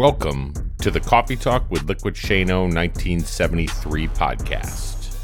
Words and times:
Welcome 0.00 0.54
to 0.80 0.90
the 0.90 0.98
Coffee 0.98 1.36
Talk 1.36 1.70
with 1.70 1.86
Liquid 1.86 2.14
Shano 2.14 2.62
1973 2.74 4.08
podcast. 4.08 5.14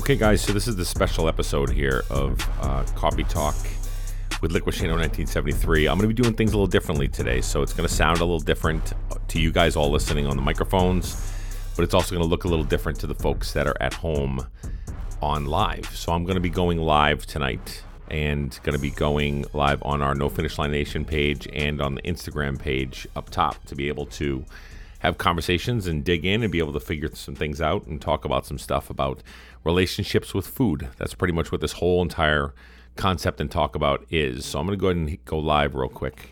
Okay, 0.00 0.16
guys, 0.16 0.40
so 0.40 0.54
this 0.54 0.66
is 0.66 0.76
the 0.76 0.84
special 0.86 1.28
episode 1.28 1.68
here 1.68 2.04
of 2.08 2.40
uh, 2.62 2.84
Coffee 2.94 3.24
Talk 3.24 3.54
with 4.40 4.52
Liquid 4.52 4.74
Shano 4.74 4.96
1973. 4.96 5.88
I'm 5.88 5.98
going 5.98 6.08
to 6.08 6.14
be 6.14 6.22
doing 6.22 6.34
things 6.34 6.54
a 6.54 6.56
little 6.56 6.66
differently 6.66 7.08
today, 7.08 7.42
so 7.42 7.60
it's 7.60 7.74
going 7.74 7.86
to 7.86 7.94
sound 7.94 8.20
a 8.20 8.24
little 8.24 8.40
different 8.40 8.94
to 9.28 9.38
you 9.38 9.52
guys 9.52 9.76
all 9.76 9.90
listening 9.90 10.26
on 10.26 10.36
the 10.36 10.42
microphones, 10.42 11.34
but 11.76 11.82
it's 11.82 11.92
also 11.92 12.14
going 12.14 12.24
to 12.24 12.30
look 12.30 12.44
a 12.44 12.48
little 12.48 12.64
different 12.64 12.98
to 13.00 13.06
the 13.06 13.14
folks 13.14 13.52
that 13.52 13.66
are 13.66 13.76
at 13.78 13.92
home 13.92 14.40
on 15.20 15.44
live. 15.44 15.84
So 15.84 16.14
I'm 16.14 16.24
going 16.24 16.36
to 16.36 16.40
be 16.40 16.48
going 16.48 16.78
live 16.78 17.26
tonight 17.26 17.82
and 18.10 18.58
going 18.62 18.74
to 18.74 18.80
be 18.80 18.90
going 18.90 19.44
live 19.52 19.82
on 19.82 20.02
our 20.02 20.14
No 20.14 20.28
Finish 20.28 20.58
Line 20.58 20.72
Nation 20.72 21.04
page 21.04 21.48
and 21.52 21.80
on 21.80 21.94
the 21.94 22.02
Instagram 22.02 22.58
page 22.58 23.06
up 23.16 23.30
top 23.30 23.64
to 23.66 23.74
be 23.74 23.88
able 23.88 24.06
to 24.06 24.44
have 25.00 25.18
conversations 25.18 25.86
and 25.86 26.04
dig 26.04 26.24
in 26.24 26.42
and 26.42 26.50
be 26.50 26.58
able 26.58 26.72
to 26.72 26.80
figure 26.80 27.10
some 27.14 27.34
things 27.34 27.60
out 27.60 27.86
and 27.86 28.00
talk 28.00 28.24
about 28.24 28.46
some 28.46 28.58
stuff 28.58 28.88
about 28.88 29.22
relationships 29.62 30.32
with 30.32 30.46
food. 30.46 30.88
That's 30.96 31.14
pretty 31.14 31.34
much 31.34 31.52
what 31.52 31.60
this 31.60 31.72
whole 31.72 32.00
entire 32.02 32.54
concept 32.96 33.40
and 33.40 33.50
talk 33.50 33.76
about 33.76 34.04
is. 34.10 34.46
So 34.46 34.58
I'm 34.58 34.66
going 34.66 34.78
to 34.78 34.80
go 34.80 34.88
ahead 34.88 34.96
and 34.96 35.24
go 35.24 35.38
live 35.38 35.74
real 35.74 35.88
quick. 35.88 36.30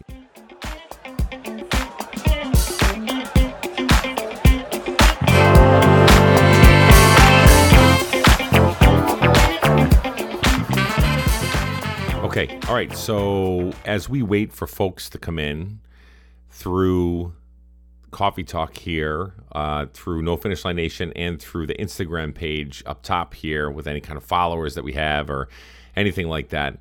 Okay. 12.43 12.59
All 12.67 12.75
right. 12.75 12.93
So 12.97 13.73
as 13.85 14.09
we 14.09 14.21
wait 14.21 14.53
for 14.53 14.67
folks 14.67 15.09
to 15.11 15.19
come 15.19 15.39
in 15.39 15.79
through 16.51 17.35
Coffee 18.11 18.43
Talk 18.43 18.77
here, 18.77 19.35
uh, 19.53 19.87
through 19.95 20.23
No 20.23 20.37
Finish 20.37 20.65
Line 20.65 20.75
Nation, 20.75 21.13
and 21.15 21.41
through 21.41 21.69
the 21.69 21.75
Instagram 21.75 22.35
page 22.35 22.83
up 22.85 23.05
top 23.05 23.35
here 23.35 23.71
with 23.71 23.87
any 23.87 24.01
kind 24.01 24.17
of 24.17 24.25
followers 24.25 24.75
that 24.75 24.83
we 24.83 24.95
have 24.95 25.31
or 25.31 25.49
anything 25.95 26.29
like 26.29 26.49
that. 26.49 26.79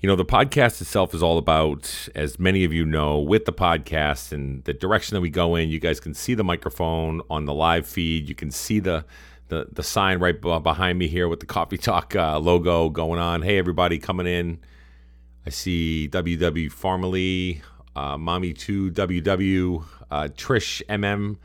You 0.00 0.06
know, 0.06 0.16
the 0.16 0.24
podcast 0.24 0.80
itself 0.80 1.14
is 1.14 1.22
all 1.22 1.36
about, 1.36 2.08
as 2.14 2.38
many 2.38 2.64
of 2.64 2.72
you 2.72 2.86
know, 2.86 3.18
with 3.18 3.44
the 3.44 3.52
podcast 3.52 4.32
and 4.32 4.64
the 4.64 4.72
direction 4.72 5.16
that 5.16 5.20
we 5.20 5.28
go 5.28 5.54
in. 5.54 5.68
You 5.68 5.80
guys 5.80 6.00
can 6.00 6.14
see 6.14 6.32
the 6.32 6.44
microphone 6.44 7.20
on 7.28 7.44
the 7.44 7.52
live 7.52 7.86
feed. 7.86 8.26
You 8.26 8.34
can 8.34 8.50
see 8.50 8.80
the 8.80 9.04
the, 9.48 9.66
the 9.70 9.82
sign 9.82 10.20
right 10.20 10.40
behind 10.40 10.98
me 10.98 11.08
here 11.08 11.28
with 11.28 11.40
the 11.40 11.46
Coffee 11.46 11.76
Talk 11.76 12.16
uh, 12.16 12.38
logo 12.38 12.88
going 12.88 13.20
on. 13.20 13.42
Hey, 13.42 13.58
everybody 13.58 13.98
coming 13.98 14.26
in 14.26 14.60
I 15.46 15.50
see 15.50 16.08
WW 16.10 16.72
formerly, 16.72 17.60
uh, 17.94 18.16
Mommy2WW, 18.16 19.84
uh, 20.10 20.28
Trish 20.34 20.82
MM, 20.88 21.36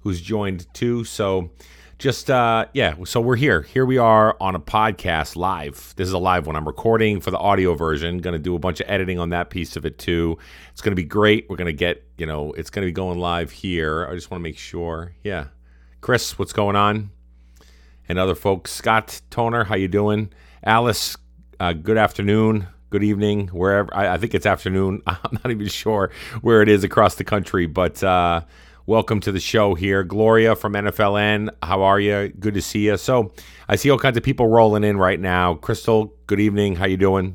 who's 0.00 0.20
joined 0.20 0.66
too. 0.74 1.04
So 1.04 1.50
just, 1.96 2.30
uh, 2.30 2.66
yeah, 2.74 2.96
so 3.04 3.20
we're 3.20 3.36
here. 3.36 3.62
Here 3.62 3.86
we 3.86 3.96
are 3.96 4.36
on 4.40 4.56
a 4.56 4.60
podcast 4.60 5.36
live. 5.36 5.94
This 5.96 6.08
is 6.08 6.12
a 6.12 6.18
live 6.18 6.48
one. 6.48 6.56
I'm 6.56 6.66
recording 6.66 7.20
for 7.20 7.30
the 7.30 7.38
audio 7.38 7.74
version. 7.74 8.18
Going 8.18 8.32
to 8.32 8.40
do 8.40 8.56
a 8.56 8.58
bunch 8.58 8.80
of 8.80 8.90
editing 8.90 9.20
on 9.20 9.30
that 9.30 9.50
piece 9.50 9.76
of 9.76 9.86
it 9.86 9.98
too. 9.98 10.36
It's 10.72 10.80
going 10.80 10.90
to 10.90 11.00
be 11.00 11.04
great. 11.04 11.46
We're 11.48 11.56
going 11.56 11.66
to 11.66 11.72
get, 11.72 12.02
you 12.18 12.26
know, 12.26 12.52
it's 12.54 12.70
going 12.70 12.84
to 12.84 12.88
be 12.88 12.92
going 12.92 13.20
live 13.20 13.52
here. 13.52 14.08
I 14.10 14.14
just 14.14 14.32
want 14.32 14.40
to 14.40 14.42
make 14.42 14.58
sure. 14.58 15.14
Yeah. 15.22 15.46
Chris, 16.00 16.40
what's 16.40 16.52
going 16.52 16.74
on? 16.74 17.10
And 18.08 18.18
other 18.18 18.34
folks. 18.34 18.72
Scott 18.72 19.20
Toner, 19.30 19.62
how 19.62 19.76
you 19.76 19.86
doing? 19.86 20.32
Alice, 20.64 21.16
uh, 21.60 21.72
good 21.72 21.96
afternoon 21.96 22.66
good 22.94 23.02
evening, 23.02 23.48
wherever. 23.48 23.92
I, 23.92 24.14
I, 24.14 24.18
think 24.18 24.34
it's 24.34 24.46
afternoon. 24.46 25.02
I'm 25.08 25.18
not 25.32 25.50
even 25.50 25.66
sure 25.66 26.12
where 26.42 26.62
it 26.62 26.68
is 26.68 26.84
across 26.84 27.16
the 27.16 27.24
country, 27.24 27.66
but 27.66 28.00
uh, 28.04 28.42
welcome 28.86 29.18
to 29.22 29.32
the 29.32 29.40
show 29.40 29.74
here. 29.74 30.04
Gloria 30.04 30.54
from 30.54 30.74
NFLN, 30.74 31.48
how 31.60 31.82
are 31.82 31.98
you? 31.98 32.28
Good 32.28 32.54
to 32.54 32.62
see 32.62 32.86
you. 32.86 32.96
So 32.96 33.32
I 33.68 33.74
see 33.74 33.90
all 33.90 33.98
kinds 33.98 34.16
of 34.16 34.22
people 34.22 34.46
rolling 34.46 34.84
in 34.84 34.96
right 34.96 35.18
now. 35.18 35.54
Crystal, 35.54 36.14
good 36.28 36.38
evening. 36.38 36.76
How 36.76 36.86
you 36.86 36.96
doing? 36.96 37.34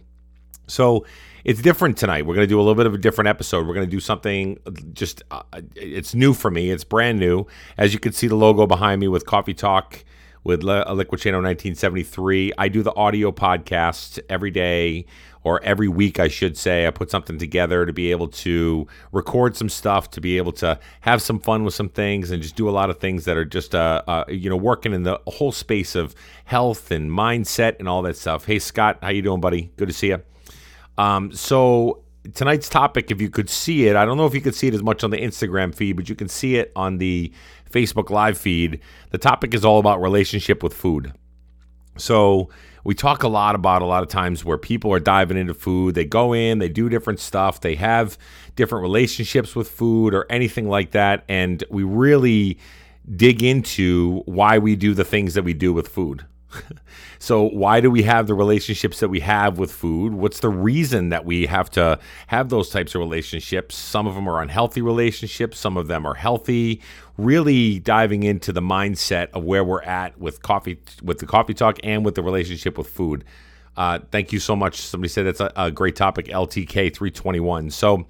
So 0.67 1.05
it's 1.43 1.61
different 1.61 1.97
tonight. 1.97 2.25
We're 2.25 2.35
going 2.35 2.47
to 2.47 2.49
do 2.49 2.57
a 2.57 2.63
little 2.63 2.75
bit 2.75 2.85
of 2.85 2.93
a 2.93 2.97
different 2.97 3.27
episode. 3.27 3.67
We're 3.67 3.73
going 3.73 3.85
to 3.85 3.91
do 3.91 3.99
something 3.99 4.59
just, 4.93 5.23
uh, 5.29 5.43
it's 5.75 6.15
new 6.15 6.33
for 6.33 6.49
me. 6.49 6.71
It's 6.71 6.85
brand 6.85 7.19
new. 7.19 7.47
As 7.77 7.93
you 7.93 7.99
can 7.99 8.13
see 8.13 8.27
the 8.27 8.37
logo 8.37 8.65
behind 8.65 9.01
me 9.01 9.09
with 9.09 9.25
Coffee 9.25 9.53
Talk 9.53 10.05
with 10.43 10.63
Liquid 10.63 11.21
Channel 11.21 11.39
1973. 11.39 12.53
I 12.57 12.67
do 12.67 12.83
the 12.83 12.93
audio 12.95 13.31
podcast 13.31 14.19
every 14.29 14.51
day 14.51 15.05
or 15.43 15.63
every 15.63 15.87
week, 15.87 16.19
I 16.19 16.27
should 16.27 16.57
say. 16.57 16.85
I 16.85 16.91
put 16.91 17.09
something 17.09 17.37
together 17.37 17.85
to 17.85 17.93
be 17.93 18.11
able 18.11 18.27
to 18.27 18.87
record 19.11 19.55
some 19.55 19.69
stuff, 19.69 20.11
to 20.11 20.21
be 20.21 20.37
able 20.37 20.51
to 20.53 20.79
have 21.01 21.21
some 21.21 21.39
fun 21.39 21.63
with 21.63 21.73
some 21.73 21.89
things, 21.89 22.31
and 22.31 22.41
just 22.41 22.55
do 22.55 22.67
a 22.67 22.71
lot 22.71 22.89
of 22.89 22.99
things 22.99 23.25
that 23.25 23.37
are 23.37 23.45
just, 23.45 23.73
uh, 23.73 24.01
uh, 24.07 24.25
you 24.27 24.49
know, 24.49 24.57
working 24.57 24.93
in 24.93 25.03
the 25.03 25.19
whole 25.27 25.51
space 25.51 25.95
of 25.95 26.13
health 26.45 26.91
and 26.91 27.09
mindset 27.09 27.79
and 27.79 27.87
all 27.87 28.01
that 28.01 28.17
stuff. 28.17 28.45
Hey, 28.45 28.59
Scott, 28.59 28.99
how 29.01 29.09
you 29.09 29.21
doing, 29.21 29.41
buddy? 29.41 29.71
Good 29.77 29.87
to 29.87 29.93
see 29.93 30.07
you. 30.07 30.21
Um, 30.97 31.31
so 31.31 32.03
tonight's 32.33 32.69
topic, 32.69 33.11
if 33.11 33.21
you 33.21 33.29
could 33.29 33.49
see 33.49 33.87
it, 33.87 33.95
I 33.95 34.05
don't 34.05 34.17
know 34.17 34.25
if 34.25 34.33
you 34.33 34.41
could 34.41 34.55
see 34.55 34.67
it 34.67 34.73
as 34.73 34.83
much 34.83 35.03
on 35.03 35.11
the 35.11 35.17
Instagram 35.17 35.73
feed, 35.73 35.93
but 35.93 36.09
you 36.09 36.15
can 36.15 36.27
see 36.27 36.57
it 36.57 36.71
on 36.75 36.97
the 36.97 37.31
Facebook 37.71 38.09
live 38.09 38.37
feed. 38.37 38.79
The 39.11 39.17
topic 39.17 39.53
is 39.53 39.63
all 39.63 39.79
about 39.79 40.01
relationship 40.01 40.63
with 40.63 40.73
food. 40.73 41.13
So 41.97 42.49
we 42.83 42.95
talk 42.95 43.23
a 43.23 43.27
lot 43.27 43.55
about 43.55 43.81
a 43.81 43.85
lot 43.85 44.03
of 44.03 44.09
times 44.09 44.45
where 44.45 44.57
people 44.57 44.93
are 44.93 44.99
diving 44.99 45.37
into 45.37 45.53
food. 45.53 45.95
They 45.95 46.05
go 46.05 46.33
in, 46.33 46.59
they 46.59 46.69
do 46.69 46.89
different 46.89 47.19
stuff, 47.19 47.61
they 47.61 47.75
have 47.75 48.17
different 48.55 48.83
relationships 48.83 49.55
with 49.55 49.69
food 49.69 50.13
or 50.13 50.25
anything 50.29 50.69
like 50.69 50.91
that. 50.91 51.23
And 51.27 51.63
we 51.69 51.83
really 51.83 52.57
dig 53.15 53.43
into 53.43 54.21
why 54.25 54.57
we 54.57 54.75
do 54.75 54.93
the 54.93 55.05
things 55.05 55.33
that 55.33 55.43
we 55.43 55.53
do 55.53 55.73
with 55.73 55.87
food. 55.87 56.25
so, 57.19 57.43
why 57.43 57.81
do 57.81 57.91
we 57.91 58.03
have 58.03 58.27
the 58.27 58.33
relationships 58.33 58.99
that 58.99 59.09
we 59.09 59.19
have 59.19 59.57
with 59.57 59.71
food? 59.71 60.13
What's 60.13 60.39
the 60.39 60.49
reason 60.49 61.09
that 61.09 61.25
we 61.25 61.45
have 61.45 61.69
to 61.71 61.99
have 62.27 62.49
those 62.49 62.69
types 62.69 62.95
of 62.95 62.99
relationships? 62.99 63.75
Some 63.75 64.07
of 64.07 64.15
them 64.15 64.27
are 64.27 64.41
unhealthy 64.41 64.81
relationships, 64.81 65.59
some 65.59 65.77
of 65.77 65.87
them 65.87 66.05
are 66.05 66.15
healthy. 66.15 66.81
Really 67.17 67.79
diving 67.79 68.23
into 68.23 68.53
the 68.53 68.61
mindset 68.61 69.29
of 69.33 69.43
where 69.43 69.63
we're 69.63 69.83
at 69.83 70.17
with 70.19 70.41
coffee, 70.41 70.79
with 71.03 71.19
the 71.19 71.25
coffee 71.25 71.53
talk, 71.53 71.77
and 71.83 72.05
with 72.05 72.15
the 72.15 72.23
relationship 72.23 72.77
with 72.77 72.87
food. 72.87 73.25
Uh, 73.75 73.99
thank 74.11 74.31
you 74.31 74.39
so 74.39 74.55
much. 74.55 74.77
Somebody 74.77 75.09
said 75.09 75.25
that's 75.25 75.39
a, 75.41 75.51
a 75.55 75.71
great 75.71 75.95
topic, 75.95 76.27
LTK 76.27 76.93
321. 76.93 77.69
So, 77.71 78.05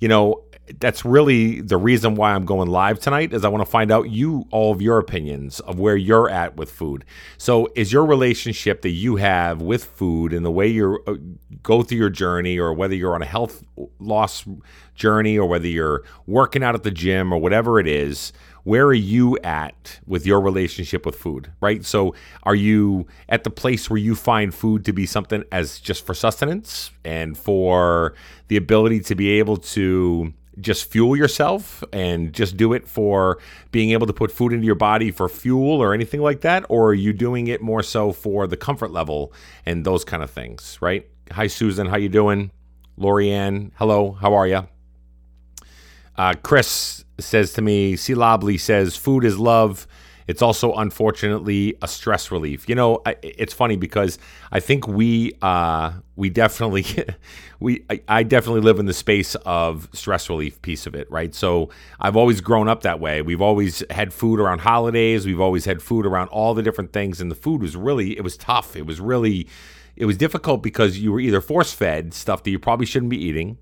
you 0.00 0.08
know, 0.08 0.42
that's 0.80 1.04
really 1.04 1.60
the 1.60 1.76
reason 1.76 2.14
why 2.14 2.32
I'm 2.32 2.46
going 2.46 2.68
live 2.68 2.98
tonight 2.98 3.32
is 3.34 3.44
I 3.44 3.48
want 3.48 3.62
to 3.62 3.70
find 3.70 3.90
out 3.90 4.10
you 4.10 4.46
all 4.50 4.72
of 4.72 4.80
your 4.80 4.98
opinions 4.98 5.60
of 5.60 5.78
where 5.78 5.96
you're 5.96 6.30
at 6.30 6.56
with 6.56 6.70
food. 6.70 7.04
So 7.36 7.68
is 7.74 7.92
your 7.92 8.06
relationship 8.06 8.82
that 8.82 8.90
you 8.90 9.16
have 9.16 9.60
with 9.60 9.84
food 9.84 10.32
and 10.32 10.44
the 10.44 10.50
way 10.50 10.68
you 10.68 11.02
uh, 11.06 11.14
go 11.62 11.82
through 11.82 11.98
your 11.98 12.10
journey 12.10 12.58
or 12.58 12.72
whether 12.72 12.94
you're 12.94 13.14
on 13.14 13.22
a 13.22 13.26
health 13.26 13.62
loss 13.98 14.44
journey 14.94 15.38
or 15.38 15.46
whether 15.46 15.66
you're 15.66 16.02
working 16.26 16.62
out 16.62 16.74
at 16.74 16.82
the 16.82 16.90
gym 16.90 17.32
or 17.32 17.38
whatever 17.38 17.78
it 17.78 17.86
is, 17.86 18.32
where 18.62 18.86
are 18.86 18.94
you 18.94 19.38
at 19.44 20.00
with 20.06 20.24
your 20.24 20.40
relationship 20.40 21.04
with 21.04 21.16
food, 21.16 21.52
right? 21.60 21.84
So, 21.84 22.14
are 22.44 22.54
you 22.54 23.06
at 23.28 23.44
the 23.44 23.50
place 23.50 23.90
where 23.90 23.98
you 23.98 24.14
find 24.14 24.54
food 24.54 24.86
to 24.86 24.92
be 24.94 25.04
something 25.04 25.44
as 25.52 25.78
just 25.78 26.06
for 26.06 26.14
sustenance 26.14 26.90
and 27.04 27.36
for 27.36 28.14
the 28.48 28.56
ability 28.56 29.00
to 29.00 29.14
be 29.14 29.32
able 29.32 29.58
to 29.58 30.32
just 30.60 30.90
fuel 30.90 31.16
yourself 31.16 31.82
and 31.92 32.32
just 32.32 32.56
do 32.56 32.72
it 32.72 32.86
for 32.86 33.38
being 33.72 33.90
able 33.90 34.06
to 34.06 34.12
put 34.12 34.30
food 34.30 34.52
into 34.52 34.66
your 34.66 34.74
body 34.74 35.10
for 35.10 35.28
fuel 35.28 35.82
or 35.82 35.94
anything 35.94 36.20
like 36.20 36.42
that? 36.42 36.64
Or 36.68 36.88
are 36.88 36.94
you 36.94 37.12
doing 37.12 37.46
it 37.46 37.60
more 37.60 37.82
so 37.82 38.12
for 38.12 38.46
the 38.46 38.56
comfort 38.56 38.90
level 38.90 39.32
and 39.66 39.84
those 39.84 40.04
kind 40.04 40.22
of 40.22 40.30
things 40.30 40.78
right? 40.80 41.08
Hi 41.32 41.46
susan. 41.46 41.86
How 41.86 41.96
you 41.96 42.08
doing? 42.08 42.50
Lorianne. 42.98 43.72
Hello. 43.76 44.12
How 44.12 44.34
are 44.34 44.46
you 44.46 44.68
uh, 46.16 46.34
chris 46.42 47.04
says 47.18 47.52
to 47.52 47.62
me 47.62 47.96
c 47.96 48.14
lobley 48.14 48.58
says 48.58 48.96
food 48.96 49.24
is 49.24 49.38
love 49.38 49.86
it's 50.26 50.42
also 50.42 50.74
unfortunately 50.74 51.76
a 51.82 51.88
stress 51.88 52.30
relief. 52.30 52.68
You 52.68 52.74
know, 52.74 53.02
I, 53.04 53.16
it's 53.22 53.52
funny 53.52 53.76
because 53.76 54.18
I 54.50 54.60
think 54.60 54.86
we 54.86 55.32
uh, 55.42 55.92
we 56.16 56.30
definitely 56.30 56.86
we 57.60 57.84
I, 57.90 58.00
I, 58.08 58.22
definitely 58.22 58.62
live 58.62 58.78
in 58.78 58.86
the 58.86 58.94
space 58.94 59.34
of 59.46 59.88
stress 59.92 60.28
relief 60.28 60.60
piece 60.62 60.86
of 60.86 60.94
it, 60.94 61.10
right? 61.10 61.34
So 61.34 61.70
I've 62.00 62.16
always 62.16 62.40
grown 62.40 62.68
up 62.68 62.82
that 62.82 63.00
way. 63.00 63.22
We've 63.22 63.42
always 63.42 63.84
had 63.90 64.12
food 64.12 64.40
around 64.40 64.60
holidays. 64.60 65.26
We've 65.26 65.40
always 65.40 65.64
had 65.64 65.82
food 65.82 66.06
around 66.06 66.28
all 66.28 66.54
the 66.54 66.62
different 66.62 66.92
things, 66.92 67.20
and 67.20 67.30
the 67.30 67.36
food 67.36 67.60
was 67.60 67.76
really 67.76 68.16
it 68.16 68.22
was 68.22 68.36
tough. 68.36 68.76
It 68.76 68.86
was 68.86 69.00
really 69.00 69.48
it 69.96 70.06
was 70.06 70.16
difficult 70.16 70.62
because 70.62 70.98
you 70.98 71.12
were 71.12 71.20
either 71.20 71.40
force 71.40 71.72
fed 71.72 72.14
stuff 72.14 72.42
that 72.42 72.50
you 72.50 72.58
probably 72.58 72.86
shouldn't 72.86 73.10
be 73.10 73.22
eating 73.22 73.58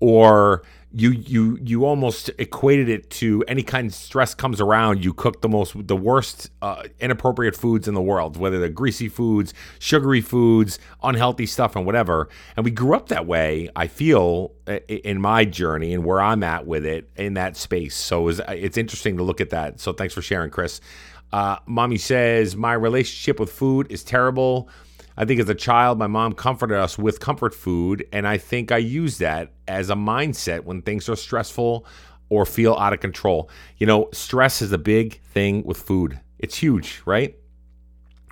or 0.00 0.62
you 0.90 1.10
you 1.10 1.58
you 1.62 1.84
almost 1.84 2.30
equated 2.38 2.88
it 2.88 3.10
to 3.10 3.44
any 3.46 3.62
kind 3.62 3.88
of 3.88 3.94
stress 3.94 4.34
comes 4.34 4.58
around 4.58 5.04
you 5.04 5.12
cook 5.12 5.42
the 5.42 5.48
most 5.48 5.74
the 5.86 5.96
worst 5.96 6.50
uh, 6.62 6.82
inappropriate 6.98 7.54
foods 7.54 7.86
in 7.86 7.94
the 7.94 8.00
world 8.00 8.38
whether 8.38 8.58
they're 8.58 8.70
greasy 8.70 9.08
foods 9.08 9.52
sugary 9.78 10.22
foods 10.22 10.78
unhealthy 11.02 11.46
stuff 11.46 11.76
and 11.76 11.84
whatever. 11.84 12.28
And 12.56 12.64
we 12.64 12.70
grew 12.70 12.94
up 12.94 13.08
that 13.08 13.26
way 13.26 13.68
i 13.76 13.86
feel 13.86 14.52
in 14.88 15.20
my 15.20 15.44
journey 15.44 15.92
and 15.92 16.04
where 16.04 16.22
i'm 16.22 16.42
at 16.42 16.66
with 16.66 16.86
it 16.86 17.10
in 17.16 17.34
that 17.34 17.56
space. 17.56 17.94
So 17.94 18.28
it's, 18.28 18.40
it's 18.48 18.78
interesting 18.78 19.16
to 19.18 19.22
look 19.22 19.40
at 19.40 19.50
that. 19.50 19.80
So 19.80 19.92
thanks 19.92 20.14
for 20.14 20.22
sharing 20.22 20.50
chris. 20.50 20.80
Uh, 21.32 21.56
mommy 21.66 21.98
says 21.98 22.56
my 22.56 22.72
relationship 22.72 23.38
with 23.38 23.52
food 23.52 23.86
is 23.90 24.02
terrible 24.02 24.70
I 25.20 25.24
think 25.24 25.40
as 25.40 25.48
a 25.48 25.54
child, 25.54 25.98
my 25.98 26.06
mom 26.06 26.32
comforted 26.34 26.78
us 26.78 26.96
with 26.96 27.18
comfort 27.18 27.52
food, 27.52 28.06
and 28.12 28.24
I 28.24 28.38
think 28.38 28.70
I 28.70 28.76
use 28.76 29.18
that 29.18 29.50
as 29.66 29.90
a 29.90 29.94
mindset 29.94 30.62
when 30.62 30.80
things 30.80 31.08
are 31.08 31.16
stressful 31.16 31.84
or 32.28 32.46
feel 32.46 32.74
out 32.74 32.92
of 32.92 33.00
control. 33.00 33.50
You 33.78 33.88
know, 33.88 34.10
stress 34.12 34.62
is 34.62 34.70
a 34.70 34.78
big 34.78 35.20
thing 35.22 35.64
with 35.64 35.76
food. 35.76 36.20
It's 36.38 36.56
huge, 36.56 37.02
right? 37.04 37.36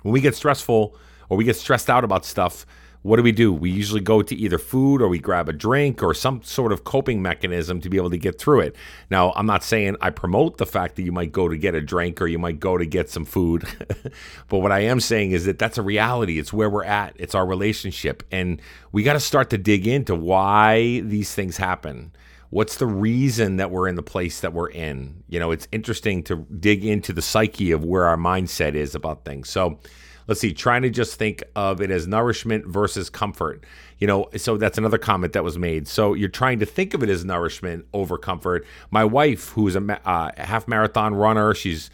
When 0.03 0.13
we 0.13 0.21
get 0.21 0.33
stressful 0.33 0.95
or 1.27 1.37
we 1.37 1.43
get 1.43 1.57
stressed 1.57 1.89
out 1.89 2.05
about 2.05 2.23
stuff, 2.23 2.65
what 3.01 3.17
do 3.17 3.23
we 3.23 3.31
do? 3.31 3.53
We 3.53 3.69
usually 3.69 4.01
go 4.01 4.21
to 4.21 4.35
either 4.35 4.57
food 4.57 5.01
or 5.01 5.07
we 5.07 5.19
grab 5.19 5.47
a 5.47 5.53
drink 5.53 6.03
or 6.03 6.13
some 6.13 6.41
sort 6.43 6.71
of 6.71 6.83
coping 6.83 7.21
mechanism 7.21 7.79
to 7.81 7.89
be 7.89 7.97
able 7.97 8.09
to 8.09 8.17
get 8.17 8.39
through 8.39 8.61
it. 8.61 8.75
Now, 9.09 9.33
I'm 9.35 9.45
not 9.45 9.63
saying 9.63 9.97
I 10.01 10.09
promote 10.09 10.57
the 10.57 10.65
fact 10.65 10.95
that 10.95 11.03
you 11.03 11.11
might 11.11 11.31
go 11.31 11.47
to 11.47 11.57
get 11.57 11.75
a 11.75 11.81
drink 11.81 12.21
or 12.21 12.27
you 12.27 12.39
might 12.39 12.59
go 12.59 12.77
to 12.77 12.85
get 12.85 13.09
some 13.09 13.25
food, 13.25 13.65
but 14.49 14.59
what 14.59 14.71
I 14.71 14.79
am 14.79 14.99
saying 14.99 15.31
is 15.31 15.45
that 15.45 15.59
that's 15.59 15.77
a 15.77 15.81
reality. 15.81 16.39
It's 16.39 16.51
where 16.51 16.69
we're 16.69 16.83
at, 16.83 17.13
it's 17.17 17.35
our 17.35 17.45
relationship. 17.45 18.23
And 18.31 18.61
we 18.91 19.03
got 19.03 19.13
to 19.13 19.19
start 19.19 19.49
to 19.51 19.57
dig 19.57 19.87
into 19.87 20.15
why 20.15 21.01
these 21.01 21.33
things 21.33 21.57
happen. 21.57 22.11
What's 22.49 22.77
the 22.77 22.87
reason 22.87 23.57
that 23.57 23.71
we're 23.71 23.89
in 23.89 23.95
the 23.95 24.03
place 24.03 24.39
that 24.39 24.53
we're 24.53 24.69
in? 24.69 25.23
You 25.27 25.39
know, 25.39 25.51
it's 25.51 25.67
interesting 25.71 26.23
to 26.23 26.37
dig 26.59 26.85
into 26.85 27.11
the 27.11 27.21
psyche 27.21 27.71
of 27.71 27.83
where 27.83 28.05
our 28.05 28.15
mindset 28.15 28.73
is 28.73 28.95
about 28.95 29.25
things. 29.25 29.49
So, 29.49 29.79
let's 30.27 30.41
see, 30.41 30.53
trying 30.53 30.81
to 30.83 30.89
just 30.89 31.15
think 31.15 31.43
of 31.55 31.81
it 31.81 31.91
as 31.91 32.07
nourishment 32.07 32.65
versus 32.65 33.09
comfort. 33.09 33.63
You 33.99 34.07
know, 34.07 34.29
so 34.35 34.57
that's 34.57 34.77
another 34.77 34.97
comment 34.97 35.33
that 35.33 35.43
was 35.43 35.57
made. 35.57 35.87
So 35.87 36.13
you're 36.13 36.29
trying 36.29 36.59
to 36.59 36.65
think 36.65 36.93
of 36.93 37.01
it 37.01 37.09
as 37.09 37.25
nourishment 37.25 37.85
over 37.93 38.17
comfort. 38.17 38.65
My 38.91 39.05
wife, 39.05 39.49
who's 39.49 39.75
a 39.75 40.01
uh, 40.07 40.31
half 40.37 40.67
marathon 40.67 41.15
runner, 41.15 41.53
she's 41.53 41.89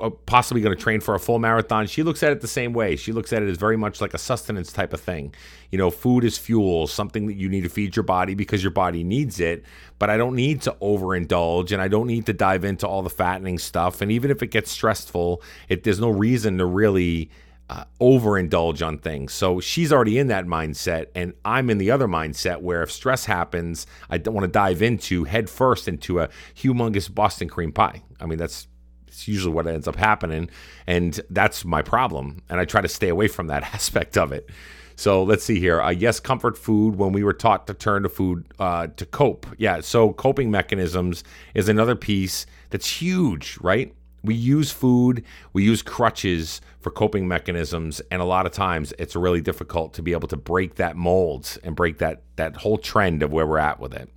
uh, 0.00 0.10
possibly 0.26 0.60
going 0.60 0.76
to 0.76 0.82
train 0.82 1.00
for 1.00 1.14
a 1.14 1.20
full 1.20 1.38
marathon, 1.38 1.86
she 1.86 2.02
looks 2.02 2.22
at 2.22 2.32
it 2.32 2.40
the 2.40 2.48
same 2.48 2.72
way. 2.72 2.96
She 2.96 3.12
looks 3.12 3.32
at 3.32 3.42
it 3.42 3.48
as 3.48 3.56
very 3.56 3.76
much 3.76 4.00
like 4.00 4.14
a 4.14 4.18
sustenance 4.18 4.72
type 4.72 4.92
of 4.92 5.00
thing. 5.00 5.34
You 5.70 5.78
know, 5.78 5.90
food 5.90 6.24
is 6.24 6.38
fuel, 6.38 6.86
something 6.86 7.26
that 7.26 7.34
you 7.34 7.48
need 7.48 7.62
to 7.62 7.68
feed 7.68 7.94
your 7.94 8.02
body 8.02 8.34
because 8.34 8.62
your 8.62 8.72
body 8.72 9.04
needs 9.04 9.38
it. 9.38 9.64
But 9.98 10.10
I 10.10 10.16
don't 10.16 10.34
need 10.34 10.62
to 10.62 10.76
overindulge 10.82 11.72
and 11.72 11.80
I 11.80 11.88
don't 11.88 12.06
need 12.06 12.26
to 12.26 12.32
dive 12.32 12.64
into 12.64 12.86
all 12.86 13.02
the 13.02 13.10
fattening 13.10 13.58
stuff. 13.58 14.00
And 14.00 14.10
even 14.10 14.30
if 14.30 14.42
it 14.42 14.48
gets 14.48 14.70
stressful, 14.70 15.42
it, 15.68 15.84
there's 15.84 16.00
no 16.00 16.10
reason 16.10 16.58
to 16.58 16.66
really 16.66 17.30
uh, 17.68 17.84
overindulge 18.00 18.86
on 18.86 18.98
things. 18.98 19.32
So 19.32 19.60
she's 19.60 19.92
already 19.92 20.18
in 20.18 20.28
that 20.28 20.46
mindset, 20.46 21.06
and 21.14 21.34
I'm 21.44 21.70
in 21.70 21.78
the 21.78 21.90
other 21.90 22.06
mindset 22.06 22.60
where 22.60 22.82
if 22.82 22.92
stress 22.92 23.24
happens, 23.24 23.86
I 24.08 24.18
don't 24.18 24.34
want 24.34 24.44
to 24.44 24.52
dive 24.52 24.82
into 24.82 25.24
head 25.24 25.50
first 25.50 25.88
into 25.88 26.20
a 26.20 26.28
humongous 26.54 27.12
Boston 27.12 27.48
cream 27.48 27.72
pie. 27.72 28.02
I 28.20 28.26
mean, 28.26 28.38
that's 28.38 28.68
it's 29.08 29.26
usually 29.26 29.54
what 29.54 29.66
ends 29.66 29.88
up 29.88 29.96
happening, 29.96 30.50
and 30.86 31.18
that's 31.30 31.64
my 31.64 31.82
problem. 31.82 32.42
And 32.48 32.60
I 32.60 32.64
try 32.64 32.80
to 32.82 32.88
stay 32.88 33.08
away 33.08 33.28
from 33.28 33.46
that 33.48 33.62
aspect 33.74 34.16
of 34.16 34.32
it. 34.32 34.50
So 34.96 35.22
let's 35.22 35.44
see 35.44 35.60
here. 35.60 35.80
Uh, 35.80 35.90
yes, 35.90 36.20
comfort 36.20 36.56
food 36.56 36.96
when 36.96 37.12
we 37.12 37.22
were 37.22 37.34
taught 37.34 37.66
to 37.66 37.74
turn 37.74 38.02
to 38.04 38.08
food 38.08 38.46
uh, 38.58 38.88
to 38.96 39.04
cope. 39.04 39.46
Yeah, 39.58 39.80
so 39.80 40.12
coping 40.12 40.50
mechanisms 40.50 41.22
is 41.54 41.68
another 41.68 41.94
piece 41.94 42.46
that's 42.70 42.88
huge, 42.88 43.58
right? 43.60 43.94
We 44.26 44.34
use 44.34 44.70
food, 44.70 45.24
we 45.52 45.64
use 45.64 45.82
crutches 45.82 46.60
for 46.80 46.90
coping 46.90 47.26
mechanisms, 47.26 48.00
and 48.10 48.20
a 48.20 48.24
lot 48.24 48.46
of 48.46 48.52
times 48.52 48.92
it's 48.98 49.16
really 49.16 49.40
difficult 49.40 49.94
to 49.94 50.02
be 50.02 50.12
able 50.12 50.28
to 50.28 50.36
break 50.36 50.74
that 50.76 50.96
mold 50.96 51.58
and 51.64 51.74
break 51.74 51.98
that 51.98 52.22
that 52.36 52.56
whole 52.56 52.78
trend 52.78 53.22
of 53.22 53.32
where 53.32 53.46
we're 53.46 53.58
at 53.58 53.80
with 53.80 53.94
it. 53.94 54.10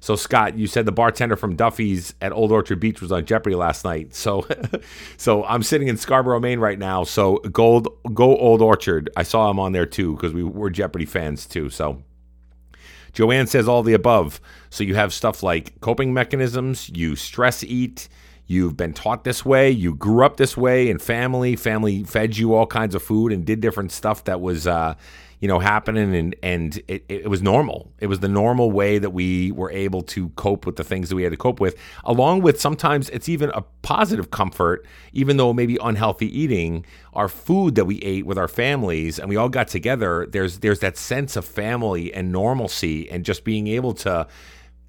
So 0.00 0.14
Scott, 0.14 0.56
you 0.56 0.66
said 0.66 0.86
the 0.86 0.92
bartender 0.92 1.36
from 1.36 1.56
Duffy's 1.56 2.14
at 2.20 2.32
Old 2.32 2.52
Orchard 2.52 2.80
Beach 2.80 3.00
was 3.00 3.10
on 3.10 3.24
Jeopardy 3.24 3.56
last 3.56 3.84
night. 3.84 4.14
So 4.14 4.46
so 5.16 5.44
I'm 5.44 5.62
sitting 5.62 5.88
in 5.88 5.96
Scarborough, 5.96 6.40
Maine 6.40 6.60
right 6.60 6.78
now. 6.78 7.04
So 7.04 7.38
gold 7.38 7.88
go 8.14 8.36
Old 8.36 8.62
Orchard. 8.62 9.10
I 9.16 9.22
saw 9.22 9.50
him 9.50 9.58
on 9.58 9.72
there 9.72 9.86
too 9.86 10.14
because 10.14 10.32
we 10.32 10.44
were 10.44 10.70
Jeopardy 10.70 11.06
fans 11.06 11.46
too. 11.46 11.70
So 11.70 12.02
Joanne 13.16 13.46
says 13.46 13.66
all 13.66 13.82
the 13.82 13.94
above. 13.94 14.40
So 14.68 14.84
you 14.84 14.94
have 14.94 15.12
stuff 15.12 15.42
like 15.42 15.80
coping 15.80 16.12
mechanisms, 16.12 16.90
you 16.90 17.16
stress 17.16 17.64
eat, 17.64 18.08
You've 18.46 18.76
been 18.76 18.92
taught 18.92 19.24
this 19.24 19.44
way. 19.44 19.70
You 19.70 19.94
grew 19.94 20.24
up 20.24 20.36
this 20.36 20.56
way 20.56 20.88
in 20.88 20.98
family. 20.98 21.56
Family 21.56 22.04
fed 22.04 22.36
you 22.36 22.54
all 22.54 22.66
kinds 22.66 22.94
of 22.94 23.02
food 23.02 23.32
and 23.32 23.44
did 23.44 23.60
different 23.60 23.90
stuff 23.90 24.22
that 24.24 24.40
was, 24.40 24.68
uh, 24.68 24.94
you 25.40 25.48
know, 25.48 25.58
happening, 25.58 26.14
and 26.14 26.36
and 26.42 26.80
it, 26.86 27.04
it 27.08 27.28
was 27.28 27.42
normal. 27.42 27.92
It 27.98 28.06
was 28.06 28.20
the 28.20 28.28
normal 28.28 28.70
way 28.70 28.98
that 28.98 29.10
we 29.10 29.50
were 29.50 29.70
able 29.70 30.02
to 30.02 30.28
cope 30.30 30.64
with 30.64 30.76
the 30.76 30.84
things 30.84 31.08
that 31.08 31.16
we 31.16 31.24
had 31.24 31.32
to 31.32 31.36
cope 31.36 31.58
with. 31.58 31.74
Along 32.04 32.40
with 32.40 32.60
sometimes 32.60 33.10
it's 33.10 33.28
even 33.28 33.50
a 33.50 33.62
positive 33.82 34.30
comfort, 34.30 34.86
even 35.12 35.36
though 35.36 35.52
maybe 35.52 35.76
unhealthy 35.82 36.26
eating. 36.26 36.86
Our 37.14 37.28
food 37.28 37.74
that 37.74 37.84
we 37.84 37.98
ate 37.98 38.26
with 38.26 38.38
our 38.38 38.48
families, 38.48 39.18
and 39.18 39.28
we 39.28 39.36
all 39.36 39.48
got 39.48 39.68
together. 39.68 40.26
There's 40.30 40.60
there's 40.60 40.80
that 40.80 40.96
sense 40.96 41.34
of 41.34 41.44
family 41.44 42.14
and 42.14 42.30
normalcy, 42.30 43.10
and 43.10 43.24
just 43.24 43.42
being 43.42 43.66
able 43.66 43.92
to 43.94 44.28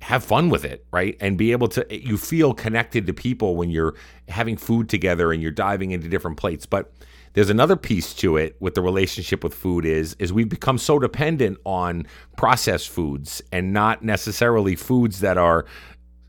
have 0.01 0.23
fun 0.23 0.49
with 0.49 0.63
it, 0.63 0.85
right? 0.91 1.17
And 1.19 1.37
be 1.37 1.51
able 1.51 1.67
to, 1.69 1.85
you 1.89 2.17
feel 2.17 2.53
connected 2.53 3.07
to 3.07 3.13
people 3.13 3.55
when 3.55 3.69
you're 3.69 3.95
having 4.27 4.57
food 4.57 4.89
together 4.89 5.31
and 5.31 5.41
you're 5.41 5.51
diving 5.51 5.91
into 5.91 6.07
different 6.07 6.37
plates. 6.37 6.65
But 6.65 6.91
there's 7.33 7.49
another 7.49 7.75
piece 7.75 8.13
to 8.15 8.37
it 8.37 8.55
with 8.59 8.75
the 8.75 8.81
relationship 8.81 9.43
with 9.43 9.53
food 9.53 9.85
is 9.85 10.15
is 10.17 10.33
we've 10.33 10.49
become 10.49 10.77
so 10.77 10.97
dependent 10.97 11.59
on 11.65 12.07
processed 12.35 12.89
foods 12.89 13.41
and 13.51 13.73
not 13.73 14.03
necessarily 14.03 14.75
foods 14.75 15.19
that 15.19 15.37
are 15.37 15.65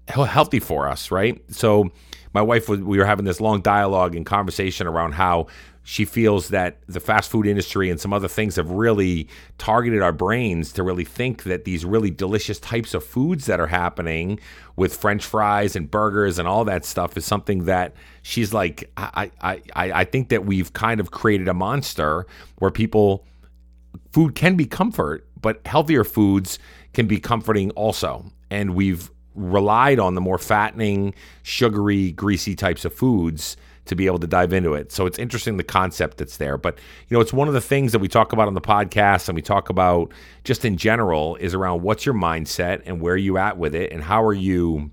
healthy 0.08 0.60
for 0.60 0.88
us, 0.88 1.10
right? 1.10 1.42
So 1.50 1.90
my 2.34 2.42
wife 2.42 2.68
was 2.68 2.80
we 2.80 2.98
were 2.98 3.06
having 3.06 3.24
this 3.24 3.40
long 3.40 3.60
dialogue 3.60 4.14
and 4.14 4.26
conversation 4.26 4.86
around 4.86 5.12
how 5.12 5.46
she 5.88 6.04
feels 6.04 6.48
that 6.48 6.78
the 6.86 7.00
fast 7.00 7.30
food 7.30 7.46
industry 7.46 7.88
and 7.88 7.98
some 7.98 8.12
other 8.12 8.28
things 8.28 8.56
have 8.56 8.70
really 8.70 9.26
targeted 9.56 10.02
our 10.02 10.12
brains 10.12 10.72
to 10.72 10.82
really 10.82 11.04
think 11.04 11.44
that 11.44 11.64
these 11.64 11.84
really 11.84 12.10
delicious 12.10 12.58
types 12.58 12.92
of 12.92 13.02
foods 13.02 13.46
that 13.46 13.58
are 13.58 13.68
happening 13.68 14.38
with 14.76 14.94
french 14.94 15.24
fries 15.24 15.74
and 15.74 15.90
burgers 15.90 16.38
and 16.38 16.46
all 16.46 16.64
that 16.64 16.84
stuff 16.84 17.16
is 17.16 17.24
something 17.24 17.64
that 17.64 17.94
she's 18.22 18.52
like 18.52 18.90
I, 18.98 19.30
I, 19.40 19.62
I, 19.74 19.92
I 20.00 20.04
think 20.04 20.28
that 20.28 20.44
we've 20.44 20.72
kind 20.72 21.00
of 21.00 21.10
created 21.10 21.48
a 21.48 21.54
monster 21.54 22.26
where 22.58 22.70
people 22.70 23.24
food 24.12 24.34
can 24.34 24.56
be 24.56 24.66
comfort 24.66 25.26
but 25.40 25.66
healthier 25.66 26.04
foods 26.04 26.58
can 26.92 27.06
be 27.06 27.18
comforting 27.20 27.70
also. 27.72 28.24
And 28.50 28.74
we've 28.74 29.10
relied 29.34 29.98
on 29.98 30.14
the 30.14 30.20
more 30.20 30.38
fattening 30.38 31.14
sugary 31.42 32.12
greasy 32.12 32.56
types 32.56 32.84
of 32.84 32.92
foods 32.92 33.56
to 33.88 33.96
be 33.96 34.06
able 34.06 34.18
to 34.20 34.26
dive 34.26 34.52
into 34.52 34.74
it. 34.74 34.92
So 34.92 35.06
it's 35.06 35.18
interesting 35.18 35.56
the 35.56 35.64
concept 35.64 36.18
that's 36.18 36.36
there. 36.36 36.56
But 36.56 36.78
you 37.08 37.16
know, 37.16 37.20
it's 37.20 37.32
one 37.32 37.48
of 37.48 37.54
the 37.54 37.60
things 37.60 37.92
that 37.92 37.98
we 37.98 38.08
talk 38.08 38.32
about 38.32 38.48
on 38.48 38.54
the 38.54 38.60
podcast 38.60 39.28
and 39.28 39.36
we 39.36 39.42
talk 39.42 39.68
about 39.68 40.12
just 40.44 40.64
in 40.64 40.76
general 40.76 41.36
is 41.36 41.54
around 41.54 41.82
what's 41.82 42.06
your 42.06 42.14
mindset 42.14 42.82
and 42.86 43.00
where 43.00 43.16
you 43.16 43.38
at 43.38 43.58
with 43.58 43.74
it 43.74 43.92
and 43.92 44.02
how 44.02 44.22
are 44.22 44.34
you 44.34 44.90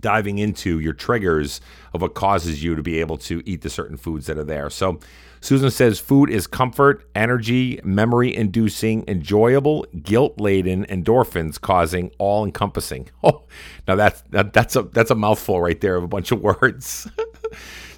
diving 0.00 0.38
into 0.38 0.80
your 0.80 0.92
triggers 0.92 1.60
of 1.94 2.02
what 2.02 2.14
causes 2.14 2.62
you 2.62 2.74
to 2.74 2.82
be 2.82 3.00
able 3.00 3.16
to 3.16 3.42
eat 3.46 3.62
the 3.62 3.70
certain 3.70 3.96
foods 3.96 4.26
that 4.26 4.36
are 4.36 4.44
there. 4.44 4.68
So 4.68 4.98
Susan 5.40 5.70
says 5.70 5.98
food 5.98 6.28
is 6.28 6.46
comfort, 6.46 7.08
energy, 7.14 7.80
memory 7.82 8.34
inducing, 8.34 9.04
enjoyable, 9.08 9.86
guilt 10.02 10.40
laden, 10.40 10.84
endorphins 10.86 11.60
causing, 11.60 12.10
all 12.18 12.44
encompassing. 12.44 13.08
Oh, 13.24 13.44
now 13.86 13.94
that's 13.94 14.20
that, 14.30 14.52
that's 14.52 14.74
a 14.74 14.82
that's 14.82 15.12
a 15.12 15.14
mouthful 15.14 15.60
right 15.60 15.80
there 15.80 15.94
of 15.94 16.02
a 16.02 16.08
bunch 16.08 16.32
of 16.32 16.40
words. 16.60 17.08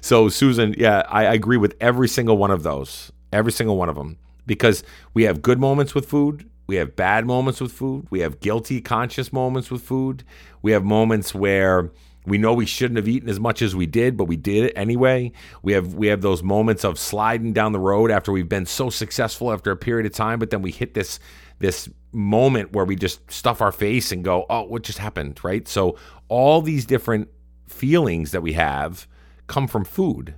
So, 0.05 0.29
Susan, 0.29 0.75
yeah, 0.77 1.01
I, 1.09 1.25
I 1.25 1.33
agree 1.33 1.57
with 1.57 1.75
every 1.81 2.07
single 2.07 2.37
one 2.37 2.51
of 2.51 2.61
those, 2.61 3.11
every 3.33 3.51
single 3.51 3.75
one 3.75 3.89
of 3.89 3.95
them, 3.95 4.19
because 4.45 4.83
we 5.15 5.23
have 5.23 5.41
good 5.41 5.59
moments 5.59 5.95
with 5.95 6.05
food. 6.05 6.47
We 6.67 6.75
have 6.75 6.95
bad 6.95 7.25
moments 7.25 7.59
with 7.59 7.71
food. 7.71 8.05
We 8.11 8.19
have 8.19 8.39
guilty, 8.39 8.81
conscious 8.81 9.33
moments 9.33 9.71
with 9.71 9.81
food. 9.81 10.23
We 10.61 10.73
have 10.73 10.83
moments 10.83 11.33
where 11.33 11.89
we 12.23 12.37
know 12.37 12.53
we 12.53 12.67
shouldn't 12.67 12.97
have 12.97 13.07
eaten 13.07 13.27
as 13.29 13.39
much 13.39 13.63
as 13.63 13.75
we 13.75 13.87
did, 13.87 14.15
but 14.15 14.25
we 14.25 14.35
did 14.35 14.65
it 14.65 14.73
anyway. 14.75 15.31
We 15.63 15.73
have 15.73 15.95
we 15.95 16.05
have 16.05 16.21
those 16.21 16.43
moments 16.43 16.83
of 16.85 16.99
sliding 16.99 17.53
down 17.53 17.71
the 17.71 17.79
road 17.79 18.11
after 18.11 18.31
we've 18.31 18.47
been 18.47 18.67
so 18.67 18.91
successful 18.91 19.51
after 19.51 19.71
a 19.71 19.75
period 19.75 20.05
of 20.05 20.13
time, 20.13 20.37
but 20.37 20.51
then 20.51 20.61
we 20.61 20.69
hit 20.69 20.93
this 20.93 21.19
this 21.57 21.89
moment 22.11 22.73
where 22.73 22.85
we 22.85 22.95
just 22.95 23.31
stuff 23.31 23.59
our 23.59 23.71
face 23.71 24.11
and 24.11 24.23
go, 24.23 24.45
"Oh, 24.51 24.65
what 24.65 24.83
just 24.83 24.99
happened?" 24.99 25.39
Right? 25.43 25.67
So 25.67 25.97
all 26.27 26.61
these 26.61 26.85
different 26.85 27.27
feelings 27.67 28.29
that 28.33 28.43
we 28.43 28.53
have 28.53 29.07
come 29.47 29.67
from 29.67 29.85
food. 29.85 30.35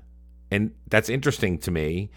And 0.52 0.72
that's 0.88 1.10
interesting 1.10 1.58
to 1.60 1.72
me. 1.72 2.10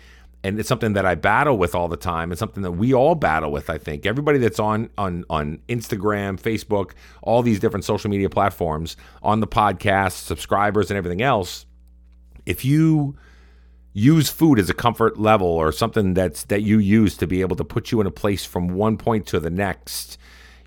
and 0.43 0.59
it's 0.59 0.69
something 0.69 0.95
that 0.95 1.05
I 1.05 1.15
battle 1.15 1.59
with 1.59 1.75
all 1.75 1.89
the 1.89 1.97
time. 1.97 2.33
It's 2.33 2.39
something 2.39 2.63
that 2.63 2.73
we 2.73 2.95
all 2.95 3.15
battle 3.15 3.53
with. 3.53 3.69
I 3.69 3.79
think 3.79 4.07
everybody 4.07 4.39
that's 4.39 4.59
on 4.59 4.91
on 4.97 5.25
on 5.29 5.61
Instagram, 5.69 6.41
Facebook, 6.41 6.93
all 7.23 7.43
these 7.43 7.61
different 7.61 7.85
social 7.85 8.11
media 8.11 8.31
platforms, 8.31 8.97
on 9.23 9.41
the 9.41 9.47
podcast, 9.47 10.13
subscribers, 10.25 10.91
and 10.91 10.97
everything 10.97 11.23
else. 11.23 11.67
If 12.47 12.65
you 12.65 13.17
use 13.93 14.31
food 14.31 14.59
as 14.59 14.71
a 14.71 14.75
comfort 14.75 15.19
level 15.19 15.49
or 15.49 15.73
something 15.73 16.15
that's 16.15 16.45
that 16.45 16.63
you 16.63 16.79
use 16.79 17.17
to 17.19 17.27
be 17.27 17.41
able 17.43 17.57
to 17.57 17.65
put 17.65 17.93
you 17.93 18.01
in 18.01 18.07
a 18.07 18.11
place 18.11 18.45
from 18.45 18.69
one 18.69 18.97
point 18.97 19.27
to 19.27 19.41
the 19.41 19.51
next 19.51 20.17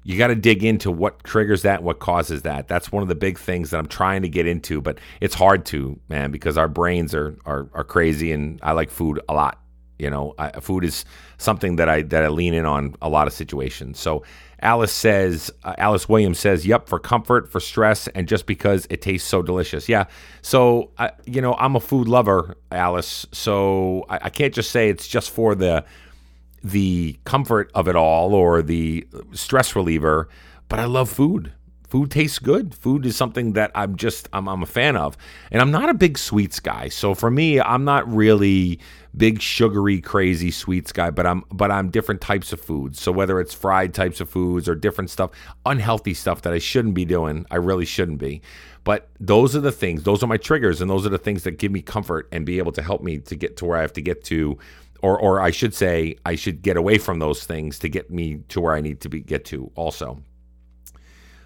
you 0.03 0.17
got 0.17 0.27
to 0.27 0.35
dig 0.35 0.63
into 0.63 0.91
what 0.91 1.23
triggers 1.23 1.61
that 1.61 1.77
and 1.77 1.85
what 1.85 1.99
causes 1.99 2.41
that 2.43 2.67
that's 2.67 2.91
one 2.91 3.03
of 3.03 3.09
the 3.09 3.15
big 3.15 3.37
things 3.37 3.69
that 3.69 3.77
i'm 3.77 3.87
trying 3.87 4.21
to 4.21 4.29
get 4.29 4.47
into 4.47 4.81
but 4.81 4.99
it's 5.21 5.35
hard 5.35 5.65
to 5.65 5.99
man 6.09 6.31
because 6.31 6.57
our 6.57 6.67
brains 6.67 7.13
are 7.13 7.37
are, 7.45 7.69
are 7.73 7.83
crazy 7.83 8.31
and 8.31 8.59
i 8.63 8.71
like 8.71 8.89
food 8.89 9.19
a 9.29 9.33
lot 9.33 9.63
you 10.03 10.09
know, 10.09 10.33
I, 10.37 10.59
food 10.59 10.83
is 10.83 11.05
something 11.37 11.77
that 11.77 11.87
I 11.87 12.01
that 12.03 12.23
I 12.23 12.27
lean 12.27 12.53
in 12.53 12.65
on 12.65 12.95
a 13.01 13.09
lot 13.09 13.27
of 13.27 13.33
situations. 13.33 13.99
So 13.99 14.23
Alice 14.61 14.91
says, 14.91 15.51
uh, 15.63 15.75
Alice 15.77 16.09
Williams 16.09 16.39
says, 16.39 16.65
"Yep, 16.65 16.89
for 16.89 16.99
comfort, 16.99 17.49
for 17.49 17.59
stress, 17.59 18.07
and 18.09 18.27
just 18.27 18.45
because 18.45 18.87
it 18.89 19.01
tastes 19.01 19.27
so 19.27 19.41
delicious." 19.41 19.87
Yeah. 19.87 20.05
So 20.41 20.91
uh, 20.97 21.09
you 21.25 21.41
know, 21.41 21.53
I'm 21.55 21.75
a 21.75 21.79
food 21.79 22.07
lover, 22.07 22.57
Alice. 22.71 23.25
So 23.31 24.05
I, 24.09 24.19
I 24.23 24.29
can't 24.29 24.53
just 24.53 24.71
say 24.71 24.89
it's 24.89 25.07
just 25.07 25.29
for 25.29 25.55
the 25.55 25.85
the 26.63 27.17
comfort 27.25 27.69
of 27.73 27.87
it 27.87 27.95
all 27.95 28.33
or 28.33 28.61
the 28.61 29.05
stress 29.33 29.75
reliever, 29.75 30.29
but 30.69 30.79
I 30.79 30.85
love 30.85 31.09
food 31.09 31.53
food 31.93 32.09
tastes 32.09 32.39
good. 32.39 32.73
Food 32.73 33.05
is 33.05 33.15
something 33.15 33.53
that 33.53 33.69
I'm 33.75 33.95
just 33.95 34.27
I'm, 34.33 34.49
I'm 34.49 34.63
a 34.63 34.65
fan 34.65 34.97
of, 34.97 35.15
and 35.51 35.61
I'm 35.61 35.69
not 35.69 35.91
a 35.91 35.93
big 35.93 36.17
sweets 36.17 36.59
guy. 36.59 36.89
So 36.89 37.13
for 37.13 37.29
me, 37.29 37.61
I'm 37.61 37.85
not 37.85 38.11
really 38.11 38.79
big 39.15 39.39
sugary 39.39 40.01
crazy 40.01 40.49
sweets 40.49 40.91
guy, 40.91 41.11
but 41.11 41.27
I'm 41.27 41.43
but 41.51 41.69
I'm 41.69 41.91
different 41.91 42.19
types 42.19 42.51
of 42.51 42.59
foods. 42.59 42.99
So 42.99 43.11
whether 43.11 43.39
it's 43.39 43.53
fried 43.53 43.93
types 43.93 44.19
of 44.19 44.27
foods 44.27 44.67
or 44.67 44.73
different 44.73 45.11
stuff, 45.11 45.29
unhealthy 45.67 46.15
stuff 46.15 46.41
that 46.41 46.53
I 46.53 46.57
shouldn't 46.57 46.95
be 46.95 47.05
doing, 47.05 47.45
I 47.51 47.57
really 47.57 47.85
shouldn't 47.85 48.17
be. 48.17 48.41
But 48.83 49.09
those 49.19 49.55
are 49.55 49.61
the 49.61 49.71
things, 49.71 50.01
those 50.01 50.23
are 50.23 50.27
my 50.27 50.37
triggers, 50.37 50.81
and 50.81 50.89
those 50.89 51.05
are 51.05 51.09
the 51.09 51.19
things 51.19 51.43
that 51.43 51.59
give 51.59 51.71
me 51.71 51.83
comfort 51.83 52.27
and 52.31 52.43
be 52.43 52.57
able 52.57 52.71
to 52.71 52.81
help 52.81 53.03
me 53.03 53.19
to 53.19 53.35
get 53.35 53.55
to 53.57 53.65
where 53.65 53.77
I 53.77 53.81
have 53.81 53.93
to 53.93 54.01
get 54.01 54.23
to 54.25 54.57
or 55.03 55.19
or 55.19 55.41
I 55.41 55.51
should 55.51 55.75
say 55.75 56.15
I 56.25 56.35
should 56.35 56.63
get 56.63 56.77
away 56.77 56.97
from 56.97 57.19
those 57.19 57.43
things 57.43 57.77
to 57.79 57.89
get 57.89 58.09
me 58.09 58.37
to 58.47 58.61
where 58.61 58.73
I 58.73 58.81
need 58.81 59.01
to 59.01 59.09
be 59.09 59.19
get 59.19 59.45
to 59.45 59.69
also. 59.75 60.23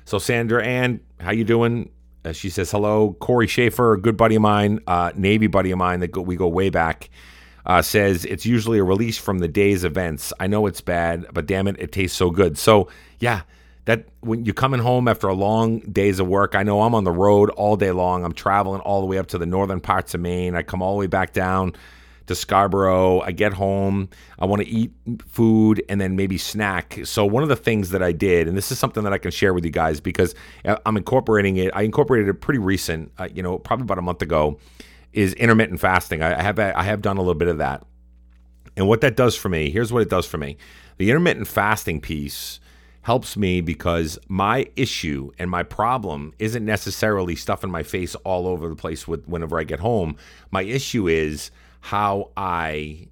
So 0.05 0.19
Sandra 0.19 0.63
Ann, 0.63 1.01
how 1.19 1.31
you 1.31 1.43
doing? 1.43 1.89
Uh, 2.23 2.31
she 2.31 2.49
says 2.49 2.71
hello. 2.71 3.17
Corey 3.19 3.47
Schaefer, 3.47 3.93
a 3.93 3.99
good 3.99 4.15
buddy 4.15 4.35
of 4.35 4.41
mine, 4.41 4.79
uh, 4.87 5.11
Navy 5.15 5.47
buddy 5.47 5.71
of 5.71 5.77
mine 5.79 5.99
that 5.99 6.11
go, 6.11 6.21
we 6.21 6.35
go 6.35 6.47
way 6.47 6.69
back, 6.69 7.09
uh, 7.65 7.81
says 7.81 8.25
it's 8.25 8.45
usually 8.45 8.79
a 8.79 8.83
release 8.83 9.17
from 9.17 9.39
the 9.39 9.47
day's 9.47 9.83
events. 9.83 10.31
I 10.39 10.47
know 10.47 10.67
it's 10.67 10.81
bad, 10.81 11.25
but 11.33 11.45
damn 11.45 11.67
it, 11.67 11.77
it 11.79 11.91
tastes 11.91 12.15
so 12.17 12.29
good. 12.29 12.57
So 12.57 12.89
yeah, 13.19 13.41
that 13.85 14.05
when 14.19 14.45
you're 14.45 14.53
coming 14.53 14.81
home 14.81 15.07
after 15.07 15.27
a 15.27 15.33
long 15.33 15.79
days 15.79 16.19
of 16.19 16.27
work, 16.27 16.53
I 16.53 16.63
know 16.63 16.81
I'm 16.81 16.93
on 16.93 17.05
the 17.05 17.11
road 17.11 17.49
all 17.51 17.75
day 17.75 17.91
long. 17.91 18.23
I'm 18.23 18.33
traveling 18.33 18.81
all 18.81 19.01
the 19.01 19.07
way 19.07 19.17
up 19.17 19.27
to 19.27 19.37
the 19.37 19.45
northern 19.45 19.81
parts 19.81 20.13
of 20.13 20.21
Maine. 20.21 20.55
I 20.55 20.61
come 20.61 20.81
all 20.81 20.93
the 20.93 20.99
way 20.99 21.07
back 21.07 21.33
down 21.33 21.73
to 22.27 22.35
Scarborough. 22.35 23.21
I 23.21 23.31
get 23.31 23.53
home, 23.53 24.09
I 24.37 24.45
want 24.45 24.61
to 24.61 24.67
eat 24.67 24.91
food 25.27 25.83
and 25.89 25.99
then 25.99 26.15
maybe 26.15 26.37
snack. 26.37 26.99
So 27.03 27.25
one 27.25 27.43
of 27.43 27.49
the 27.49 27.55
things 27.55 27.89
that 27.89 28.03
I 28.03 28.11
did, 28.11 28.47
and 28.47 28.55
this 28.55 28.71
is 28.71 28.79
something 28.79 29.03
that 29.03 29.13
I 29.13 29.17
can 29.17 29.31
share 29.31 29.53
with 29.53 29.65
you 29.65 29.71
guys 29.71 29.99
because 29.99 30.35
I'm 30.85 30.97
incorporating 30.97 31.57
it. 31.57 31.71
I 31.73 31.81
incorporated 31.81 32.29
it 32.29 32.35
pretty 32.35 32.59
recent, 32.59 33.11
uh, 33.17 33.27
you 33.33 33.41
know, 33.41 33.57
probably 33.57 33.83
about 33.83 33.97
a 33.97 34.03
month 34.03 34.21
ago, 34.21 34.59
is 35.13 35.33
intermittent 35.33 35.79
fasting. 35.79 36.21
I 36.21 36.41
have 36.41 36.59
I 36.59 36.83
have 36.83 37.01
done 37.01 37.17
a 37.17 37.21
little 37.21 37.33
bit 37.33 37.47
of 37.47 37.57
that, 37.57 37.83
and 38.75 38.87
what 38.87 39.01
that 39.01 39.15
does 39.15 39.35
for 39.35 39.49
me. 39.49 39.71
Here's 39.71 39.91
what 39.91 40.01
it 40.01 40.09
does 40.09 40.27
for 40.27 40.37
me. 40.37 40.57
The 40.97 41.09
intermittent 41.09 41.47
fasting 41.47 42.01
piece 42.01 42.59
helps 43.07 43.37
me 43.37 43.61
because 43.61 44.19
my 44.27 44.67
issue 44.75 45.31
and 45.39 45.49
my 45.49 45.63
problem 45.63 46.33
isn't 46.39 46.65
necessarily 46.65 47.37
stuff 47.37 47.63
in 47.63 47.71
my 47.71 47.81
face 47.81 48.15
all 48.15 48.45
over 48.47 48.67
the 48.67 48.75
place 48.75 49.07
with 49.07 49.25
whenever 49.27 49.57
I 49.57 49.63
get 49.63 49.79
home. 49.79 50.17
My 50.51 50.63
issue 50.63 51.07
is 51.07 51.49
how 51.87 52.31
I 52.35 53.07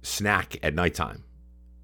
snack 0.00 0.56
at 0.62 0.74
nighttime. 0.74 1.24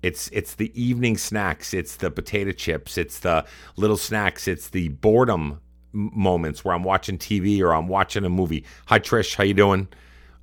It's 0.03 0.31
it's 0.33 0.55
the 0.55 0.73
evening 0.81 1.19
snacks. 1.19 1.75
It's 1.75 1.97
the 1.97 2.11
potato 2.11 2.53
chips. 2.53 2.97
It's 2.97 3.19
the 3.19 3.45
little 3.77 3.99
snacks. 3.99 4.49
It's 4.49 4.71
the 4.71 4.89
boredom 4.89 5.61
moments 5.93 6.65
where 6.65 6.75
I'm 6.75 6.83
watching 6.83 7.19
TV 7.19 7.61
or 7.61 7.75
I'm 7.75 7.89
watching 7.89 8.25
a 8.25 8.31
movie. 8.31 8.65
Hi 8.87 8.99
Trish, 8.99 9.35
how 9.35 9.45
you 9.45 9.53
doing? 9.53 9.89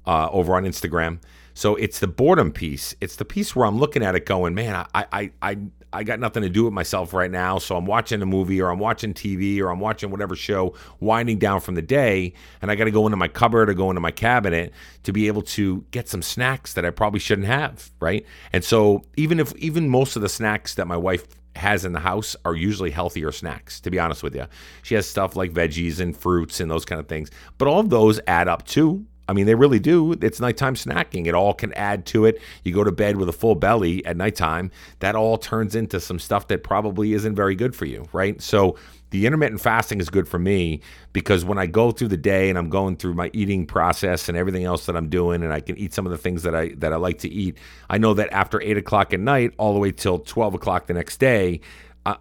Uh, 0.06 0.30
over 0.32 0.56
on 0.56 0.66
Instagram. 0.66 1.20
So 1.56 1.76
it's 1.76 1.98
the 1.98 2.08
boredom 2.08 2.52
piece. 2.52 2.94
It's 3.02 3.16
the 3.16 3.26
piece 3.26 3.56
where 3.56 3.66
I'm 3.66 3.80
looking 3.80 4.04
at 4.04 4.14
it 4.14 4.28
going, 4.28 4.54
man, 4.54 4.86
I 4.94 5.06
I 5.12 5.32
I 5.42 5.58
I 5.94 6.04
got 6.04 6.20
nothing 6.20 6.44
to 6.44 6.50
do 6.50 6.66
with 6.66 6.74
myself 6.74 7.14
right 7.14 7.32
now, 7.32 7.58
so 7.60 7.78
I'm 7.78 7.86
watching 7.86 8.22
a 8.22 8.26
movie 8.26 8.62
or 8.62 8.70
I'm 8.70 8.80
watching 8.80 9.14
TV 9.14 9.60
or 9.60 9.70
I'm 9.70 9.80
watching 9.80 10.12
whatever 10.12 10.36
show, 10.36 10.74
winding 11.00 11.40
down 11.40 11.62
from 11.62 11.76
the 11.76 11.82
day, 11.82 12.34
and 12.62 12.70
I 12.70 12.76
got 12.76 12.86
to 12.86 12.92
go 12.92 13.06
into 13.08 13.18
my 13.18 13.28
cupboard 13.28 13.70
or 13.70 13.74
go 13.74 13.90
into 13.90 14.02
my 14.02 14.12
cabinet 14.12 14.74
to 15.04 15.14
be 15.14 15.28
able 15.28 15.44
to 15.44 15.86
get 15.92 16.10
some 16.10 16.22
snacks 16.22 16.74
that 16.74 16.86
I 16.86 16.90
probably 16.90 17.20
shouldn't 17.20 17.48
have, 17.48 17.92
right? 18.00 18.26
And 18.52 18.64
so 18.64 19.04
even 19.16 19.40
if 19.40 19.56
even 19.56 19.90
most 19.90 20.16
of 20.16 20.22
the 20.22 20.30
snacks 20.30 20.76
that 20.76 20.88
my 20.88 20.98
wife 20.98 21.26
has 21.56 21.86
in 21.86 21.94
the 21.94 22.00
house 22.00 22.36
are 22.46 22.56
usually 22.56 22.92
healthier 22.92 23.32
snacks, 23.32 23.80
to 23.82 23.90
be 23.90 24.00
honest 24.00 24.24
with 24.24 24.36
you. 24.36 24.46
She 24.84 24.96
has 24.96 25.10
stuff 25.10 25.36
like 25.36 25.52
veggies 25.52 26.00
and 26.00 26.16
fruits 26.16 26.60
and 26.60 26.70
those 26.70 26.86
kind 26.86 27.00
of 27.00 27.08
things. 27.08 27.32
But 27.58 27.68
all 27.68 27.80
of 27.80 27.90
those 27.90 28.20
add 28.28 28.48
up 28.48 28.66
too 28.66 29.06
I 29.28 29.34
mean, 29.34 29.46
they 29.46 29.56
really 29.56 29.80
do. 29.80 30.14
It's 30.22 30.40
nighttime 30.40 30.76
snacking. 30.76 31.28
It 31.28 31.34
all 31.34 31.54
can 31.54 31.74
add 31.74 32.06
to 32.08 32.26
it. 32.26 32.42
You 32.64 32.74
go 32.74 32.84
to 32.84 32.92
bed 32.92 33.18
with 33.18 33.30
a 33.30 33.34
full 33.34 33.56
belly 33.56 34.06
at 34.06 34.18
nighttime. 34.18 34.72
That 35.00 35.16
all 35.16 35.38
turns 35.38 35.76
into 35.76 36.00
some 36.00 36.20
stuff 36.20 36.48
that 36.48 36.64
probably 36.64 37.14
isn't 37.14 37.36
very 37.36 37.56
good 37.56 37.76
for 37.76 37.86
you, 37.86 38.08
right? 38.14 38.42
So 38.42 38.78
the 39.10 39.26
intermittent 39.26 39.62
fasting 39.62 40.00
is 40.00 40.10
good 40.10 40.28
for 40.28 40.38
me 40.38 40.82
because 41.14 41.46
when 41.46 41.58
I 41.58 41.66
go 41.66 41.92
through 41.92 42.10
the 42.10 42.18
day 42.18 42.50
and 42.50 42.58
I'm 42.58 42.70
going 42.70 42.98
through 42.98 43.14
my 43.14 43.30
eating 43.34 43.66
process 43.66 44.28
and 44.28 44.38
everything 44.38 44.66
else 44.66 44.86
that 44.86 44.98
I'm 44.98 45.10
doing, 45.10 45.44
and 45.44 45.54
I 45.54 45.62
can 45.62 45.78
eat 45.78 45.94
some 45.94 46.06
of 46.06 46.12
the 46.12 46.18
things 46.18 46.44
that 46.44 46.56
I 46.56 46.70
that 46.78 46.92
I 46.92 46.98
like 46.98 47.20
to 47.20 47.30
eat, 47.30 47.58
I 47.90 47.98
know 47.98 48.14
that 48.16 48.32
after 48.34 48.62
eight 48.62 48.78
o'clock 48.78 49.14
at 49.14 49.20
night, 49.20 49.54
all 49.58 49.74
the 49.74 49.80
way 49.80 49.92
till 49.92 50.20
twelve 50.20 50.54
o'clock 50.54 50.88
the 50.88 50.94
next 50.94 51.18
day, 51.18 51.62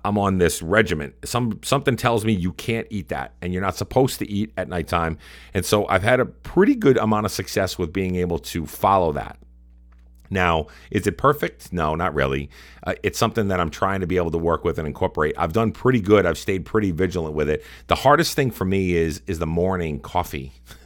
I'm 0.04 0.18
on 0.18 0.38
this 0.38 0.62
regimen. 0.62 1.14
Some 1.24 1.60
something 1.62 1.96
tells 1.96 2.24
me 2.24 2.32
you 2.32 2.52
can't 2.52 2.86
eat 2.90 3.08
that, 3.08 3.34
and 3.40 3.52
you're 3.52 3.62
not 3.62 3.76
supposed 3.76 4.18
to 4.18 4.28
eat 4.30 4.52
at 4.56 4.68
nighttime. 4.68 5.18
And 5.54 5.64
so 5.64 5.86
I've 5.88 6.02
had 6.02 6.20
a 6.20 6.24
pretty 6.26 6.74
good 6.74 6.96
amount 6.96 7.26
of 7.26 7.32
success 7.32 7.78
with 7.78 7.92
being 7.92 8.16
able 8.16 8.38
to 8.40 8.66
follow 8.66 9.12
that. 9.12 9.38
Now, 10.30 10.66
is 10.90 11.06
it 11.06 11.18
perfect? 11.18 11.72
No, 11.72 11.94
not 11.94 12.14
really. 12.14 12.50
Uh, 12.84 12.94
it's 13.02 13.18
something 13.18 13.48
that 13.48 13.60
I'm 13.60 13.70
trying 13.70 14.00
to 14.00 14.06
be 14.06 14.16
able 14.16 14.32
to 14.32 14.38
work 14.38 14.64
with 14.64 14.78
and 14.78 14.86
incorporate. 14.86 15.34
I've 15.38 15.52
done 15.52 15.72
pretty 15.72 16.00
good. 16.00 16.26
I've 16.26 16.38
stayed 16.38 16.64
pretty 16.64 16.90
vigilant 16.90 17.34
with 17.34 17.48
it. 17.48 17.64
The 17.86 17.94
hardest 17.94 18.34
thing 18.34 18.50
for 18.50 18.64
me 18.64 18.94
is 18.94 19.22
is 19.26 19.38
the 19.38 19.46
morning 19.46 20.00
coffee. 20.00 20.52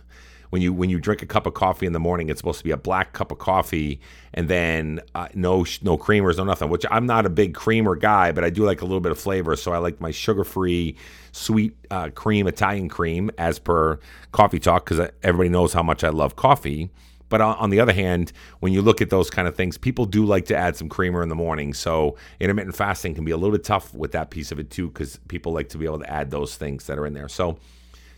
when 0.51 0.61
you 0.63 0.73
when 0.73 0.91
you 0.91 1.01
drink 1.01 1.23
a 1.23 1.27
cup 1.27 1.47
of 1.47 1.55
coffee 1.55 1.87
in 1.87 1.93
the 1.93 2.01
morning, 2.01 2.29
it's 2.29 2.39
supposed 2.39 2.59
to 2.59 2.65
be 2.65 2.73
a 2.73 2.77
black 2.77 3.13
cup 3.13 3.33
of 3.33 3.39
coffee 3.39 4.01
and 4.35 4.49
then 4.49 5.01
uh, 5.15 5.29
no 5.35 5.65
no 5.83 5.97
creamers, 5.97 6.37
no 6.37 6.45
nothing. 6.45 6.69
Which 6.69 6.85
I'm 6.91 7.07
not 7.07 7.25
a 7.25 7.31
big 7.31 7.55
creamer 7.55 7.97
guy, 7.97 8.33
but 8.33 8.45
I 8.45 8.51
do 8.51 8.65
like 8.65 8.83
a 8.83 8.85
little 8.85 9.01
bit 9.01 9.13
of 9.13 9.19
flavor. 9.19 9.57
So 9.57 9.73
I 9.73 9.79
like 9.79 10.01
my 10.01 10.11
sugar 10.11 10.45
free 10.45 10.97
sweet 11.33 11.77
uh, 11.91 12.11
cream 12.11 12.47
Italian 12.47 12.89
cream 12.89 13.31
as 13.39 13.59
per 13.59 13.99
Coffee 14.33 14.59
Talk 14.59 14.85
because 14.89 15.11
everybody 15.23 15.49
knows 15.49 15.73
how 15.73 15.83
much 15.83 16.05
I 16.05 16.11
love 16.11 16.37
coffee. 16.37 16.91
But 17.29 17.41
on 17.41 17.71
the 17.71 17.79
other 17.79 17.93
hand, 17.93 18.33
when 18.59 18.73
you 18.73 18.83
look 18.83 19.01
at 19.01 19.09
those 19.09 19.31
kind 19.31 19.47
of 19.47 19.55
things, 19.55 19.79
people 19.79 20.05
do 20.05 20.25
like 20.25 20.47
to 20.47 20.57
add 20.57 20.75
some 20.75 20.89
creamer 20.89 21.23
in 21.23 21.29
the 21.29 21.37
morning. 21.37 21.73
So 21.75 22.17
intermittent 22.41 22.75
fasting 22.75 23.15
can 23.15 23.25
be 23.25 23.31
a 23.31 23.37
little 23.37 23.53
bit 23.53 23.63
tough 23.63 23.95
with 23.95 24.11
that 24.13 24.31
piece 24.31 24.51
of 24.51 24.59
it 24.59 24.69
too, 24.69 24.89
because 24.89 25.21
people 25.29 25.53
like 25.53 25.69
to 25.69 25.79
be 25.79 25.85
able 25.85 26.01
to 26.01 26.11
add 26.11 26.33
those 26.33 26.57
things 26.57 26.87
that 26.87 26.99
are 26.99 27.07
in 27.07 27.15
there. 27.15 27.29
So 27.29 27.57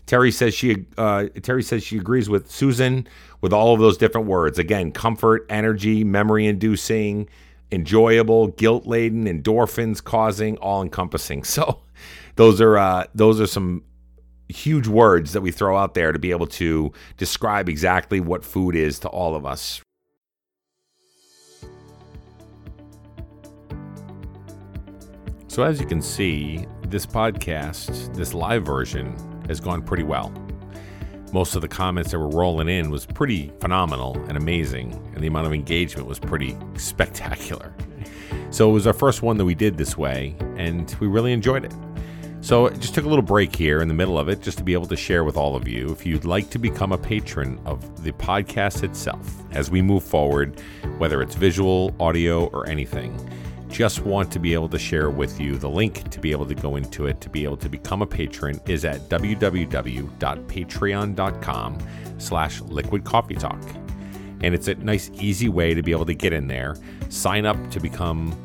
Terry 0.05 0.31
says 0.31 0.53
she 0.53 0.85
uh, 0.97 1.25
Terry 1.41 1.63
says 1.63 1.83
she 1.83 1.97
agrees 1.97 2.29
with 2.29 2.51
Susan 2.51 3.07
with 3.41 3.53
all 3.53 3.73
of 3.73 3.79
those 3.79 3.97
different 3.97 4.27
words. 4.27 4.59
Again, 4.59 4.91
comfort, 4.91 5.45
energy, 5.49 6.03
memory 6.03 6.45
inducing, 6.45 7.29
enjoyable, 7.71 8.47
guilt 8.47 8.85
laden, 8.85 9.25
endorphins 9.25 10.03
causing, 10.03 10.57
all 10.57 10.81
encompassing. 10.81 11.43
So 11.53 11.81
those 12.35 12.59
are 12.61 12.77
uh, 12.77 13.05
those 13.13 13.39
are 13.39 13.47
some 13.47 13.83
huge 14.49 14.87
words 14.87 15.33
that 15.33 15.41
we 15.41 15.51
throw 15.51 15.77
out 15.77 15.93
there 15.93 16.11
to 16.11 16.19
be 16.19 16.31
able 16.31 16.47
to 16.47 16.91
describe 17.17 17.69
exactly 17.69 18.19
what 18.19 18.43
food 18.43 18.75
is 18.75 18.99
to 18.99 19.07
all 19.07 19.35
of 19.35 19.45
us. 19.45 19.81
So 25.47 25.63
as 25.63 25.79
you 25.79 25.85
can 25.85 26.01
see, 26.01 26.65
this 26.87 27.05
podcast, 27.05 28.15
this 28.15 28.33
live 28.33 28.65
version 28.65 29.15
has 29.47 29.59
gone 29.59 29.81
pretty 29.81 30.03
well. 30.03 30.31
Most 31.31 31.55
of 31.55 31.61
the 31.61 31.67
comments 31.67 32.11
that 32.11 32.19
were 32.19 32.29
rolling 32.29 32.69
in 32.69 32.91
was 32.91 33.05
pretty 33.05 33.51
phenomenal 33.59 34.15
and 34.27 34.37
amazing, 34.37 34.93
and 35.15 35.23
the 35.23 35.27
amount 35.27 35.47
of 35.47 35.53
engagement 35.53 36.07
was 36.07 36.19
pretty 36.19 36.55
spectacular. 36.77 37.73
So 38.51 38.69
it 38.69 38.73
was 38.73 38.85
our 38.85 38.93
first 38.93 39.23
one 39.23 39.37
that 39.37 39.45
we 39.45 39.55
did 39.55 39.77
this 39.77 39.97
way, 39.97 40.35
and 40.57 40.95
we 40.99 41.07
really 41.07 41.33
enjoyed 41.33 41.65
it. 41.65 41.73
So 42.41 42.69
just 42.69 42.93
took 42.93 43.05
a 43.05 43.07
little 43.07 43.23
break 43.23 43.55
here 43.55 43.81
in 43.81 43.87
the 43.87 43.93
middle 43.93 44.19
of 44.19 44.27
it 44.27 44.41
just 44.41 44.57
to 44.57 44.65
be 44.65 44.73
able 44.73 44.85
to 44.87 44.97
share 44.97 45.23
with 45.23 45.37
all 45.37 45.55
of 45.55 45.65
you 45.65 45.89
if 45.91 46.05
you'd 46.05 46.25
like 46.25 46.49
to 46.49 46.59
become 46.59 46.91
a 46.91 46.97
patron 46.97 47.57
of 47.65 48.03
the 48.03 48.11
podcast 48.11 48.83
itself 48.83 49.33
as 49.53 49.71
we 49.71 49.81
move 49.81 50.03
forward, 50.03 50.61
whether 50.97 51.21
it's 51.21 51.35
visual, 51.35 51.95
audio, 52.01 52.47
or 52.47 52.67
anything. 52.67 53.17
Just 53.73 54.01
want 54.01 54.31
to 54.31 54.37
be 54.37 54.53
able 54.53 54.69
to 54.69 54.77
share 54.77 55.09
with 55.09 55.41
you 55.41 55.57
the 55.57 55.67
link 55.67 56.07
to 56.11 56.19
be 56.19 56.29
able 56.29 56.45
to 56.45 56.53
go 56.53 56.75
into 56.75 57.07
it 57.07 57.19
to 57.21 57.29
be 57.29 57.43
able 57.43 57.57
to 57.57 57.67
become 57.67 58.03
a 58.03 58.05
patron 58.05 58.61
is 58.67 58.85
at 58.85 58.99
www.patreon.com 59.09 61.77
slash 62.19 62.61
liquid 62.61 63.03
coffee 63.03 63.33
talk. 63.33 63.59
And 64.41 64.53
it's 64.53 64.67
a 64.67 64.75
nice, 64.75 65.09
easy 65.15 65.49
way 65.49 65.73
to 65.73 65.81
be 65.81 65.91
able 65.91 66.05
to 66.05 66.13
get 66.13 66.33
in 66.33 66.47
there, 66.47 66.75
sign 67.09 67.47
up 67.47 67.57
to 67.71 67.79
become 67.79 68.37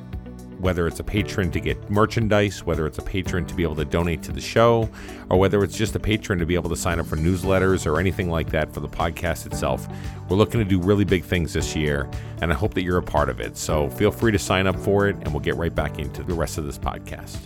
whether 0.59 0.87
it's 0.87 1.01
a 1.01 1.05
patron 1.05 1.51
to 1.53 1.61
get 1.61 1.91
merchandise, 1.91 2.65
whether 2.65 2.87
it's 2.87 2.99
a 2.99 3.03
patron 3.03 3.47
to 3.47 3.55
be 3.55 3.63
able 3.63 3.77
to 3.77 3.85
donate 3.85 4.23
to 4.25 4.33
the 4.33 4.41
show, 4.41 4.89
or 5.31 5.39
whether 5.39 5.63
it's 5.63 5.77
just 5.77 5.95
a 5.95 6.01
patron 6.01 6.39
to 6.39 6.47
be 6.47 6.55
able 6.55 6.71
to 6.71 6.77
sign 6.77 6.99
up 6.99 7.07
for 7.07 7.17
newsletters 7.17 7.87
or 7.87 8.01
anything 8.01 8.31
like 8.31 8.51
that 8.51 8.73
for 8.73 8.81
the 8.81 8.89
podcast 8.89 9.47
itself. 9.47 9.87
We're 10.29 10.37
looking 10.37 10.59
to 10.61 10.65
do 10.65 10.81
really 10.81 11.05
big 11.05 11.25
things 11.25 11.53
this 11.53 11.77
year, 11.77 12.11
and 12.43 12.53
I 12.53 12.55
hope 12.55 12.75
that 12.75 12.83
you're 12.83 12.99
a 12.99 13.03
part 13.03 13.29
of 13.29 13.41
it. 13.41 13.57
So 13.57 13.89
feel 13.91 14.11
free 14.11 14.33
to 14.33 14.39
sign 14.39 14.67
up 14.67 14.77
for 14.77 15.09
it, 15.09 15.17
and 15.17 15.29
we'll 15.29 15.41
get 15.41 15.57
right 15.57 15.75
back 15.75 15.99
into 15.99 16.23
the 16.23 16.35
rest 16.35 16.59
of 16.59 16.65
this 16.65 16.79
podcast. 16.79 17.39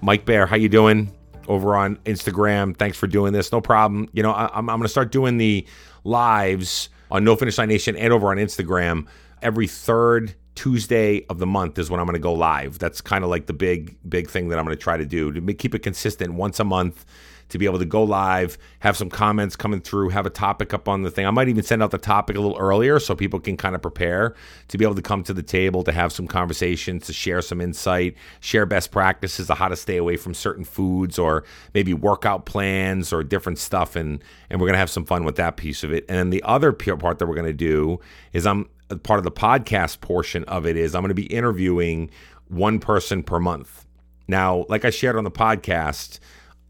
Mike 0.00 0.24
Bear, 0.24 0.46
how 0.46 0.56
you 0.56 0.68
doing? 0.68 1.12
Over 1.48 1.74
on 1.76 1.96
Instagram. 2.04 2.76
Thanks 2.76 2.98
for 2.98 3.06
doing 3.06 3.32
this. 3.32 3.50
No 3.50 3.60
problem. 3.60 4.08
You 4.12 4.22
know, 4.22 4.32
I, 4.32 4.46
I'm, 4.52 4.68
I'm 4.68 4.76
going 4.76 4.82
to 4.82 4.88
start 4.88 5.10
doing 5.10 5.38
the 5.38 5.66
lives 6.04 6.90
on 7.10 7.24
No 7.24 7.36
Finish 7.36 7.58
Line 7.58 7.68
Nation 7.68 7.96
and 7.96 8.12
over 8.12 8.28
on 8.28 8.36
Instagram 8.36 9.06
every 9.42 9.66
third 9.66 10.34
Tuesday 10.54 11.24
of 11.28 11.38
the 11.38 11.46
month 11.46 11.78
is 11.78 11.88
when 11.90 12.00
I'm 12.00 12.06
going 12.06 12.14
to 12.14 12.20
go 12.20 12.32
live. 12.32 12.78
That's 12.78 13.00
kind 13.00 13.22
of 13.22 13.30
like 13.30 13.46
the 13.46 13.52
big, 13.52 13.96
big 14.08 14.28
thing 14.28 14.48
that 14.48 14.58
I'm 14.58 14.64
going 14.64 14.76
to 14.76 14.82
try 14.82 14.96
to 14.96 15.06
do 15.06 15.32
to 15.32 15.54
keep 15.54 15.74
it 15.74 15.80
consistent 15.80 16.34
once 16.34 16.58
a 16.58 16.64
month 16.64 17.04
to 17.48 17.58
be 17.58 17.66
able 17.66 17.78
to 17.78 17.84
go 17.84 18.02
live, 18.02 18.58
have 18.80 18.96
some 18.96 19.10
comments 19.10 19.56
coming 19.56 19.80
through, 19.80 20.10
have 20.10 20.26
a 20.26 20.30
topic 20.30 20.74
up 20.74 20.88
on 20.88 21.02
the 21.02 21.10
thing. 21.10 21.26
I 21.26 21.30
might 21.30 21.48
even 21.48 21.62
send 21.62 21.82
out 21.82 21.90
the 21.90 21.98
topic 21.98 22.36
a 22.36 22.40
little 22.40 22.58
earlier 22.58 22.98
so 22.98 23.14
people 23.14 23.40
can 23.40 23.56
kind 23.56 23.74
of 23.74 23.82
prepare 23.82 24.34
to 24.68 24.78
be 24.78 24.84
able 24.84 24.94
to 24.94 25.02
come 25.02 25.22
to 25.24 25.34
the 25.34 25.42
table 25.42 25.82
to 25.84 25.92
have 25.92 26.12
some 26.12 26.26
conversations, 26.26 27.06
to 27.06 27.12
share 27.12 27.40
some 27.42 27.60
insight, 27.60 28.14
share 28.40 28.66
best 28.66 28.90
practices 28.90 29.48
how 29.48 29.68
to 29.68 29.76
stay 29.76 29.96
away 29.96 30.16
from 30.16 30.34
certain 30.34 30.64
foods 30.64 31.18
or 31.18 31.44
maybe 31.74 31.94
workout 31.94 32.46
plans 32.46 33.12
or 33.12 33.22
different 33.22 33.58
stuff. 33.58 33.96
And, 33.96 34.22
and 34.50 34.60
we're 34.60 34.66
to 34.74 34.78
have 34.78 34.90
some 34.90 35.04
fun 35.04 35.24
with 35.24 35.36
that 35.36 35.56
piece 35.56 35.82
of 35.84 35.92
it. 35.92 36.04
And 36.08 36.18
then 36.18 36.30
the 36.30 36.42
other 36.42 36.72
part 36.72 37.18
that 37.18 37.26
we're 37.26 37.34
to 37.46 37.52
do 37.52 38.00
is 38.32 38.46
I'm 38.46 38.68
part 39.02 39.18
of 39.18 39.24
the 39.24 39.32
podcast 39.32 40.00
portion 40.00 40.44
of 40.44 40.66
it 40.66 40.76
is 40.76 40.94
I'm 40.94 41.02
going 41.02 41.10
to 41.10 41.14
be 41.14 41.26
interviewing 41.26 42.10
one 42.48 42.78
person 42.78 43.22
per 43.22 43.38
month. 43.38 43.84
Now, 44.26 44.66
like 44.68 44.84
I 44.84 44.90
shared 44.90 45.16
on 45.16 45.24
the 45.24 45.30
podcast, 45.30 46.18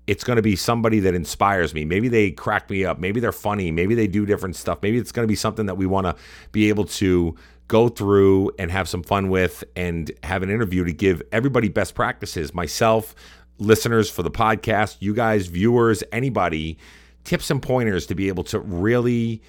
it's 0.08 0.24
going 0.24 0.36
to 0.36 0.42
be 0.42 0.56
somebody 0.56 1.00
that 1.00 1.14
inspires 1.14 1.74
me. 1.74 1.84
Maybe 1.84 2.08
they 2.08 2.30
crack 2.30 2.70
me 2.70 2.82
up. 2.82 2.98
Maybe 2.98 3.20
they're 3.20 3.30
funny. 3.30 3.70
Maybe 3.70 3.94
they 3.94 4.06
do 4.06 4.24
different 4.24 4.56
stuff. 4.56 4.78
Maybe 4.80 4.96
it's 4.96 5.12
going 5.12 5.24
to 5.24 5.28
be 5.28 5.36
something 5.36 5.66
that 5.66 5.76
we 5.76 5.84
want 5.84 6.06
to 6.06 6.16
be 6.50 6.70
able 6.70 6.86
to 6.86 7.36
go 7.68 7.90
through 7.90 8.50
and 8.58 8.70
have 8.70 8.88
some 8.88 9.02
fun 9.02 9.28
with 9.28 9.62
and 9.76 10.10
have 10.22 10.42
an 10.42 10.48
interview 10.48 10.82
to 10.84 10.94
give 10.94 11.22
everybody 11.30 11.68
best 11.68 11.94
practices. 11.94 12.54
Myself, 12.54 13.14
listeners 13.58 14.10
for 14.10 14.22
the 14.22 14.30
podcast, 14.30 14.96
you 15.00 15.12
guys, 15.12 15.46
viewers, 15.46 16.02
anybody, 16.10 16.78
tips 17.24 17.50
and 17.50 17.62
pointers 17.62 18.06
to 18.06 18.14
be 18.14 18.28
able 18.28 18.44
to 18.44 18.60
really 18.60 19.42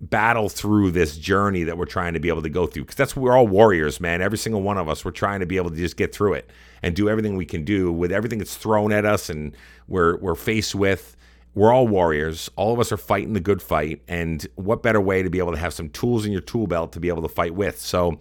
battle 0.00 0.48
through 0.48 0.90
this 0.90 1.16
journey 1.16 1.64
that 1.64 1.78
we're 1.78 1.86
trying 1.86 2.14
to 2.14 2.20
be 2.20 2.28
able 2.28 2.42
to 2.42 2.50
go 2.50 2.66
through. 2.66 2.82
Because 2.82 2.96
that's 2.96 3.16
we're 3.16 3.36
all 3.36 3.46
warriors 3.46 4.00
man. 4.00 4.20
Every 4.20 4.38
single 4.38 4.62
one 4.62 4.78
of 4.78 4.88
us 4.88 5.04
we're 5.04 5.10
trying 5.10 5.40
to 5.40 5.46
be 5.46 5.56
able 5.56 5.70
to 5.70 5.76
just 5.76 5.96
get 5.96 6.14
through 6.14 6.34
it 6.34 6.50
and 6.82 6.94
do 6.94 7.08
everything 7.08 7.36
we 7.36 7.46
can 7.46 7.64
do 7.64 7.92
with 7.92 8.12
everything 8.12 8.38
that's 8.38 8.56
thrown 8.56 8.92
at 8.92 9.04
us 9.04 9.30
and 9.30 9.56
we're 9.88 10.16
we're 10.18 10.34
faced 10.34 10.74
with. 10.74 11.16
We're 11.54 11.72
all 11.72 11.86
warriors. 11.86 12.50
All 12.56 12.72
of 12.72 12.80
us 12.80 12.90
are 12.90 12.96
fighting 12.96 13.32
the 13.32 13.40
good 13.40 13.62
fight. 13.62 14.02
And 14.08 14.44
what 14.56 14.82
better 14.82 15.00
way 15.00 15.22
to 15.22 15.30
be 15.30 15.38
able 15.38 15.52
to 15.52 15.58
have 15.58 15.72
some 15.72 15.88
tools 15.88 16.26
in 16.26 16.32
your 16.32 16.40
tool 16.40 16.66
belt 16.66 16.92
to 16.92 17.00
be 17.00 17.08
able 17.08 17.22
to 17.22 17.28
fight 17.28 17.54
with? 17.54 17.78
So 17.80 18.18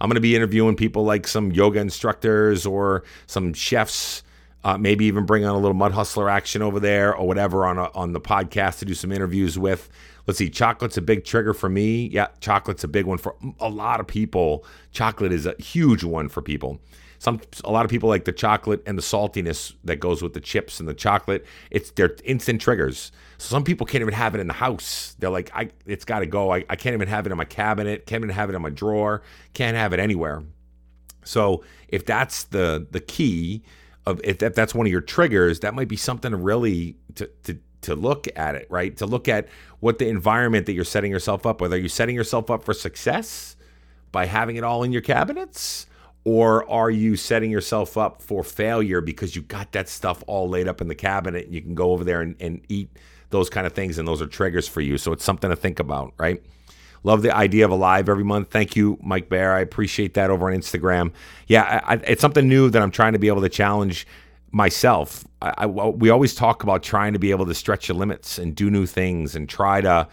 i'm 0.00 0.08
going 0.08 0.16
to 0.16 0.20
be 0.20 0.34
interviewing 0.34 0.74
people 0.74 1.04
like 1.04 1.26
some 1.26 1.52
yoga 1.52 1.78
instructors 1.78 2.66
or 2.66 3.04
some 3.26 3.54
chefs 3.54 4.24
uh, 4.64 4.76
maybe 4.76 5.04
even 5.04 5.24
bring 5.24 5.44
on 5.44 5.54
a 5.54 5.58
little 5.58 5.74
mud 5.74 5.92
hustler 5.92 6.28
action 6.28 6.62
over 6.62 6.80
there 6.80 7.14
or 7.14 7.26
whatever 7.26 7.64
on 7.66 7.78
a, 7.78 7.90
on 7.92 8.12
the 8.12 8.20
podcast 8.20 8.80
to 8.80 8.84
do 8.84 8.94
some 8.94 9.12
interviews 9.12 9.58
with 9.58 9.88
Let's 10.26 10.38
see, 10.38 10.48
chocolate's 10.48 10.96
a 10.96 11.02
big 11.02 11.24
trigger 11.24 11.52
for 11.52 11.68
me. 11.68 12.06
Yeah, 12.06 12.28
chocolate's 12.40 12.84
a 12.84 12.88
big 12.88 13.04
one 13.04 13.18
for 13.18 13.36
a 13.60 13.68
lot 13.68 14.00
of 14.00 14.06
people. 14.06 14.64
Chocolate 14.90 15.32
is 15.32 15.44
a 15.44 15.54
huge 15.60 16.02
one 16.02 16.28
for 16.28 16.40
people. 16.40 16.80
Some 17.18 17.40
a 17.62 17.70
lot 17.70 17.84
of 17.84 17.90
people 17.90 18.08
like 18.08 18.24
the 18.24 18.32
chocolate 18.32 18.82
and 18.86 18.98
the 18.98 19.02
saltiness 19.02 19.74
that 19.84 19.96
goes 19.96 20.22
with 20.22 20.34
the 20.34 20.40
chips 20.40 20.80
and 20.80 20.88
the 20.88 20.94
chocolate. 20.94 21.44
It's 21.70 21.90
they're 21.90 22.16
instant 22.24 22.60
triggers. 22.60 23.12
So 23.38 23.48
some 23.48 23.64
people 23.64 23.86
can't 23.86 24.02
even 24.02 24.14
have 24.14 24.34
it 24.34 24.40
in 24.40 24.46
the 24.46 24.54
house. 24.54 25.14
They're 25.18 25.30
like, 25.30 25.50
I 25.54 25.70
it's 25.86 26.04
got 26.04 26.20
to 26.20 26.26
go. 26.26 26.52
I, 26.52 26.64
I 26.68 26.76
can't 26.76 26.94
even 26.94 27.08
have 27.08 27.26
it 27.26 27.32
in 27.32 27.38
my 27.38 27.44
cabinet. 27.44 28.06
Can't 28.06 28.24
even 28.24 28.34
have 28.34 28.50
it 28.50 28.54
in 28.54 28.62
my 28.62 28.70
drawer. 28.70 29.22
Can't 29.52 29.76
have 29.76 29.92
it 29.92 30.00
anywhere. 30.00 30.42
So 31.24 31.64
if 31.88 32.04
that's 32.04 32.44
the 32.44 32.86
the 32.90 33.00
key 33.00 33.62
of 34.06 34.20
if, 34.24 34.42
if 34.42 34.54
that's 34.54 34.74
one 34.74 34.86
of 34.86 34.92
your 34.92 35.00
triggers, 35.00 35.60
that 35.60 35.74
might 35.74 35.88
be 35.88 35.96
something 35.96 36.34
really 36.34 36.96
to 37.16 37.30
to 37.44 37.58
to 37.82 37.94
look 37.94 38.26
at 38.34 38.54
it, 38.54 38.66
right? 38.70 38.96
To 38.96 39.06
look 39.06 39.28
at 39.28 39.48
what 39.80 39.98
the 39.98 40.08
environment 40.08 40.66
that 40.66 40.72
you're 40.72 40.84
setting 40.84 41.10
yourself 41.10 41.44
up 41.46 41.60
with. 41.60 41.72
Are 41.72 41.78
you 41.78 41.88
setting 41.88 42.14
yourself 42.14 42.50
up 42.50 42.64
for 42.64 42.72
success 42.72 43.56
by 44.10 44.26
having 44.26 44.56
it 44.56 44.64
all 44.64 44.82
in 44.82 44.92
your 44.92 45.02
cabinets? 45.02 45.86
Or 46.24 46.68
are 46.70 46.90
you 46.90 47.16
setting 47.16 47.50
yourself 47.50 47.98
up 47.98 48.22
for 48.22 48.42
failure 48.42 49.02
because 49.02 49.36
you 49.36 49.42
got 49.42 49.72
that 49.72 49.90
stuff 49.90 50.24
all 50.26 50.48
laid 50.48 50.66
up 50.66 50.80
in 50.80 50.88
the 50.88 50.94
cabinet 50.94 51.44
and 51.44 51.54
you 51.54 51.60
can 51.60 51.74
go 51.74 51.92
over 51.92 52.02
there 52.02 52.22
and, 52.22 52.34
and 52.40 52.62
eat 52.70 52.88
those 53.28 53.50
kind 53.50 53.66
of 53.66 53.74
things 53.74 53.98
and 53.98 54.08
those 54.08 54.22
are 54.22 54.26
triggers 54.26 54.66
for 54.66 54.80
you. 54.80 54.96
So 54.96 55.12
it's 55.12 55.24
something 55.24 55.50
to 55.50 55.56
think 55.56 55.80
about, 55.80 56.14
right? 56.16 56.42
Love 57.04 57.22
the 57.22 57.34
idea 57.34 57.64
of 57.64 57.70
a 57.70 57.76
live 57.76 58.08
every 58.08 58.24
month. 58.24 58.50
Thank 58.50 58.74
you, 58.74 58.98
Mike 59.02 59.28
Bear. 59.28 59.54
I 59.54 59.60
appreciate 59.60 60.14
that 60.14 60.30
over 60.30 60.50
on 60.50 60.58
Instagram. 60.58 61.12
Yeah, 61.46 61.80
I, 61.86 61.94
it's 61.96 62.20
something 62.20 62.48
new 62.48 62.70
that 62.70 62.82
I'm 62.82 62.90
trying 62.90 63.12
to 63.12 63.18
be 63.18 63.28
able 63.28 63.42
to 63.42 63.48
challenge 63.48 64.06
myself, 64.54 65.24
I, 65.42 65.52
I, 65.58 65.66
we 65.66 66.10
always 66.10 66.32
talk 66.34 66.62
about 66.62 66.84
trying 66.84 67.12
to 67.12 67.18
be 67.18 67.32
able 67.32 67.44
to 67.46 67.54
stretch 67.54 67.88
your 67.88 67.96
limits 67.96 68.38
and 68.38 68.54
do 68.54 68.70
new 68.70 68.86
things 68.86 69.34
and 69.34 69.48
try 69.48 69.80
to, 69.80 70.08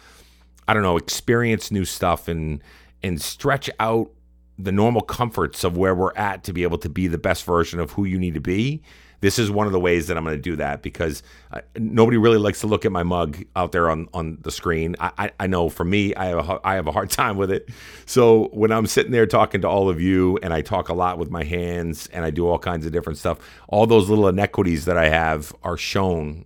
I 0.68 0.74
don't 0.74 0.82
know, 0.82 0.98
experience 0.98 1.72
new 1.72 1.86
stuff 1.86 2.28
and 2.28 2.62
and 3.04 3.22
stretch 3.22 3.70
out 3.80 4.12
the 4.58 4.72
normal 4.72 5.02
comforts 5.02 5.64
of 5.64 5.78
where 5.78 5.94
we're 5.96 6.14
at 6.16 6.44
to 6.46 6.54
be 6.54 6.64
able 6.64 6.78
to 6.80 6.90
be 6.90 7.08
the 7.08 7.18
best 7.18 7.46
version 7.46 7.80
of 7.80 7.92
who 7.92 8.06
you 8.06 8.18
need 8.18 8.34
to 8.34 8.42
be 8.42 8.82
this 9.22 9.40
is 9.40 9.50
one 9.50 9.68
of 9.68 9.72
the 9.72 9.80
ways 9.80 10.08
that 10.08 10.18
I'm 10.18 10.24
going 10.24 10.36
to 10.36 10.42
do 10.42 10.56
that 10.58 10.82
because 10.82 11.24
uh, 11.52 11.62
nobody 11.78 12.18
really 12.18 12.40
likes 12.40 12.60
to 12.62 12.68
look 12.68 12.86
at 12.86 12.92
my 12.92 13.04
mug 13.04 13.44
out 13.56 13.72
there 13.72 13.90
on, 13.90 14.10
on 14.14 14.40
the 14.42 14.52
screen. 14.52 14.96
I, 15.00 15.12
I, 15.18 15.32
I, 15.42 15.48
know 15.48 15.70
for 15.70 15.86
me, 15.86 16.14
I 16.16 16.26
have, 16.26 16.50
a, 16.50 16.60
I 16.64 16.76
have 16.76 16.88
a 16.88 16.92
hard 16.92 17.10
time 17.12 17.38
with 17.38 17.52
it. 17.52 17.70
So 18.06 18.50
when 18.52 18.72
I'm 18.72 18.88
sitting 18.88 19.12
there 19.12 19.28
talking 19.28 19.62
to 19.62 19.70
all 19.70 19.90
of 19.90 20.02
you 20.02 20.38
and 20.42 20.54
I 20.54 20.62
talk 20.62 20.90
a 20.90 20.94
lot 20.94 21.18
with 21.18 21.30
my 21.30 21.44
hands 21.44 22.08
and 22.12 22.26
I 22.26 22.32
do 22.32 22.48
all 22.48 22.60
kinds 22.60 22.86
of 22.86 22.92
different 22.92 23.20
stuff, 23.20 23.40
all 23.68 23.86
those 23.86 24.10
little 24.10 24.28
inequities 24.28 24.86
that 24.86 24.98
I 24.98 25.08
have 25.10 25.56
are 25.64 25.78
shown 25.78 26.46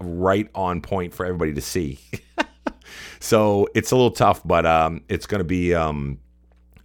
right 0.00 0.48
on 0.54 0.80
point 0.80 1.14
for 1.14 1.26
everybody 1.26 1.52
to 1.54 1.60
see. 1.60 1.98
so 3.20 3.68
it's 3.74 3.90
a 3.90 3.96
little 3.96 4.12
tough, 4.12 4.40
but 4.44 4.64
um, 4.64 5.02
it's 5.08 5.26
going 5.26 5.40
to 5.40 5.44
be 5.44 5.74
um, 5.74 6.18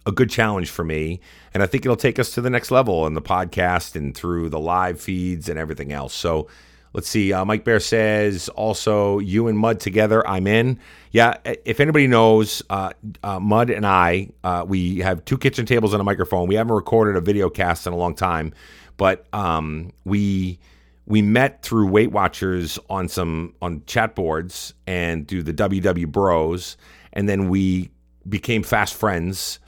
a 0.06 0.12
good 0.12 0.30
challenge 0.30 0.70
for 0.70 0.84
me. 0.84 1.20
And 1.52 1.62
I 1.62 1.66
think 1.66 1.84
it'll 1.84 1.96
take 1.96 2.18
us 2.18 2.30
to 2.32 2.40
the 2.40 2.50
next 2.50 2.70
level 2.70 3.06
in 3.06 3.14
the 3.14 3.22
podcast 3.22 3.96
and 3.96 4.14
through 4.14 4.48
the 4.48 4.60
live 4.60 5.00
feeds 5.00 5.48
and 5.48 5.58
everything 5.58 5.92
else. 5.92 6.14
So 6.14 6.48
let's 6.92 7.08
see. 7.08 7.32
Uh, 7.32 7.44
Mike 7.44 7.64
Bear 7.64 7.80
says 7.80 8.48
also, 8.50 9.18
you 9.18 9.48
and 9.48 9.58
Mud 9.58 9.80
together, 9.80 10.26
I'm 10.26 10.46
in. 10.46 10.78
Yeah, 11.12 11.36
if 11.44 11.80
anybody 11.80 12.06
knows, 12.06 12.62
uh, 12.70 12.92
uh, 13.22 13.40
Mud 13.40 13.70
and 13.70 13.86
I, 13.86 14.30
uh, 14.44 14.64
we 14.66 14.98
have 14.98 15.24
two 15.24 15.38
kitchen 15.38 15.66
tables 15.66 15.92
and 15.92 16.00
a 16.00 16.04
microphone. 16.04 16.48
We 16.48 16.54
haven't 16.54 16.74
recorded 16.74 17.16
a 17.16 17.20
video 17.20 17.50
cast 17.50 17.86
in 17.86 17.92
a 17.92 17.96
long 17.96 18.14
time, 18.14 18.52
but 18.96 19.26
um, 19.32 19.92
we 20.04 20.58
we 21.06 21.22
met 21.22 21.62
through 21.62 21.88
Weight 21.88 22.12
Watchers 22.12 22.78
on 22.88 23.08
some 23.08 23.54
on 23.60 23.82
chat 23.86 24.14
boards 24.14 24.74
and 24.86 25.26
do 25.26 25.42
the 25.42 25.52
WW 25.52 26.06
Bros, 26.06 26.76
and 27.12 27.28
then 27.28 27.48
we 27.48 27.90
became 28.28 28.62
fast 28.62 28.94
friends 28.94 29.58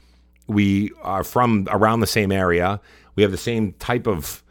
we 0.47 0.91
are 1.03 1.25
from 1.25 1.69
around 1.71 2.01
the 2.01 2.07
same 2.07 2.33
area. 2.33 2.81
We 3.15 3.23
have 3.23 3.33
the 3.33 3.39
same 3.39 3.73
type 3.75 4.07
of 4.07 4.42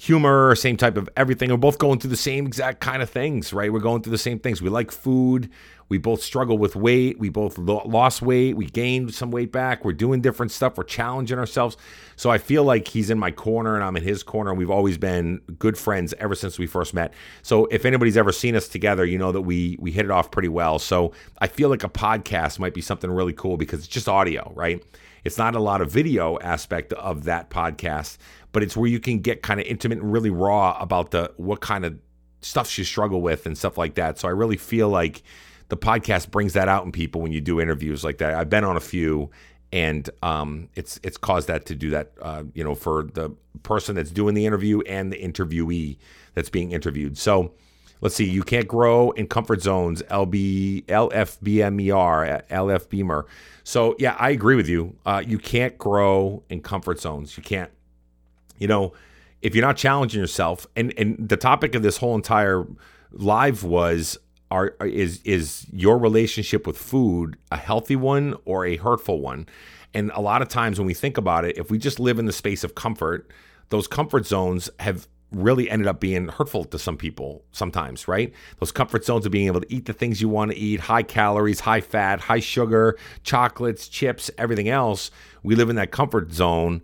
humor, 0.00 0.54
same 0.54 0.78
type 0.78 0.96
of 0.96 1.10
everything. 1.14 1.50
We're 1.50 1.58
both 1.58 1.78
going 1.78 1.98
through 1.98 2.08
the 2.08 2.16
same 2.16 2.46
exact 2.46 2.80
kind 2.80 3.02
of 3.02 3.10
things, 3.10 3.52
right? 3.52 3.70
We're 3.70 3.80
going 3.80 4.00
through 4.00 4.12
the 4.12 4.18
same 4.18 4.38
things. 4.38 4.62
We 4.62 4.70
like 4.70 4.90
food. 4.90 5.50
We 5.90 5.98
both 5.98 6.22
struggle 6.22 6.56
with 6.56 6.74
weight. 6.74 7.18
We 7.18 7.28
both 7.28 7.58
lost 7.58 8.22
weight. 8.22 8.56
We 8.56 8.64
gained 8.64 9.12
some 9.12 9.30
weight 9.30 9.52
back. 9.52 9.84
We're 9.84 9.92
doing 9.92 10.22
different 10.22 10.52
stuff. 10.52 10.78
We're 10.78 10.84
challenging 10.84 11.38
ourselves. 11.38 11.76
So 12.16 12.30
I 12.30 12.38
feel 12.38 12.64
like 12.64 12.88
he's 12.88 13.10
in 13.10 13.18
my 13.18 13.30
corner 13.30 13.74
and 13.74 13.84
I'm 13.84 13.96
in 13.96 14.02
his 14.02 14.22
corner. 14.22 14.50
And 14.50 14.58
we've 14.58 14.70
always 14.70 14.96
been 14.96 15.42
good 15.58 15.76
friends 15.76 16.14
ever 16.18 16.34
since 16.34 16.58
we 16.58 16.66
first 16.66 16.94
met. 16.94 17.12
So 17.42 17.66
if 17.66 17.84
anybody's 17.84 18.16
ever 18.16 18.32
seen 18.32 18.56
us 18.56 18.68
together, 18.68 19.04
you 19.04 19.18
know 19.18 19.32
that 19.32 19.42
we 19.42 19.76
we 19.80 19.90
hit 19.90 20.06
it 20.06 20.10
off 20.10 20.30
pretty 20.30 20.48
well. 20.48 20.78
So 20.78 21.12
I 21.40 21.46
feel 21.46 21.68
like 21.68 21.84
a 21.84 21.90
podcast 21.90 22.58
might 22.58 22.72
be 22.72 22.80
something 22.80 23.10
really 23.10 23.34
cool 23.34 23.58
because 23.58 23.80
it's 23.80 23.88
just 23.88 24.08
audio, 24.08 24.50
right? 24.54 24.82
It's 25.24 25.38
not 25.38 25.54
a 25.54 25.60
lot 25.60 25.80
of 25.80 25.90
video 25.90 26.38
aspect 26.38 26.92
of 26.94 27.24
that 27.24 27.50
podcast, 27.50 28.16
but 28.52 28.62
it's 28.62 28.76
where 28.76 28.88
you 28.88 29.00
can 29.00 29.20
get 29.20 29.42
kind 29.42 29.60
of 29.60 29.66
intimate 29.66 29.98
and 29.98 30.12
really 30.12 30.30
raw 30.30 30.76
about 30.80 31.10
the 31.10 31.32
what 31.36 31.60
kind 31.60 31.84
of 31.84 31.98
stuff 32.40 32.76
you 32.78 32.84
struggle 32.84 33.20
with 33.20 33.46
and 33.46 33.56
stuff 33.56 33.76
like 33.78 33.94
that. 33.94 34.18
So 34.18 34.28
I 34.28 34.30
really 34.32 34.56
feel 34.56 34.88
like 34.88 35.22
the 35.68 35.76
podcast 35.76 36.30
brings 36.30 36.54
that 36.54 36.68
out 36.68 36.84
in 36.84 36.92
people 36.92 37.20
when 37.20 37.32
you 37.32 37.40
do 37.40 37.60
interviews 37.60 38.02
like 38.02 38.18
that. 38.18 38.34
I've 38.34 38.50
been 38.50 38.64
on 38.64 38.76
a 38.76 38.80
few 38.80 39.30
and 39.72 40.08
um, 40.22 40.68
it's 40.74 40.98
it's 41.02 41.16
caused 41.16 41.48
that 41.48 41.66
to 41.66 41.74
do 41.74 41.90
that. 41.90 42.12
Uh, 42.20 42.44
you 42.54 42.64
know, 42.64 42.74
for 42.74 43.04
the 43.14 43.30
person 43.62 43.94
that's 43.94 44.10
doing 44.10 44.34
the 44.34 44.46
interview 44.46 44.80
and 44.82 45.12
the 45.12 45.16
interviewee 45.16 45.98
that's 46.34 46.50
being 46.50 46.72
interviewed. 46.72 47.16
So 47.18 47.52
let's 48.00 48.16
see. 48.16 48.28
You 48.28 48.42
can't 48.42 48.66
grow 48.66 49.12
in 49.12 49.28
comfort 49.28 49.62
zones. 49.62 50.02
LB 50.02 50.86
LFBMER. 50.86 51.64
So 53.62 53.94
yeah, 53.98 54.16
I 54.18 54.30
agree 54.30 54.56
with 54.56 54.68
you. 54.68 54.96
Uh, 55.06 55.22
you 55.24 55.38
can't 55.38 55.78
grow 55.78 56.42
in 56.48 56.62
comfort 56.62 57.00
zones. 57.00 57.36
You 57.36 57.42
can't. 57.42 57.70
You 58.60 58.68
know, 58.68 58.92
if 59.42 59.56
you're 59.56 59.66
not 59.66 59.76
challenging 59.76 60.20
yourself, 60.20 60.68
and 60.76 60.94
and 60.96 61.28
the 61.28 61.36
topic 61.36 61.74
of 61.74 61.82
this 61.82 61.96
whole 61.96 62.14
entire 62.14 62.64
live 63.10 63.64
was 63.64 64.16
are 64.52 64.76
is 64.80 65.20
is 65.24 65.66
your 65.72 65.98
relationship 65.98 66.66
with 66.66 66.78
food 66.78 67.36
a 67.50 67.56
healthy 67.56 67.96
one 67.96 68.36
or 68.44 68.64
a 68.64 68.76
hurtful 68.76 69.20
one? 69.20 69.46
And 69.92 70.12
a 70.14 70.20
lot 70.20 70.42
of 70.42 70.48
times 70.48 70.78
when 70.78 70.86
we 70.86 70.94
think 70.94 71.18
about 71.18 71.44
it, 71.44 71.58
if 71.58 71.70
we 71.70 71.78
just 71.78 71.98
live 71.98 72.20
in 72.20 72.26
the 72.26 72.32
space 72.32 72.62
of 72.62 72.76
comfort, 72.76 73.28
those 73.70 73.88
comfort 73.88 74.26
zones 74.26 74.70
have 74.78 75.08
really 75.32 75.70
ended 75.70 75.86
up 75.86 76.00
being 76.00 76.28
hurtful 76.28 76.64
to 76.64 76.78
some 76.78 76.96
people 76.96 77.44
sometimes, 77.52 78.08
right? 78.08 78.32
Those 78.58 78.72
comfort 78.72 79.04
zones 79.04 79.26
of 79.26 79.32
being 79.32 79.46
able 79.46 79.60
to 79.60 79.72
eat 79.72 79.86
the 79.86 79.92
things 79.92 80.20
you 80.20 80.28
want 80.28 80.50
to 80.50 80.56
eat, 80.56 80.80
high 80.80 81.04
calories, 81.04 81.60
high 81.60 81.80
fat, 81.80 82.20
high 82.20 82.40
sugar, 82.40 82.98
chocolates, 83.22 83.88
chips, 83.88 84.30
everything 84.38 84.68
else. 84.68 85.10
We 85.42 85.54
live 85.54 85.70
in 85.70 85.76
that 85.76 85.92
comfort 85.92 86.32
zone. 86.32 86.82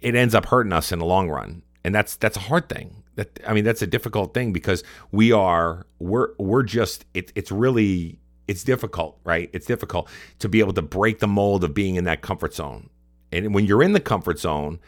It 0.00 0.14
ends 0.14 0.34
up 0.34 0.46
hurting 0.46 0.72
us 0.72 0.92
in 0.92 0.98
the 0.98 1.04
long 1.04 1.28
run. 1.28 1.62
And 1.84 1.94
that's 1.94 2.16
that's 2.16 2.36
a 2.36 2.40
hard 2.40 2.68
thing. 2.68 3.02
That 3.14 3.40
I 3.46 3.52
mean, 3.52 3.64
that's 3.64 3.82
a 3.82 3.86
difficult 3.86 4.34
thing 4.34 4.52
because 4.52 4.82
we 5.10 5.32
are 5.32 5.86
we're 5.98 6.30
we're 6.38 6.62
just 6.62 7.04
it, 7.14 7.32
it's 7.34 7.50
really 7.50 8.18
it's 8.46 8.64
difficult, 8.64 9.18
right? 9.24 9.50
It's 9.52 9.66
difficult 9.66 10.08
to 10.40 10.48
be 10.48 10.60
able 10.60 10.72
to 10.72 10.82
break 10.82 11.20
the 11.20 11.28
mold 11.28 11.64
of 11.64 11.74
being 11.74 11.96
in 11.96 12.04
that 12.04 12.22
comfort 12.22 12.54
zone. 12.54 12.90
And 13.30 13.54
when 13.54 13.66
you're 13.66 13.82
in 13.82 13.92
the 13.92 14.00
comfort 14.00 14.38
zone, 14.38 14.80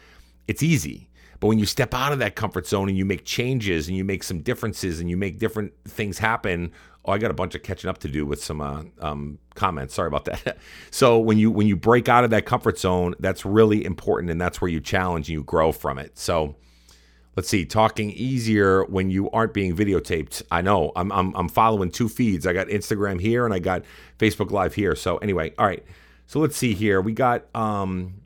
it's 0.47 0.63
easy. 0.63 1.09
But 1.39 1.47
when 1.47 1.59
you 1.59 1.65
step 1.65 1.93
out 1.93 2.11
of 2.11 2.19
that 2.19 2.35
comfort 2.35 2.67
zone 2.67 2.87
and 2.87 2.97
you 2.97 3.05
make 3.05 3.25
changes 3.25 3.87
and 3.87 3.97
you 3.97 4.03
make 4.03 4.23
some 4.23 4.41
differences 4.41 4.99
and 4.99 5.09
you 5.09 5.17
make 5.17 5.39
different 5.39 5.73
things 5.87 6.19
happen, 6.19 6.71
oh, 7.05 7.11
I 7.11 7.17
got 7.17 7.31
a 7.31 7.33
bunch 7.33 7.55
of 7.55 7.63
catching 7.63 7.89
up 7.89 7.99
to 7.99 8.07
do 8.07 8.25
with 8.25 8.43
some 8.43 8.61
uh, 8.61 8.83
um, 8.99 9.39
comments. 9.55 9.93
Sorry 9.93 10.07
about 10.07 10.25
that. 10.25 10.57
so 10.91 11.19
when 11.19 11.37
you 11.37 11.51
when 11.51 11.67
you 11.67 11.75
break 11.75 12.09
out 12.09 12.23
of 12.23 12.29
that 12.31 12.45
comfort 12.45 12.79
zone, 12.79 13.15
that's 13.19 13.45
really 13.45 13.83
important, 13.85 14.31
and 14.31 14.39
that's 14.39 14.61
where 14.61 14.69
you 14.69 14.79
challenge 14.79 15.27
and 15.27 15.33
you 15.33 15.43
grow 15.43 15.71
from 15.71 15.97
it. 15.97 16.17
So 16.17 16.55
let's 17.35 17.49
see, 17.49 17.65
talking 17.65 18.11
easier 18.11 18.83
when 18.85 19.09
you 19.09 19.29
aren't 19.31 19.53
being 19.53 19.75
videotaped. 19.75 20.41
I 20.51 20.61
know 20.61 20.91
I'm, 20.95 21.11
I'm, 21.11 21.33
I'm 21.35 21.49
following 21.49 21.91
two 21.91 22.09
feeds. 22.09 22.45
I 22.45 22.53
got 22.53 22.67
Instagram 22.67 23.21
here 23.21 23.45
and 23.45 23.53
I 23.53 23.59
got 23.59 23.83
Facebook 24.19 24.51
Live 24.51 24.75
here. 24.75 24.95
So 24.95 25.17
anyway, 25.17 25.53
all 25.57 25.65
right. 25.65 25.83
So 26.27 26.39
let's 26.39 26.55
see 26.55 26.73
here. 26.73 27.01
We 27.01 27.13
got 27.13 27.45
um, 27.55 28.20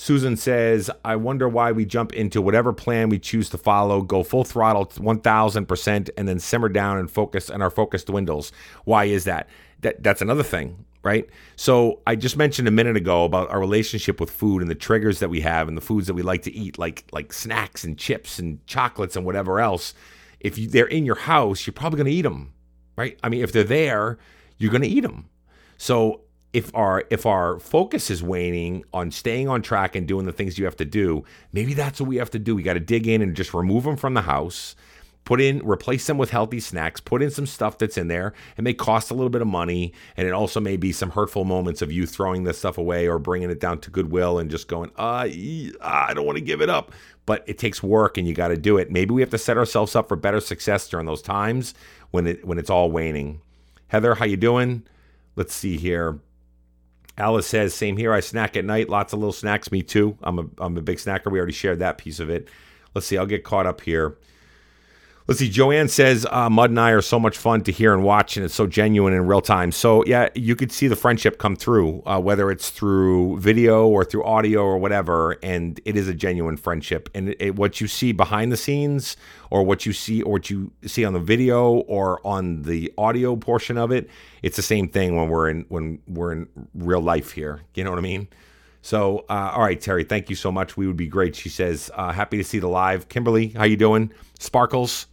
Susan 0.00 0.36
says, 0.36 0.92
I 1.04 1.16
wonder 1.16 1.48
why 1.48 1.72
we 1.72 1.84
jump 1.84 2.12
into 2.12 2.40
whatever 2.40 2.72
plan 2.72 3.08
we 3.08 3.18
choose 3.18 3.50
to 3.50 3.58
follow, 3.58 4.00
go 4.00 4.22
full 4.22 4.44
throttle 4.44 4.86
1000%, 4.86 6.10
and 6.16 6.28
then 6.28 6.38
simmer 6.38 6.68
down 6.68 6.98
and 6.98 7.10
focus, 7.10 7.50
and 7.50 7.64
our 7.64 7.68
focus 7.68 8.04
dwindles. 8.04 8.52
Why 8.84 9.06
is 9.06 9.24
that? 9.24 9.48
that 9.80 10.00
that's 10.00 10.22
another 10.22 10.44
thing 10.44 10.84
right? 11.02 11.28
So 11.56 12.00
I 12.06 12.16
just 12.16 12.36
mentioned 12.36 12.68
a 12.68 12.72
minute 12.72 12.96
ago 12.96 13.24
about 13.24 13.50
our 13.50 13.60
relationship 13.60 14.20
with 14.20 14.30
food 14.30 14.62
and 14.62 14.70
the 14.70 14.74
triggers 14.74 15.20
that 15.20 15.30
we 15.30 15.40
have 15.40 15.66
and 15.68 15.76
the 15.76 15.80
foods 15.80 16.06
that 16.08 16.14
we 16.14 16.22
like 16.22 16.42
to 16.42 16.54
eat, 16.54 16.78
like 16.78 17.04
like 17.12 17.32
snacks 17.32 17.82
and 17.82 17.96
chips 17.96 18.38
and 18.38 18.64
chocolates 18.66 19.16
and 19.16 19.24
whatever 19.24 19.58
else. 19.58 19.94
If 20.40 20.58
you, 20.58 20.68
they're 20.68 20.86
in 20.86 21.06
your 21.06 21.16
house, 21.16 21.66
you're 21.66 21.72
probably 21.72 21.98
going 21.98 22.10
to 22.10 22.12
eat 22.12 22.22
them, 22.22 22.52
right? 22.96 23.18
I 23.22 23.28
mean, 23.28 23.42
if 23.42 23.52
they're 23.52 23.64
there, 23.64 24.18
you're 24.58 24.72
going 24.72 24.82
to 24.82 24.88
eat 24.88 25.02
them. 25.02 25.30
So 25.76 26.22
if 26.52 26.74
our 26.74 27.04
if 27.10 27.26
our 27.26 27.58
focus 27.58 28.10
is 28.10 28.22
waning 28.22 28.84
on 28.92 29.10
staying 29.10 29.48
on 29.48 29.62
track 29.62 29.94
and 29.94 30.08
doing 30.08 30.26
the 30.26 30.32
things 30.32 30.58
you 30.58 30.64
have 30.64 30.76
to 30.76 30.84
do, 30.84 31.24
maybe 31.52 31.74
that's 31.74 32.00
what 32.00 32.08
we 32.08 32.16
have 32.16 32.30
to 32.30 32.38
do. 32.38 32.54
We 32.54 32.62
got 32.62 32.74
to 32.74 32.80
dig 32.80 33.06
in 33.06 33.22
and 33.22 33.36
just 33.36 33.54
remove 33.54 33.84
them 33.84 33.96
from 33.96 34.14
the 34.14 34.22
house 34.22 34.74
put 35.28 35.42
in 35.42 35.60
replace 35.62 36.06
them 36.06 36.16
with 36.16 36.30
healthy 36.30 36.58
snacks 36.58 37.02
put 37.02 37.20
in 37.20 37.30
some 37.30 37.44
stuff 37.44 37.76
that's 37.76 37.98
in 37.98 38.08
there. 38.08 38.32
It 38.56 38.64
may 38.64 38.72
cost 38.72 39.10
a 39.10 39.14
little 39.14 39.28
bit 39.28 39.42
of 39.42 39.46
money 39.46 39.92
and 40.16 40.26
it 40.26 40.32
also 40.32 40.58
may 40.58 40.78
be 40.78 40.90
some 40.90 41.10
hurtful 41.10 41.44
moments 41.44 41.82
of 41.82 41.92
you 41.92 42.06
throwing 42.06 42.44
this 42.44 42.56
stuff 42.56 42.78
away 42.78 43.06
or 43.06 43.18
bringing 43.18 43.50
it 43.50 43.60
down 43.60 43.78
to 43.80 43.90
goodwill 43.90 44.38
and 44.38 44.50
just 44.50 44.68
going 44.68 44.90
uh, 44.96 45.28
i 45.28 46.12
don't 46.14 46.24
want 46.24 46.38
to 46.38 46.44
give 46.44 46.62
it 46.62 46.70
up. 46.70 46.92
But 47.26 47.44
it 47.46 47.58
takes 47.58 47.82
work 47.82 48.16
and 48.16 48.26
you 48.26 48.32
got 48.32 48.48
to 48.48 48.56
do 48.56 48.78
it. 48.78 48.90
Maybe 48.90 49.12
we 49.12 49.20
have 49.20 49.28
to 49.28 49.36
set 49.36 49.58
ourselves 49.58 49.94
up 49.94 50.08
for 50.08 50.16
better 50.16 50.40
success 50.40 50.88
during 50.88 51.04
those 51.04 51.20
times 51.20 51.74
when 52.10 52.26
it 52.26 52.46
when 52.46 52.58
it's 52.58 52.70
all 52.70 52.90
waning. 52.90 53.42
Heather 53.88 54.14
how 54.14 54.24
you 54.24 54.38
doing? 54.38 54.82
Let's 55.36 55.54
see 55.54 55.76
here 55.76 56.20
Alice 57.18 57.46
says, 57.46 57.74
same 57.74 57.96
here. 57.96 58.12
I 58.12 58.20
snack 58.20 58.56
at 58.56 58.64
night. 58.64 58.88
Lots 58.88 59.12
of 59.12 59.18
little 59.18 59.32
snacks. 59.32 59.72
Me 59.72 59.82
too. 59.82 60.16
I'm 60.22 60.38
a, 60.38 60.46
I'm 60.58 60.76
a 60.78 60.82
big 60.82 60.98
snacker. 60.98 61.30
We 61.30 61.38
already 61.38 61.52
shared 61.52 61.80
that 61.80 61.98
piece 61.98 62.20
of 62.20 62.30
it. 62.30 62.48
Let's 62.94 63.08
see. 63.08 63.18
I'll 63.18 63.26
get 63.26 63.44
caught 63.44 63.66
up 63.66 63.80
here. 63.80 64.16
Let's 65.28 65.40
see. 65.40 65.50
Joanne 65.50 65.88
says 65.88 66.26
uh, 66.30 66.48
Mud 66.48 66.70
and 66.70 66.80
I 66.80 66.92
are 66.92 67.02
so 67.02 67.20
much 67.20 67.36
fun 67.36 67.60
to 67.64 67.70
hear 67.70 67.92
and 67.92 68.02
watch, 68.02 68.38
and 68.38 68.46
it's 68.46 68.54
so 68.54 68.66
genuine 68.66 69.12
in 69.12 69.26
real 69.26 69.42
time. 69.42 69.72
So 69.72 70.02
yeah, 70.06 70.30
you 70.34 70.56
could 70.56 70.72
see 70.72 70.88
the 70.88 70.96
friendship 70.96 71.36
come 71.36 71.54
through, 71.54 72.02
uh, 72.06 72.18
whether 72.18 72.50
it's 72.50 72.70
through 72.70 73.38
video 73.38 73.86
or 73.86 74.06
through 74.06 74.24
audio 74.24 74.62
or 74.62 74.78
whatever, 74.78 75.32
and 75.42 75.78
it 75.84 75.98
is 75.98 76.08
a 76.08 76.14
genuine 76.14 76.56
friendship. 76.56 77.10
And 77.14 77.28
it, 77.28 77.36
it, 77.40 77.56
what 77.56 77.78
you 77.78 77.88
see 77.88 78.12
behind 78.12 78.50
the 78.50 78.56
scenes, 78.56 79.18
or 79.50 79.64
what 79.64 79.84
you 79.84 79.92
see, 79.92 80.22
or 80.22 80.32
what 80.32 80.48
you 80.48 80.72
see 80.86 81.04
on 81.04 81.12
the 81.12 81.20
video 81.20 81.72
or 81.72 82.26
on 82.26 82.62
the 82.62 82.90
audio 82.96 83.36
portion 83.36 83.76
of 83.76 83.92
it, 83.92 84.08
it's 84.40 84.56
the 84.56 84.62
same 84.62 84.88
thing 84.88 85.14
when 85.14 85.28
we're 85.28 85.50
in 85.50 85.66
when 85.68 85.98
we're 86.08 86.32
in 86.32 86.48
real 86.72 87.02
life 87.02 87.32
here. 87.32 87.60
You 87.74 87.84
know 87.84 87.90
what 87.90 87.98
I 87.98 88.02
mean? 88.02 88.28
So, 88.80 89.26
uh, 89.28 89.52
all 89.54 89.60
right, 89.60 89.78
Terry, 89.78 90.04
thank 90.04 90.30
you 90.30 90.36
so 90.36 90.50
much. 90.50 90.78
We 90.78 90.86
would 90.86 90.96
be 90.96 91.08
great. 91.08 91.36
She 91.36 91.50
says, 91.50 91.90
uh, 91.94 92.12
happy 92.12 92.38
to 92.38 92.44
see 92.44 92.60
the 92.60 92.68
live. 92.68 93.10
Kimberly, 93.10 93.48
how 93.48 93.64
you 93.64 93.76
doing? 93.76 94.10
Sparkles. 94.38 95.07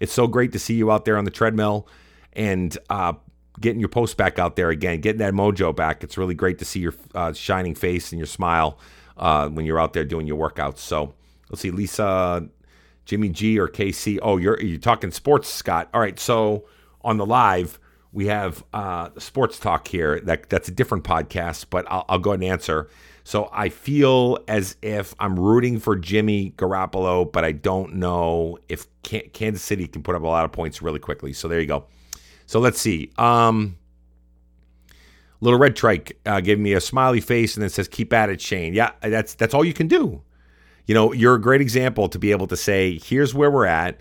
It's 0.00 0.12
so 0.12 0.26
great 0.26 0.52
to 0.52 0.58
see 0.58 0.74
you 0.74 0.90
out 0.90 1.04
there 1.04 1.16
on 1.16 1.24
the 1.24 1.30
treadmill 1.30 1.88
and 2.32 2.76
uh, 2.90 3.14
getting 3.60 3.80
your 3.80 3.88
post 3.88 4.16
back 4.16 4.38
out 4.38 4.56
there 4.56 4.70
again, 4.70 5.00
getting 5.00 5.18
that 5.18 5.34
mojo 5.34 5.74
back. 5.74 6.04
It's 6.04 6.16
really 6.16 6.34
great 6.34 6.58
to 6.58 6.64
see 6.64 6.80
your 6.80 6.94
uh, 7.14 7.32
shining 7.32 7.74
face 7.74 8.12
and 8.12 8.18
your 8.18 8.26
smile 8.26 8.78
uh, 9.16 9.48
when 9.48 9.66
you're 9.66 9.80
out 9.80 9.92
there 9.92 10.04
doing 10.04 10.26
your 10.26 10.38
workouts. 10.38 10.78
So 10.78 11.14
let's 11.50 11.62
see, 11.62 11.70
Lisa, 11.70 12.48
Jimmy 13.04 13.30
G, 13.30 13.58
or 13.58 13.68
KC. 13.68 14.18
Oh, 14.22 14.36
you're 14.36 14.60
you're 14.60 14.78
talking 14.78 15.10
sports, 15.10 15.48
Scott. 15.48 15.88
All 15.92 16.00
right, 16.00 16.18
so 16.18 16.66
on 17.02 17.16
the 17.16 17.26
live 17.26 17.78
we 18.12 18.26
have 18.26 18.64
uh, 18.72 19.10
sports 19.18 19.58
talk 19.58 19.88
here. 19.88 20.20
That 20.20 20.48
that's 20.48 20.68
a 20.68 20.72
different 20.72 21.04
podcast, 21.04 21.66
but 21.70 21.86
I'll, 21.90 22.04
I'll 22.08 22.18
go 22.18 22.30
ahead 22.30 22.40
and 22.40 22.50
answer. 22.50 22.88
So 23.28 23.50
I 23.52 23.68
feel 23.68 24.38
as 24.48 24.78
if 24.80 25.14
I'm 25.20 25.38
rooting 25.38 25.80
for 25.80 25.96
Jimmy 25.96 26.54
Garoppolo, 26.56 27.30
but 27.30 27.44
I 27.44 27.52
don't 27.52 27.96
know 27.96 28.56
if 28.70 28.86
Kansas 29.02 29.62
City 29.62 29.86
can 29.86 30.02
put 30.02 30.14
up 30.14 30.22
a 30.22 30.26
lot 30.26 30.46
of 30.46 30.52
points 30.52 30.80
really 30.80 30.98
quickly. 30.98 31.34
So 31.34 31.46
there 31.46 31.60
you 31.60 31.66
go. 31.66 31.84
So 32.46 32.58
let's 32.58 32.80
see. 32.80 33.10
Um, 33.18 33.76
Little 35.42 35.58
Red 35.58 35.76
Trike 35.76 36.18
uh, 36.24 36.40
gave 36.40 36.58
me 36.58 36.72
a 36.72 36.80
smiley 36.80 37.20
face 37.20 37.54
and 37.54 37.62
then 37.62 37.68
says, 37.68 37.86
"Keep 37.86 38.14
at 38.14 38.30
it, 38.30 38.40
Shane." 38.40 38.72
Yeah, 38.72 38.92
that's 39.02 39.34
that's 39.34 39.52
all 39.52 39.62
you 39.62 39.74
can 39.74 39.88
do. 39.88 40.22
You 40.86 40.94
know, 40.94 41.12
you're 41.12 41.34
a 41.34 41.40
great 41.40 41.60
example 41.60 42.08
to 42.08 42.18
be 42.18 42.30
able 42.30 42.46
to 42.46 42.56
say, 42.56 42.98
"Here's 42.98 43.34
where 43.34 43.50
we're 43.50 43.66
at." 43.66 43.98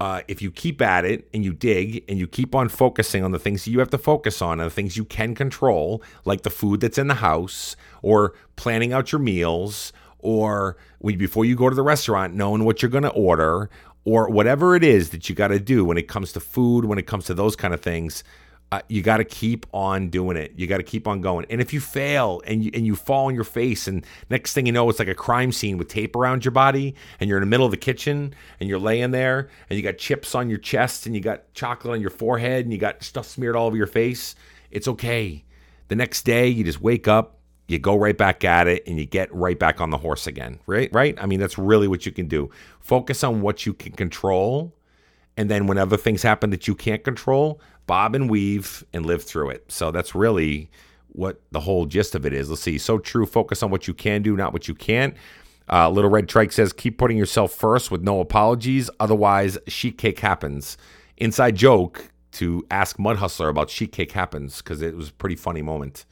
Uh, 0.00 0.22
if 0.28 0.42
you 0.42 0.50
keep 0.50 0.82
at 0.82 1.04
it 1.04 1.28
and 1.32 1.44
you 1.44 1.52
dig 1.52 2.04
and 2.08 2.18
you 2.18 2.26
keep 2.26 2.54
on 2.54 2.68
focusing 2.68 3.22
on 3.22 3.32
the 3.32 3.38
things 3.38 3.66
you 3.66 3.78
have 3.78 3.90
to 3.90 3.98
focus 3.98 4.42
on 4.42 4.60
and 4.60 4.70
the 4.70 4.74
things 4.74 4.96
you 4.96 5.04
can 5.04 5.34
control, 5.34 6.02
like 6.24 6.42
the 6.42 6.50
food 6.50 6.80
that's 6.80 6.98
in 6.98 7.06
the 7.06 7.14
house 7.14 7.76
or 8.02 8.34
planning 8.56 8.92
out 8.92 9.12
your 9.12 9.20
meals 9.20 9.92
or 10.18 10.76
before 11.04 11.44
you 11.44 11.54
go 11.54 11.68
to 11.68 11.76
the 11.76 11.82
restaurant, 11.82 12.34
knowing 12.34 12.64
what 12.64 12.82
you're 12.82 12.90
going 12.90 13.04
to 13.04 13.10
order 13.10 13.70
or 14.04 14.28
whatever 14.28 14.74
it 14.74 14.82
is 14.82 15.10
that 15.10 15.28
you 15.28 15.34
got 15.34 15.48
to 15.48 15.60
do 15.60 15.84
when 15.84 15.96
it 15.96 16.08
comes 16.08 16.32
to 16.32 16.40
food, 16.40 16.84
when 16.84 16.98
it 16.98 17.06
comes 17.06 17.24
to 17.26 17.34
those 17.34 17.56
kind 17.56 17.72
of 17.72 17.80
things, 17.80 18.24
uh, 18.74 18.80
you 18.88 19.02
got 19.02 19.18
to 19.18 19.24
keep 19.24 19.66
on 19.72 20.08
doing 20.08 20.36
it. 20.36 20.52
You 20.56 20.66
got 20.66 20.78
to 20.78 20.82
keep 20.82 21.06
on 21.06 21.20
going. 21.20 21.46
And 21.48 21.60
if 21.60 21.72
you 21.72 21.78
fail 21.78 22.42
and 22.44 22.64
you, 22.64 22.72
and 22.74 22.84
you 22.84 22.96
fall 22.96 23.26
on 23.26 23.34
your 23.34 23.44
face, 23.44 23.86
and 23.86 24.04
next 24.30 24.52
thing 24.52 24.66
you 24.66 24.72
know, 24.72 24.88
it's 24.90 24.98
like 24.98 25.06
a 25.06 25.14
crime 25.14 25.52
scene 25.52 25.78
with 25.78 25.86
tape 25.86 26.16
around 26.16 26.44
your 26.44 26.50
body, 26.50 26.96
and 27.20 27.28
you're 27.28 27.38
in 27.38 27.42
the 27.42 27.46
middle 27.46 27.66
of 27.66 27.70
the 27.70 27.76
kitchen, 27.76 28.34
and 28.58 28.68
you're 28.68 28.80
laying 28.80 29.12
there, 29.12 29.48
and 29.70 29.76
you 29.76 29.82
got 29.82 29.96
chips 29.96 30.34
on 30.34 30.48
your 30.48 30.58
chest, 30.58 31.06
and 31.06 31.14
you 31.14 31.20
got 31.20 31.54
chocolate 31.54 31.92
on 31.94 32.00
your 32.00 32.10
forehead, 32.10 32.64
and 32.64 32.72
you 32.72 32.78
got 32.78 33.04
stuff 33.04 33.26
smeared 33.26 33.54
all 33.54 33.68
over 33.68 33.76
your 33.76 33.86
face. 33.86 34.34
It's 34.72 34.88
okay. 34.88 35.44
The 35.86 35.94
next 35.94 36.24
day, 36.24 36.48
you 36.48 36.64
just 36.64 36.80
wake 36.80 37.06
up, 37.06 37.38
you 37.68 37.78
go 37.78 37.96
right 37.96 38.18
back 38.18 38.42
at 38.44 38.66
it, 38.66 38.82
and 38.88 38.98
you 38.98 39.06
get 39.06 39.32
right 39.32 39.58
back 39.58 39.80
on 39.80 39.90
the 39.90 39.98
horse 39.98 40.26
again. 40.26 40.58
Right? 40.66 40.90
Right? 40.92 41.16
I 41.20 41.26
mean, 41.26 41.38
that's 41.38 41.58
really 41.58 41.86
what 41.86 42.06
you 42.06 42.10
can 42.10 42.26
do. 42.26 42.50
Focus 42.80 43.22
on 43.22 43.40
what 43.40 43.66
you 43.66 43.72
can 43.72 43.92
control. 43.92 44.74
And 45.36 45.50
then 45.50 45.66
when 45.66 45.78
other 45.78 45.96
things 45.96 46.22
happen 46.22 46.50
that 46.50 46.68
you 46.68 46.74
can't 46.74 47.02
control, 47.02 47.60
bob 47.86 48.14
and 48.14 48.30
weave 48.30 48.84
and 48.92 49.06
live 49.06 49.22
through 49.22 49.50
it. 49.50 49.70
So 49.70 49.90
that's 49.90 50.14
really 50.14 50.70
what 51.08 51.40
the 51.52 51.60
whole 51.60 51.86
gist 51.86 52.14
of 52.14 52.26
it 52.26 52.32
is. 52.32 52.50
Let's 52.50 52.62
see. 52.62 52.78
So 52.78 52.98
true. 52.98 53.26
Focus 53.26 53.62
on 53.62 53.70
what 53.70 53.86
you 53.86 53.94
can 53.94 54.22
do, 54.22 54.36
not 54.36 54.52
what 54.52 54.68
you 54.68 54.74
can't. 54.74 55.14
Uh, 55.70 55.88
Little 55.88 56.10
Red 56.10 56.28
Trike 56.28 56.52
says, 56.52 56.72
keep 56.72 56.98
putting 56.98 57.16
yourself 57.16 57.52
first 57.52 57.90
with 57.90 58.02
no 58.02 58.20
apologies. 58.20 58.90
Otherwise, 59.00 59.56
sheet 59.66 59.96
cake 59.96 60.18
happens. 60.20 60.76
Inside 61.16 61.56
joke 61.56 62.10
to 62.32 62.66
ask 62.70 62.98
Mud 62.98 63.16
Hustler 63.16 63.48
about 63.48 63.70
sheet 63.70 63.92
cake 63.92 64.12
happens 64.12 64.58
because 64.58 64.82
it 64.82 64.96
was 64.96 65.10
a 65.10 65.12
pretty 65.12 65.36
funny 65.36 65.62
moment. 65.62 66.04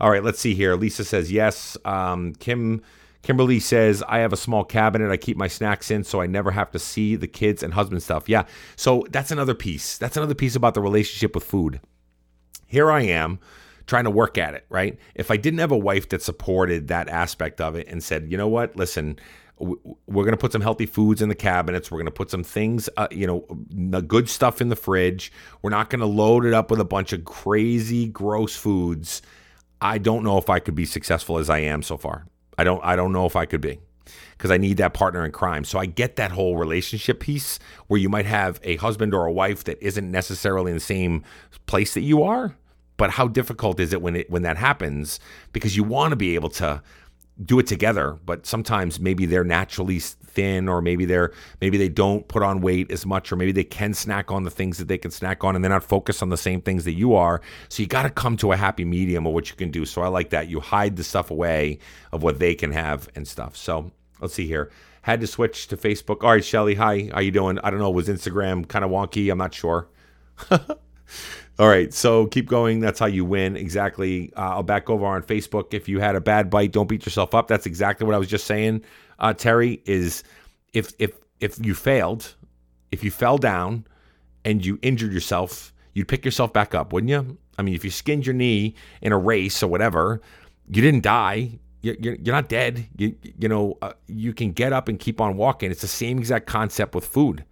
All 0.00 0.10
right, 0.10 0.24
let's 0.24 0.40
see 0.40 0.54
here. 0.54 0.74
Lisa 0.76 1.04
says 1.04 1.30
yes. 1.30 1.76
Um, 1.84 2.32
Kim 2.36 2.82
Kimberly 3.22 3.60
says 3.60 4.02
I 4.08 4.18
have 4.18 4.32
a 4.32 4.36
small 4.36 4.64
cabinet 4.64 5.10
I 5.10 5.16
keep 5.16 5.36
my 5.36 5.48
snacks 5.48 5.90
in 5.90 6.04
so 6.04 6.20
I 6.20 6.26
never 6.26 6.50
have 6.50 6.70
to 6.70 6.78
see 6.78 7.16
the 7.16 7.28
kids 7.28 7.62
and 7.62 7.74
husband 7.74 8.02
stuff. 8.02 8.28
Yeah. 8.28 8.44
So 8.76 9.04
that's 9.10 9.30
another 9.30 9.54
piece. 9.54 9.98
That's 9.98 10.16
another 10.16 10.34
piece 10.34 10.56
about 10.56 10.74
the 10.74 10.80
relationship 10.80 11.34
with 11.34 11.44
food. 11.44 11.80
Here 12.66 12.90
I 12.90 13.02
am 13.02 13.38
trying 13.86 14.04
to 14.04 14.10
work 14.10 14.38
at 14.38 14.54
it, 14.54 14.64
right? 14.68 14.98
If 15.14 15.30
I 15.30 15.36
didn't 15.36 15.58
have 15.58 15.72
a 15.72 15.78
wife 15.78 16.08
that 16.10 16.22
supported 16.22 16.88
that 16.88 17.08
aspect 17.08 17.60
of 17.60 17.74
it 17.74 17.88
and 17.88 18.02
said, 18.02 18.30
"You 18.30 18.38
know 18.38 18.48
what? 18.48 18.76
Listen, 18.76 19.18
we're 19.60 20.24
going 20.24 20.30
to 20.30 20.38
put 20.38 20.52
some 20.52 20.62
healthy 20.62 20.86
foods 20.86 21.20
in 21.20 21.28
the 21.28 21.34
cabinets. 21.34 21.90
We're 21.90 21.98
going 21.98 22.06
to 22.06 22.12
put 22.12 22.30
some 22.30 22.42
things, 22.42 22.88
uh, 22.96 23.08
you 23.10 23.26
know, 23.26 23.44
the 23.68 24.00
good 24.00 24.28
stuff 24.30 24.60
in 24.60 24.70
the 24.70 24.76
fridge. 24.76 25.30
We're 25.60 25.70
not 25.70 25.90
going 25.90 26.00
to 26.00 26.06
load 26.06 26.46
it 26.46 26.54
up 26.54 26.70
with 26.70 26.80
a 26.80 26.84
bunch 26.84 27.12
of 27.12 27.24
crazy, 27.24 28.06
gross 28.06 28.56
foods. 28.56 29.20
I 29.80 29.98
don't 29.98 30.24
know 30.24 30.38
if 30.38 30.48
I 30.48 30.60
could 30.60 30.74
be 30.74 30.86
successful 30.86 31.38
as 31.38 31.50
I 31.50 31.58
am 31.58 31.82
so 31.82 31.98
far. 31.98 32.26
I 32.60 32.64
don't 32.64 32.84
I 32.84 32.94
don't 32.94 33.12
know 33.12 33.24
if 33.24 33.36
I 33.36 33.46
could 33.46 33.62
be 33.62 33.80
because 34.32 34.50
I 34.50 34.58
need 34.58 34.76
that 34.76 34.92
partner 34.92 35.24
in 35.24 35.32
crime. 35.32 35.64
So 35.64 35.78
I 35.78 35.86
get 35.86 36.16
that 36.16 36.30
whole 36.30 36.58
relationship 36.58 37.20
piece 37.20 37.58
where 37.86 37.98
you 37.98 38.10
might 38.10 38.26
have 38.26 38.60
a 38.62 38.76
husband 38.76 39.14
or 39.14 39.24
a 39.24 39.32
wife 39.32 39.64
that 39.64 39.82
isn't 39.82 40.10
necessarily 40.10 40.70
in 40.70 40.76
the 40.76 40.80
same 40.80 41.24
place 41.64 41.94
that 41.94 42.02
you 42.02 42.22
are. 42.22 42.54
But 42.98 43.12
how 43.12 43.28
difficult 43.28 43.80
is 43.80 43.94
it 43.94 44.02
when 44.02 44.14
it 44.14 44.30
when 44.30 44.42
that 44.42 44.58
happens? 44.58 45.20
Because 45.54 45.74
you 45.74 45.84
want 45.84 46.12
to 46.12 46.16
be 46.16 46.34
able 46.34 46.50
to 46.50 46.82
do 47.42 47.58
it 47.58 47.66
together, 47.66 48.18
but 48.26 48.44
sometimes 48.44 49.00
maybe 49.00 49.24
they're 49.24 49.42
naturally 49.42 49.98
thin 50.30 50.68
or 50.68 50.80
maybe 50.80 51.04
they're 51.04 51.32
maybe 51.60 51.76
they 51.78 51.88
don't 51.88 52.26
put 52.28 52.42
on 52.42 52.60
weight 52.60 52.90
as 52.90 53.04
much 53.04 53.30
or 53.30 53.36
maybe 53.36 53.52
they 53.52 53.64
can 53.64 53.94
snack 53.94 54.30
on 54.30 54.44
the 54.44 54.50
things 54.50 54.78
that 54.78 54.88
they 54.88 54.98
can 54.98 55.10
snack 55.10 55.44
on 55.44 55.54
and 55.54 55.64
they're 55.64 55.70
not 55.70 55.84
focused 55.84 56.22
on 56.22 56.28
the 56.28 56.36
same 56.36 56.60
things 56.60 56.84
that 56.84 56.94
you 56.94 57.14
are. 57.14 57.40
So 57.68 57.82
you 57.82 57.86
got 57.86 58.02
to 58.04 58.10
come 58.10 58.36
to 58.38 58.52
a 58.52 58.56
happy 58.56 58.84
medium 58.84 59.26
of 59.26 59.32
what 59.32 59.50
you 59.50 59.56
can 59.56 59.70
do. 59.70 59.84
So 59.84 60.02
I 60.02 60.08
like 60.08 60.30
that. 60.30 60.48
You 60.48 60.60
hide 60.60 60.96
the 60.96 61.04
stuff 61.04 61.30
away 61.30 61.78
of 62.12 62.22
what 62.22 62.38
they 62.38 62.54
can 62.54 62.72
have 62.72 63.08
and 63.14 63.26
stuff. 63.26 63.56
So 63.56 63.90
let's 64.20 64.34
see 64.34 64.46
here. 64.46 64.70
Had 65.02 65.20
to 65.22 65.26
switch 65.26 65.68
to 65.68 65.76
Facebook. 65.76 66.22
All 66.22 66.32
right, 66.32 66.44
Shelly, 66.44 66.74
hi. 66.74 67.10
How 67.12 67.20
you 67.20 67.30
doing? 67.30 67.58
I 67.64 67.70
don't 67.70 67.80
know. 67.80 67.90
Was 67.90 68.08
Instagram 68.08 68.68
kind 68.68 68.84
of 68.84 68.90
wonky? 68.90 69.30
I'm 69.30 69.38
not 69.38 69.54
sure. 69.54 69.88
All 71.60 71.68
right, 71.68 71.92
so 71.92 72.26
keep 72.26 72.48
going. 72.48 72.80
That's 72.80 72.98
how 72.98 73.04
you 73.04 73.22
win. 73.22 73.54
Exactly. 73.54 74.32
Uh, 74.34 74.52
I'll 74.52 74.62
back 74.62 74.88
over 74.88 75.04
on 75.04 75.22
Facebook. 75.22 75.74
If 75.74 75.90
you 75.90 76.00
had 76.00 76.16
a 76.16 76.20
bad 76.20 76.48
bite, 76.48 76.72
don't 76.72 76.88
beat 76.88 77.04
yourself 77.04 77.34
up. 77.34 77.48
That's 77.48 77.66
exactly 77.66 78.06
what 78.06 78.14
I 78.14 78.18
was 78.18 78.28
just 78.28 78.46
saying. 78.46 78.82
Uh, 79.18 79.34
Terry 79.34 79.82
is 79.84 80.24
if 80.72 80.94
if 80.98 81.18
if 81.38 81.62
you 81.62 81.74
failed, 81.74 82.34
if 82.90 83.04
you 83.04 83.10
fell 83.10 83.36
down 83.36 83.86
and 84.42 84.64
you 84.64 84.78
injured 84.80 85.12
yourself, 85.12 85.74
you'd 85.92 86.08
pick 86.08 86.24
yourself 86.24 86.50
back 86.50 86.74
up, 86.74 86.94
wouldn't 86.94 87.10
you? 87.10 87.36
I 87.58 87.62
mean, 87.62 87.74
if 87.74 87.84
you 87.84 87.90
skinned 87.90 88.24
your 88.24 88.34
knee 88.34 88.74
in 89.02 89.12
a 89.12 89.18
race 89.18 89.62
or 89.62 89.68
whatever, 89.68 90.22
you 90.66 90.80
didn't 90.80 91.02
die. 91.02 91.58
You're, 91.82 91.96
you're 91.96 92.34
not 92.34 92.48
dead. 92.48 92.86
You, 92.96 93.14
you 93.38 93.48
know, 93.50 93.76
uh, 93.82 93.92
you 94.06 94.32
can 94.32 94.52
get 94.52 94.72
up 94.72 94.88
and 94.88 94.98
keep 94.98 95.20
on 95.20 95.36
walking. 95.36 95.70
It's 95.70 95.82
the 95.82 95.88
same 95.88 96.16
exact 96.16 96.46
concept 96.46 96.94
with 96.94 97.04
food. 97.04 97.44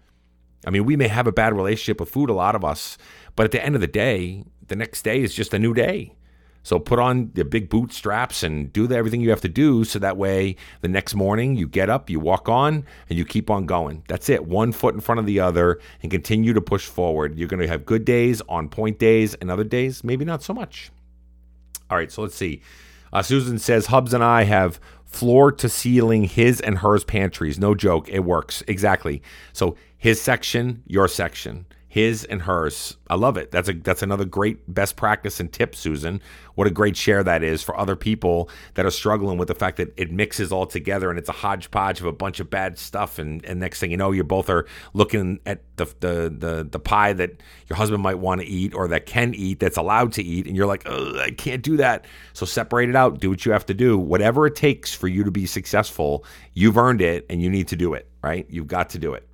I 0.66 0.70
mean, 0.70 0.84
we 0.84 0.96
may 0.96 1.08
have 1.08 1.26
a 1.26 1.32
bad 1.32 1.54
relationship 1.54 2.00
with 2.00 2.10
food, 2.10 2.30
a 2.30 2.34
lot 2.34 2.54
of 2.54 2.64
us, 2.64 2.98
but 3.36 3.44
at 3.44 3.52
the 3.52 3.64
end 3.64 3.74
of 3.74 3.80
the 3.80 3.86
day, 3.86 4.44
the 4.66 4.76
next 4.76 5.02
day 5.02 5.22
is 5.22 5.34
just 5.34 5.54
a 5.54 5.58
new 5.58 5.72
day. 5.72 6.14
So 6.62 6.78
put 6.78 6.98
on 6.98 7.30
the 7.32 7.44
big 7.44 7.70
bootstraps 7.70 8.42
and 8.42 8.70
do 8.72 8.86
the, 8.86 8.96
everything 8.96 9.22
you 9.22 9.30
have 9.30 9.40
to 9.40 9.48
do 9.48 9.84
so 9.84 9.98
that 10.00 10.18
way 10.18 10.56
the 10.82 10.88
next 10.88 11.14
morning 11.14 11.56
you 11.56 11.66
get 11.66 11.88
up, 11.88 12.10
you 12.10 12.20
walk 12.20 12.48
on, 12.48 12.84
and 13.08 13.18
you 13.18 13.24
keep 13.24 13.48
on 13.48 13.64
going. 13.64 14.02
That's 14.08 14.28
it. 14.28 14.44
One 14.44 14.72
foot 14.72 14.94
in 14.94 15.00
front 15.00 15.18
of 15.18 15.24
the 15.24 15.40
other 15.40 15.80
and 16.02 16.10
continue 16.10 16.52
to 16.52 16.60
push 16.60 16.86
forward. 16.86 17.38
You're 17.38 17.48
going 17.48 17.62
to 17.62 17.68
have 17.68 17.86
good 17.86 18.04
days, 18.04 18.42
on 18.48 18.68
point 18.68 18.98
days, 18.98 19.34
and 19.34 19.50
other 19.50 19.64
days, 19.64 20.04
maybe 20.04 20.26
not 20.26 20.42
so 20.42 20.52
much. 20.52 20.90
All 21.88 21.96
right, 21.96 22.12
so 22.12 22.22
let's 22.22 22.36
see. 22.36 22.60
Uh, 23.12 23.22
Susan 23.22 23.58
says 23.58 23.86
Hubs 23.86 24.12
and 24.12 24.22
I 24.22 24.42
have 24.42 24.78
floor 25.08 25.50
to 25.52 25.68
ceiling 25.68 26.24
his 26.24 26.60
and 26.60 26.78
hers 26.78 27.04
pantries. 27.04 27.58
No 27.58 27.74
joke, 27.74 28.08
it 28.08 28.20
works. 28.20 28.62
Exactly. 28.68 29.22
So 29.52 29.76
his 29.96 30.20
section, 30.20 30.82
your 30.86 31.08
section 31.08 31.66
his 31.90 32.24
and 32.24 32.42
hers. 32.42 32.98
I 33.08 33.14
love 33.14 33.38
it. 33.38 33.50
That's 33.50 33.70
a 33.70 33.72
that's 33.72 34.02
another 34.02 34.26
great 34.26 34.72
best 34.72 34.94
practice 34.94 35.40
and 35.40 35.50
tip, 35.50 35.74
Susan. 35.74 36.20
What 36.54 36.66
a 36.66 36.70
great 36.70 36.98
share 36.98 37.24
that 37.24 37.42
is 37.42 37.62
for 37.62 37.78
other 37.78 37.96
people 37.96 38.50
that 38.74 38.84
are 38.84 38.90
struggling 38.90 39.38
with 39.38 39.48
the 39.48 39.54
fact 39.54 39.78
that 39.78 39.94
it 39.96 40.12
mixes 40.12 40.52
all 40.52 40.66
together 40.66 41.08
and 41.08 41.18
it's 41.18 41.30
a 41.30 41.32
hodgepodge 41.32 42.00
of 42.00 42.06
a 42.06 42.12
bunch 42.12 42.40
of 42.40 42.50
bad 42.50 42.78
stuff. 42.78 43.18
And, 43.18 43.42
and 43.44 43.58
next 43.58 43.80
thing 43.80 43.90
you 43.90 43.96
know, 43.96 44.10
you 44.10 44.22
both 44.22 44.50
are 44.50 44.66
looking 44.92 45.40
at 45.46 45.62
the 45.76 45.86
the 46.00 46.34
the, 46.36 46.68
the 46.70 46.78
pie 46.78 47.14
that 47.14 47.42
your 47.68 47.78
husband 47.78 48.02
might 48.02 48.18
want 48.18 48.42
to 48.42 48.46
eat 48.46 48.74
or 48.74 48.86
that 48.88 49.06
can 49.06 49.34
eat 49.34 49.58
that's 49.58 49.78
allowed 49.78 50.12
to 50.12 50.22
eat, 50.22 50.46
and 50.46 50.54
you're 50.54 50.66
like, 50.66 50.86
I 50.86 51.30
can't 51.30 51.62
do 51.62 51.78
that. 51.78 52.04
So 52.34 52.44
separate 52.44 52.90
it 52.90 52.96
out. 52.96 53.18
Do 53.18 53.30
what 53.30 53.46
you 53.46 53.52
have 53.52 53.64
to 53.66 53.74
do. 53.74 53.96
Whatever 53.96 54.46
it 54.46 54.56
takes 54.56 54.92
for 54.92 55.08
you 55.08 55.24
to 55.24 55.30
be 55.30 55.46
successful, 55.46 56.26
you've 56.52 56.76
earned 56.76 57.00
it, 57.00 57.24
and 57.30 57.40
you 57.40 57.48
need 57.48 57.68
to 57.68 57.76
do 57.76 57.94
it. 57.94 58.06
Right? 58.22 58.46
You've 58.50 58.66
got 58.66 58.90
to 58.90 58.98
do 58.98 59.14
it. 59.14 59.26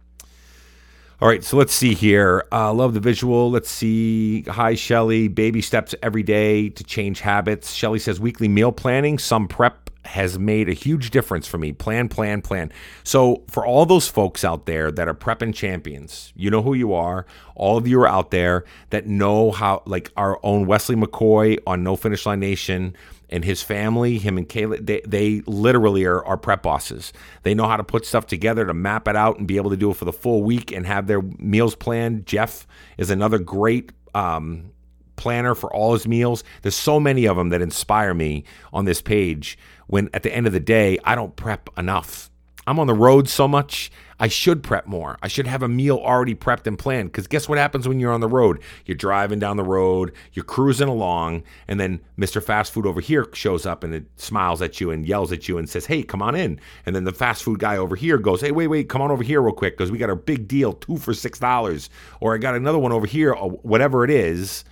All 1.21 1.29
right, 1.29 1.45
so 1.45 1.57
let's 1.57 1.73
see 1.73 1.95
here. 1.95 2.45
Uh, 2.51 2.73
love 2.75 2.93
the 2.93 3.01
visual. 3.01 3.49
Let's 3.49 3.71
see. 3.71 4.43
Hi, 4.43 4.75
Shelly. 4.75 5.29
Baby 5.29 5.61
steps 5.61 5.95
every 6.03 6.25
day 6.25 6.71
to 6.71 6.83
change 6.83 7.21
habits. 7.21 7.73
Shelly 7.73 8.01
says 8.01 8.19
weekly 8.19 8.49
meal 8.49 8.73
planning, 8.73 9.19
some 9.19 9.47
prep 9.47 9.91
has 10.07 10.39
made 10.39 10.69
a 10.69 10.73
huge 10.73 11.11
difference 11.11 11.47
for 11.47 11.57
me. 11.57 11.73
Plan, 11.73 12.09
plan, 12.09 12.43
plan. 12.43 12.71
So, 13.05 13.43
for 13.49 13.65
all 13.65 13.87
those 13.87 14.09
folks 14.09 14.45
out 14.45 14.67
there 14.67 14.91
that 14.91 15.09
are 15.09 15.15
prepping 15.15 15.55
champions, 15.55 16.33
you 16.37 16.51
know 16.51 16.63
who 16.63 16.75
you 16.75 16.93
are. 16.93 17.27
All 17.55 17.79
of 17.79 17.87
you 17.87 18.01
are 18.01 18.09
out 18.09 18.31
there 18.31 18.65
that 18.91 19.07
know 19.07 19.53
how, 19.53 19.83
like 19.87 20.11
our 20.17 20.39
own 20.43 20.67
Wesley 20.67 20.97
McCoy 20.97 21.59
on 21.67 21.85
No 21.85 21.97
Finish 21.97 22.27
Line 22.27 22.41
Nation 22.41 22.95
and 23.31 23.45
his 23.45 23.63
family, 23.63 24.19
him 24.19 24.39
and 24.39 24.49
Kayla, 24.49 24.85
they, 24.85 25.01
they 25.07 25.43
literally 25.47 26.05
are, 26.05 26.25
are 26.25 26.37
prep 26.37 26.63
bosses. 26.63 27.13
They 27.43 27.55
know 27.55 27.67
how 27.67 27.77
to 27.77 27.85
put 27.85 28.07
stuff 28.07 28.27
together 28.27 28.67
to 28.67 28.75
map 28.75 29.09
it 29.09 29.17
out 29.17 29.39
and 29.39 29.47
be 29.47 29.57
able 29.57 29.71
to 29.71 29.77
do 29.77 29.91
it 29.91 29.97
for 29.97 30.05
the 30.05 30.13
full 30.13 30.43
week 30.43 30.73
and 30.73 30.87
have 30.87 31.07
their 31.07 31.23
meals 31.23 31.75
planned. 31.75 32.27
Jeff 32.27 32.67
is 32.99 33.11
another 33.11 33.39
great 33.39 33.93
um, 34.15 34.71
planner 35.17 35.55
for 35.55 35.73
all 35.73 35.93
his 35.93 36.07
meals. 36.07 36.45
There's 36.63 36.77
so 36.77 37.01
many 37.01 37.27
of 37.27 37.37
them 37.37 37.49
that 37.51 37.63
inspire 37.63 38.15
me 38.15 38.45
on 38.73 38.85
this 38.85 39.01
page 39.01 39.59
when 39.87 40.09
at 40.13 40.23
the 40.23 40.35
end 40.35 40.47
of 40.47 40.53
the 40.53 40.61
day, 40.61 40.99
I 41.05 41.15
don't 41.15 41.35
prep 41.37 41.69
enough. 41.77 42.31
I'm 42.67 42.79
on 42.79 42.87
the 42.87 42.95
road 42.95 43.29
so 43.29 43.47
much. 43.47 43.91
I 44.19 44.29
should 44.29 44.63
prep 44.63 44.87
more. 44.87 45.19
I 45.23 45.29
should 45.29 45.47
have 45.47 45.63
a 45.63 45.69
meal 45.69 45.97
already 45.97 46.35
prepped 46.35 46.67
and 46.67 46.79
planned. 46.79 47.13
Because 47.13 47.27
guess 47.27 47.49
what 47.49 47.59
happens 47.59 47.89
when 47.89 47.99
you're 47.99 48.13
on 48.13 48.21
the 48.21 48.29
road? 48.29 48.61
You're 48.87 48.97
driving 48.97 49.39
down 49.39 49.57
the 49.57 49.65
road, 49.65 50.13
you're 50.33 50.45
cruising 50.45 50.89
along, 50.89 51.43
and 51.69 51.81
then 51.81 52.01
Mr. 52.19 52.43
Fast 52.43 52.73
Food 52.73 52.87
over 52.87 53.01
here 53.01 53.27
shows 53.33 53.67
up 53.67 53.85
and 53.85 53.95
it 53.95 54.05
smiles 54.17 54.63
at 54.63 54.81
you 54.81 54.91
and 54.91 55.07
yells 55.07 55.33
at 55.33 55.49
you 55.49 55.59
and 55.59 55.69
says, 55.69 55.87
Hey, 55.87 56.03
come 56.03 56.23
on 56.23 56.35
in. 56.35 56.61
And 56.87 56.95
then 56.95 57.05
the 57.05 57.13
fast 57.13 57.43
food 57.43 57.59
guy 57.59 57.77
over 57.77 57.97
here 57.97 58.19
goes, 58.19 58.41
Hey, 58.41 58.53
wait, 58.53 58.69
wait, 58.69 58.89
come 58.89 59.03
on 59.03 59.11
over 59.11 59.23
here 59.23 59.43
real 59.43 59.55
quick 59.55 59.77
because 59.77 59.91
we 59.91 59.99
got 59.99 60.11
a 60.11 60.17
big 60.17 60.49
deal, 60.49 60.73
two 60.73 60.97
for 60.97 61.13
$6. 61.13 61.89
Or 62.21 62.35
I 62.35 62.39
got 62.39 62.55
another 62.55 62.79
one 62.79 62.93
over 62.93 63.07
here, 63.07 63.35
whatever 63.35 64.05
it 64.05 64.11
is 64.11 64.65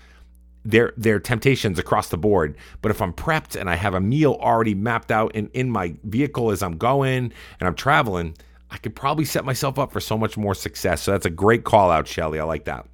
their 0.65 0.93
their 0.97 1.19
temptations 1.19 1.79
across 1.79 2.09
the 2.09 2.17
board. 2.17 2.57
But 2.81 2.91
if 2.91 3.03
I'm 3.03 3.13
prepped 3.13 3.61
and 3.61 3.69
I 3.69 3.75
have 3.75 3.95
a 3.95 4.01
meal 4.01 4.39
already 4.41 4.75
mapped 4.75 5.11
out 5.11 5.35
in, 5.35 5.49
in 5.55 5.71
my 5.71 5.95
vehicle 6.05 6.51
as 6.51 6.63
I'm 6.63 6.77
going 6.77 7.33
and 7.59 7.69
I'm 7.69 7.75
traveling, 7.75 8.37
I 8.73 8.79
could 8.79 8.97
probably 8.97 9.27
set 9.27 9.45
myself 9.45 9.79
up 9.79 9.93
for 9.93 10.01
so 10.01 10.17
much 10.17 10.39
more 10.39 10.55
success. 10.55 11.03
So 11.03 11.13
that's 11.13 11.27
a 11.27 11.31
great 11.31 11.63
call 11.63 11.91
out, 11.91 12.09
Shelly. 12.09 12.41
I 12.41 12.45
like 12.45 12.65
that. 12.65 12.87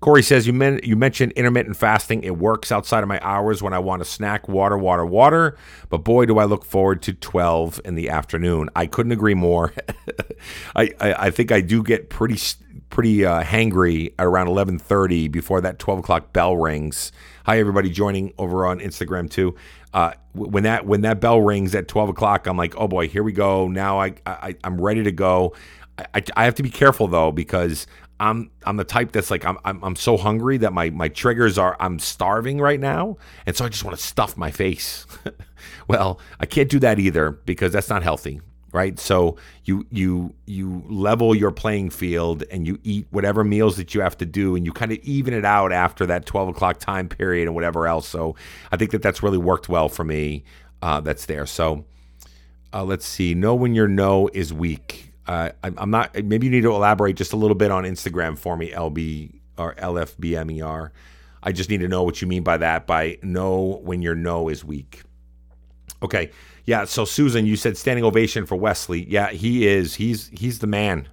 Corey 0.00 0.22
says 0.22 0.46
you, 0.46 0.52
men- 0.52 0.80
you 0.82 0.94
mentioned 0.94 1.32
intermittent 1.32 1.76
fasting. 1.76 2.22
It 2.22 2.36
works 2.36 2.70
outside 2.70 3.02
of 3.02 3.08
my 3.08 3.18
hours 3.22 3.62
when 3.62 3.72
I 3.72 3.78
want 3.78 4.02
to 4.02 4.04
snack, 4.04 4.48
water, 4.48 4.76
water, 4.76 5.06
water. 5.06 5.56
But 5.88 5.98
boy, 5.98 6.26
do 6.26 6.38
I 6.38 6.44
look 6.44 6.66
forward 6.66 7.00
to 7.02 7.14
12 7.14 7.80
in 7.84 7.94
the 7.94 8.10
afternoon. 8.10 8.68
I 8.76 8.86
couldn't 8.86 9.12
agree 9.12 9.34
more. 9.34 9.72
I, 10.76 10.90
I, 11.00 11.14
I, 11.14 11.30
think 11.30 11.50
I 11.50 11.62
do 11.62 11.82
get 11.82 12.10
pretty 12.10 12.36
pretty 12.90 13.24
uh, 13.24 13.42
hangry 13.42 14.12
around 14.18 14.48
11:30 14.48 15.30
before 15.30 15.62
that 15.62 15.78
12 15.78 16.00
o'clock 16.00 16.32
bell 16.32 16.56
rings. 16.56 17.10
Hi, 17.46 17.58
everybody 17.58 17.88
joining 17.88 18.34
over 18.38 18.66
on 18.66 18.80
Instagram 18.80 19.30
too. 19.30 19.54
Uh, 19.92 20.12
when 20.34 20.64
that 20.64 20.86
when 20.86 21.02
that 21.02 21.20
bell 21.20 21.40
rings 21.40 21.74
at 21.74 21.88
12 21.88 22.10
o'clock, 22.10 22.46
I'm 22.46 22.56
like, 22.56 22.74
oh 22.76 22.88
boy, 22.88 23.08
here 23.08 23.22
we 23.22 23.32
go. 23.32 23.68
Now 23.68 24.00
I, 24.00 24.14
I 24.26 24.56
I'm 24.64 24.80
ready 24.80 25.02
to 25.02 25.12
go. 25.12 25.54
I, 26.14 26.22
I 26.36 26.44
have 26.44 26.54
to 26.56 26.62
be 26.62 26.70
careful 26.70 27.08
though 27.08 27.32
because 27.32 27.86
I'm 28.18 28.50
I'm 28.64 28.76
the 28.76 28.84
type 28.84 29.12
that's 29.12 29.30
like 29.30 29.44
I'm, 29.44 29.58
I'm 29.64 29.82
I'm 29.82 29.96
so 29.96 30.16
hungry 30.16 30.56
that 30.58 30.72
my 30.72 30.90
my 30.90 31.08
triggers 31.08 31.58
are 31.58 31.76
I'm 31.80 31.98
starving 31.98 32.58
right 32.58 32.80
now, 32.80 33.16
and 33.46 33.56
so 33.56 33.64
I 33.64 33.68
just 33.68 33.84
want 33.84 33.96
to 33.96 34.02
stuff 34.02 34.36
my 34.36 34.50
face. 34.50 35.06
well, 35.88 36.20
I 36.40 36.46
can't 36.46 36.68
do 36.68 36.78
that 36.78 36.98
either 36.98 37.32
because 37.32 37.72
that's 37.72 37.88
not 37.88 38.02
healthy. 38.02 38.40
Right? 38.72 38.98
So 38.98 39.36
you 39.64 39.86
you 39.90 40.34
you 40.46 40.82
level 40.88 41.34
your 41.34 41.50
playing 41.50 41.90
field 41.90 42.42
and 42.50 42.66
you 42.66 42.78
eat 42.82 43.06
whatever 43.10 43.44
meals 43.44 43.76
that 43.76 43.94
you 43.94 44.00
have 44.00 44.16
to 44.18 44.26
do, 44.26 44.56
and 44.56 44.64
you 44.66 44.72
kind 44.72 44.90
of 44.92 44.98
even 44.98 45.34
it 45.34 45.44
out 45.44 45.72
after 45.72 46.06
that 46.06 46.26
twelve 46.26 46.48
o'clock 46.48 46.78
time 46.78 47.08
period 47.08 47.46
and 47.46 47.54
whatever 47.54 47.86
else. 47.86 48.08
So 48.08 48.34
I 48.72 48.76
think 48.76 48.90
that 48.90 49.02
that's 49.02 49.22
really 49.22 49.38
worked 49.38 49.68
well 49.68 49.88
for 49.88 50.04
me. 50.04 50.44
Uh, 50.80 51.00
that's 51.00 51.26
there. 51.26 51.46
So 51.46 51.84
uh, 52.72 52.84
let's 52.84 53.06
see. 53.06 53.34
Know 53.34 53.54
when 53.54 53.74
your 53.74 53.88
no 53.88 54.28
is 54.32 54.52
weak. 54.52 55.12
Uh, 55.26 55.50
I, 55.62 55.72
I'm 55.76 55.90
not. 55.90 56.14
Maybe 56.24 56.46
you 56.46 56.50
need 56.50 56.62
to 56.62 56.74
elaborate 56.74 57.16
just 57.16 57.32
a 57.32 57.36
little 57.36 57.54
bit 57.54 57.70
on 57.70 57.84
Instagram 57.84 58.36
for 58.36 58.56
me. 58.56 58.70
LB 58.70 59.34
or 59.58 59.74
LFBMER. 59.74 60.90
I 61.44 61.52
just 61.52 61.68
need 61.70 61.80
to 61.80 61.88
know 61.88 62.02
what 62.02 62.22
you 62.22 62.28
mean 62.28 62.42
by 62.42 62.56
that. 62.56 62.86
By 62.86 63.18
know 63.22 63.80
when 63.82 64.02
your 64.02 64.14
no 64.14 64.48
is 64.48 64.64
weak. 64.64 65.02
Okay. 66.02 66.30
Yeah. 66.64 66.84
So 66.84 67.04
Susan, 67.04 67.46
you 67.46 67.56
said 67.56 67.76
standing 67.76 68.04
ovation 68.04 68.46
for 68.46 68.56
Wesley. 68.56 69.06
Yeah, 69.08 69.30
he 69.30 69.66
is. 69.66 69.96
He's 69.96 70.28
he's 70.28 70.60
the 70.60 70.66
man. 70.66 71.08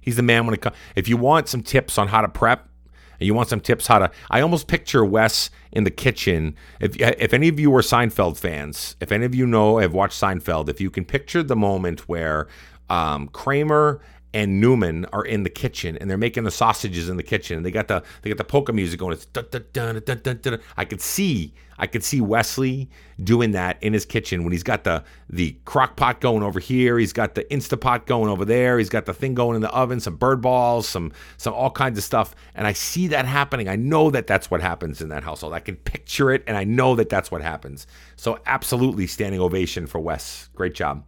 He's 0.00 0.16
the 0.16 0.22
man 0.22 0.46
when 0.46 0.54
it 0.54 0.60
comes. 0.60 0.76
If 0.96 1.08
you 1.08 1.16
want 1.16 1.48
some 1.48 1.62
tips 1.62 1.98
on 1.98 2.08
how 2.08 2.22
to 2.22 2.28
prep, 2.28 2.68
and 3.18 3.26
you 3.26 3.34
want 3.34 3.48
some 3.48 3.60
tips 3.60 3.86
how 3.86 3.98
to, 3.98 4.10
I 4.30 4.40
almost 4.40 4.66
picture 4.66 5.04
Wes 5.04 5.50
in 5.72 5.84
the 5.84 5.90
kitchen. 5.90 6.56
If 6.80 6.96
if 6.98 7.34
any 7.34 7.48
of 7.48 7.60
you 7.60 7.74
are 7.76 7.82
Seinfeld 7.82 8.38
fans, 8.38 8.96
if 9.00 9.12
any 9.12 9.26
of 9.26 9.34
you 9.34 9.46
know 9.46 9.78
have 9.78 9.92
watched 9.92 10.20
Seinfeld, 10.20 10.68
if 10.68 10.80
you 10.80 10.90
can 10.90 11.04
picture 11.04 11.42
the 11.42 11.56
moment 11.56 12.08
where 12.08 12.48
um, 12.88 13.28
Kramer 13.28 14.00
and 14.32 14.60
Newman 14.60 15.06
are 15.06 15.24
in 15.24 15.42
the 15.42 15.50
kitchen 15.50 15.96
and 15.98 16.08
they're 16.08 16.18
making 16.18 16.44
the 16.44 16.50
sausages 16.50 17.08
in 17.08 17.16
the 17.16 17.22
kitchen 17.22 17.62
they 17.62 17.70
got 17.70 17.88
the 17.88 18.02
they 18.22 18.30
got 18.30 18.38
the 18.38 18.44
polka 18.44 18.72
music 18.72 19.00
going. 19.00 19.12
It's 19.12 19.26
dun, 19.26 19.46
dun, 19.50 19.64
dun, 19.72 20.02
dun, 20.04 20.20
dun, 20.22 20.38
dun. 20.42 20.60
I 20.76 20.84
could 20.84 21.00
see 21.00 21.54
I 21.78 21.86
could 21.86 22.04
see 22.04 22.20
Wesley 22.20 22.90
doing 23.22 23.52
that 23.52 23.82
in 23.82 23.94
his 23.94 24.04
kitchen 24.04 24.44
when 24.44 24.52
he's 24.52 24.62
got 24.62 24.84
the 24.84 25.02
the 25.30 25.56
crock 25.64 25.96
pot 25.96 26.20
going 26.20 26.42
over 26.42 26.60
here, 26.60 26.98
he's 26.98 27.14
got 27.14 27.34
the 27.34 27.44
Instapot 27.44 28.04
going 28.04 28.30
over 28.30 28.44
there, 28.44 28.78
he's 28.78 28.90
got 28.90 29.06
the 29.06 29.14
thing 29.14 29.34
going 29.34 29.56
in 29.56 29.62
the 29.62 29.70
oven, 29.70 29.98
some 29.98 30.16
bird 30.16 30.42
balls, 30.42 30.86
some 30.86 31.12
some 31.38 31.54
all 31.54 31.70
kinds 31.70 31.96
of 31.96 32.04
stuff, 32.04 32.34
and 32.54 32.66
I 32.66 32.74
see 32.74 33.08
that 33.08 33.24
happening. 33.24 33.68
I 33.68 33.76
know 33.76 34.10
that 34.10 34.26
that's 34.26 34.50
what 34.50 34.60
happens 34.60 35.00
in 35.00 35.08
that 35.08 35.24
household. 35.24 35.54
I 35.54 35.60
can 35.60 35.76
picture 35.76 36.30
it, 36.30 36.44
and 36.46 36.56
I 36.56 36.64
know 36.64 36.94
that 36.96 37.08
that's 37.08 37.30
what 37.30 37.40
happens. 37.40 37.86
So 38.16 38.38
absolutely 38.44 39.06
standing 39.06 39.40
ovation 39.40 39.86
for 39.86 40.00
Wes. 40.00 40.50
Great 40.54 40.74
job. 40.74 41.04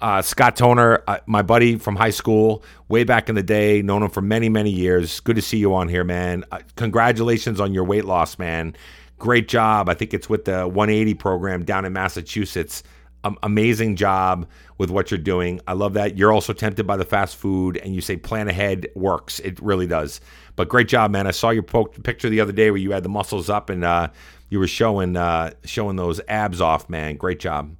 Uh, 0.00 0.22
Scott 0.22 0.56
Toner, 0.56 1.02
uh, 1.06 1.18
my 1.26 1.42
buddy 1.42 1.76
from 1.76 1.94
high 1.94 2.10
school, 2.10 2.64
way 2.88 3.04
back 3.04 3.28
in 3.28 3.34
the 3.34 3.42
day, 3.42 3.82
known 3.82 4.02
him 4.02 4.08
for 4.08 4.22
many, 4.22 4.48
many 4.48 4.70
years. 4.70 5.20
Good 5.20 5.36
to 5.36 5.42
see 5.42 5.58
you 5.58 5.74
on 5.74 5.88
here, 5.88 6.04
man. 6.04 6.44
Uh, 6.50 6.60
congratulations 6.76 7.60
on 7.60 7.74
your 7.74 7.84
weight 7.84 8.06
loss, 8.06 8.38
man. 8.38 8.74
Great 9.18 9.46
job. 9.46 9.90
I 9.90 9.94
think 9.94 10.14
it's 10.14 10.28
with 10.28 10.46
the 10.46 10.66
180 10.66 11.12
program 11.14 11.64
down 11.64 11.84
in 11.84 11.92
Massachusetts. 11.92 12.82
Um, 13.24 13.36
amazing 13.42 13.96
job 13.96 14.48
with 14.78 14.90
what 14.90 15.10
you're 15.10 15.18
doing. 15.18 15.60
I 15.66 15.74
love 15.74 15.92
that. 15.92 16.16
You're 16.16 16.32
also 16.32 16.54
tempted 16.54 16.86
by 16.86 16.96
the 16.96 17.04
fast 17.04 17.36
food, 17.36 17.76
and 17.76 17.94
you 17.94 18.00
say 18.00 18.16
plan 18.16 18.48
ahead 18.48 18.88
works. 18.94 19.38
It 19.40 19.60
really 19.60 19.86
does. 19.86 20.22
But 20.56 20.70
great 20.70 20.88
job, 20.88 21.10
man. 21.10 21.26
I 21.26 21.32
saw 21.32 21.50
your 21.50 21.62
picture 21.62 22.30
the 22.30 22.40
other 22.40 22.52
day 22.52 22.70
where 22.70 22.78
you 22.78 22.92
had 22.92 23.02
the 23.02 23.10
muscles 23.10 23.50
up 23.50 23.68
and 23.68 23.84
uh, 23.84 24.08
you 24.48 24.58
were 24.58 24.66
showing 24.66 25.18
uh, 25.18 25.52
showing 25.64 25.96
those 25.96 26.22
abs 26.26 26.62
off, 26.62 26.88
man. 26.88 27.16
Great 27.16 27.40
job. 27.40 27.76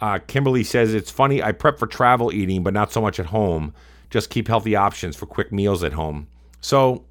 Uh, 0.00 0.18
Kimberly 0.26 0.64
says 0.64 0.94
it's 0.94 1.10
funny. 1.10 1.42
I 1.42 1.52
prep 1.52 1.78
for 1.78 1.86
travel 1.86 2.32
eating, 2.32 2.62
but 2.62 2.74
not 2.74 2.92
so 2.92 3.00
much 3.00 3.18
at 3.18 3.26
home. 3.26 3.72
Just 4.10 4.30
keep 4.30 4.48
healthy 4.48 4.76
options 4.76 5.16
for 5.16 5.26
quick 5.26 5.52
meals 5.52 5.82
at 5.82 5.94
home. 5.94 6.28
So 6.60 7.04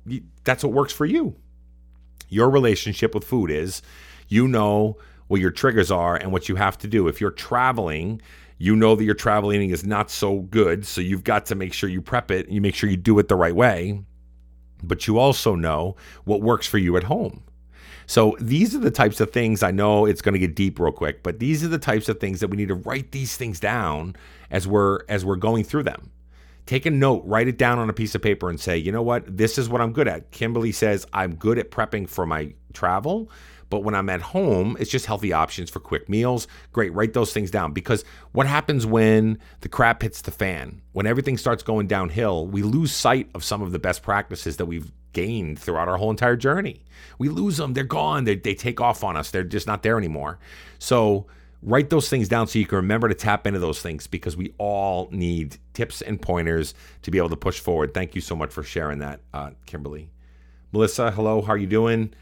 that's 0.44 0.64
what 0.64 0.74
works 0.74 0.94
for 0.94 1.06
you. 1.06 1.36
Your 2.30 2.50
relationship 2.50 3.14
with 3.14 3.24
food 3.24 3.52
is 3.52 3.82
you 4.28 4.48
know 4.48 4.98
what 5.28 5.42
your 5.42 5.52
triggers 5.52 5.92
are 5.92 6.16
and 6.16 6.32
what 6.32 6.50
you 6.50 6.56
have 6.56 6.78
to 6.80 6.88
do. 6.88 7.08
If 7.08 7.20
you're 7.20 7.32
traveling, 7.32 8.22
you 8.58 8.76
know 8.76 8.96
that 8.96 9.04
your 9.04 9.16
travel 9.16 9.52
eating 9.52 9.72
is 9.72 9.86
not 9.86 10.10
so 10.10 10.40
good. 10.42 10.86
So 10.86 11.02
you've 11.02 11.24
got 11.24 11.46
to 11.48 11.56
make 11.56 11.74
sure 11.74 11.90
you 11.90 12.02
prep 12.02 12.32
it 12.32 12.50
you 12.50 12.62
make 12.62 12.76
sure 12.76 12.90
you 12.90 12.98
do 12.98 13.18
it 13.20 13.28
the 13.28 13.36
right 13.36 13.56
way. 13.56 14.02
But 14.84 15.08
you 15.08 15.18
also 15.18 15.56
know 15.56 15.96
what 16.26 16.42
works 16.42 16.68
for 16.68 16.78
you 16.78 16.96
at 16.98 17.04
home. 17.04 17.44
So 18.08 18.38
these 18.40 18.76
are 18.76 18.80
the 18.80 18.92
types 18.92 19.20
of 19.20 19.32
things 19.32 19.64
I 19.64 19.72
know 19.72 20.06
it's 20.06 20.22
going 20.22 20.34
to 20.34 20.40
get 20.40 20.56
deep 20.56 20.80
real 20.80 20.92
quick, 20.92 21.24
but 21.24 21.40
these 21.40 21.64
are 21.64 21.68
the 21.68 21.80
types 21.80 22.10
of 22.10 22.20
things 22.20 22.40
that 22.40 22.50
we 22.50 22.58
need 22.58 22.68
to 22.68 22.76
write 22.76 23.12
these 23.12 23.36
things 23.36 23.60
down 23.60 24.16
as 24.52 24.68
we're 24.68 25.00
as 25.10 25.26
we're 25.26 25.36
going 25.36 25.64
through 25.64 25.84
them. 25.84 26.12
Take 26.66 26.86
a 26.86 26.92
note, 26.92 27.24
write 27.26 27.48
it 27.48 27.58
down 27.58 27.78
on 27.78 27.90
a 27.90 27.94
piece 27.94 28.16
of 28.16 28.22
paper 28.22 28.50
and 28.50 28.60
say, 28.60 28.78
"You 28.78 28.92
know 28.92 29.04
what? 29.04 29.38
This 29.38 29.58
is 29.58 29.70
what 29.70 29.82
I'm 29.82 29.94
good 29.94 30.08
at." 30.08 30.32
Kimberly 30.32 30.72
says, 30.72 31.06
"I'm 31.14 31.36
good 31.36 31.60
at 31.60 31.72
prepping 31.72 32.10
for 32.10 32.26
my 32.26 32.54
travel." 32.74 33.30
But 33.70 33.84
when 33.84 33.96
I'm 33.96 34.10
at 34.10 34.22
home, 34.22 34.78
it's 34.80 34.92
just 34.92 35.08
healthy 35.08 35.34
options 35.34 35.70
for 35.70 35.80
quick 35.80 36.08
meals. 36.08 36.48
Great, 36.72 36.94
write 36.94 37.14
those 37.14 37.34
things 37.34 37.50
down 37.50 37.74
because 37.74 38.06
what 38.32 38.46
happens 38.46 38.86
when 38.86 39.40
the 39.62 39.70
crap 39.70 40.04
hits 40.04 40.22
the 40.22 40.32
fan? 40.32 40.82
When 40.92 41.08
everything 41.08 41.38
starts 41.38 41.64
going 41.64 41.88
downhill, 41.88 42.48
we 42.48 42.62
lose 42.62 42.94
sight 42.94 43.30
of 43.34 43.44
some 43.44 43.62
of 43.62 43.72
the 43.72 43.80
best 43.80 44.04
practices 44.04 44.58
that 44.58 44.68
we've 44.68 44.92
gained 45.16 45.58
throughout 45.58 45.88
our 45.88 45.98
whole 45.98 46.12
entire 46.12 46.36
journey. 46.36 46.84
We 47.18 47.30
lose 47.30 47.58
them, 47.58 47.74
they're 47.74 47.84
gone, 47.84 48.26
they, 48.26 48.36
they 48.36 48.54
take 48.54 48.80
off 48.80 49.04
on 49.04 49.18
us, 49.18 49.32
they're 49.32 49.44
just 49.44 49.66
not 49.66 49.82
there 49.82 49.98
anymore. 49.98 50.38
So, 50.78 51.26
write 51.64 51.90
those 51.90 52.10
things 52.10 52.30
down 52.30 52.46
so 52.48 52.60
you 52.60 52.68
can 52.68 52.76
remember 52.76 53.08
to 53.08 53.16
tap 53.16 53.48
into 53.48 53.58
those 53.58 53.82
things 53.82 54.06
because 54.06 54.38
we 54.38 54.54
all 54.60 55.10
need 55.12 55.58
tips 55.74 56.04
and 56.04 56.22
pointers 56.22 56.76
to 57.02 57.10
be 57.10 57.18
able 57.18 57.30
to 57.30 57.36
push 57.36 57.60
forward. 57.60 57.96
Thank 57.96 58.14
you 58.14 58.22
so 58.22 58.36
much 58.36 58.52
for 58.52 58.62
sharing 58.62 59.00
that, 59.00 59.22
uh, 59.34 59.52
Kimberly. 59.66 60.12
Melissa, 60.72 61.10
hello, 61.10 61.42
how 61.42 61.54
are 61.54 61.58
you 61.58 61.68
doing? 61.68 62.14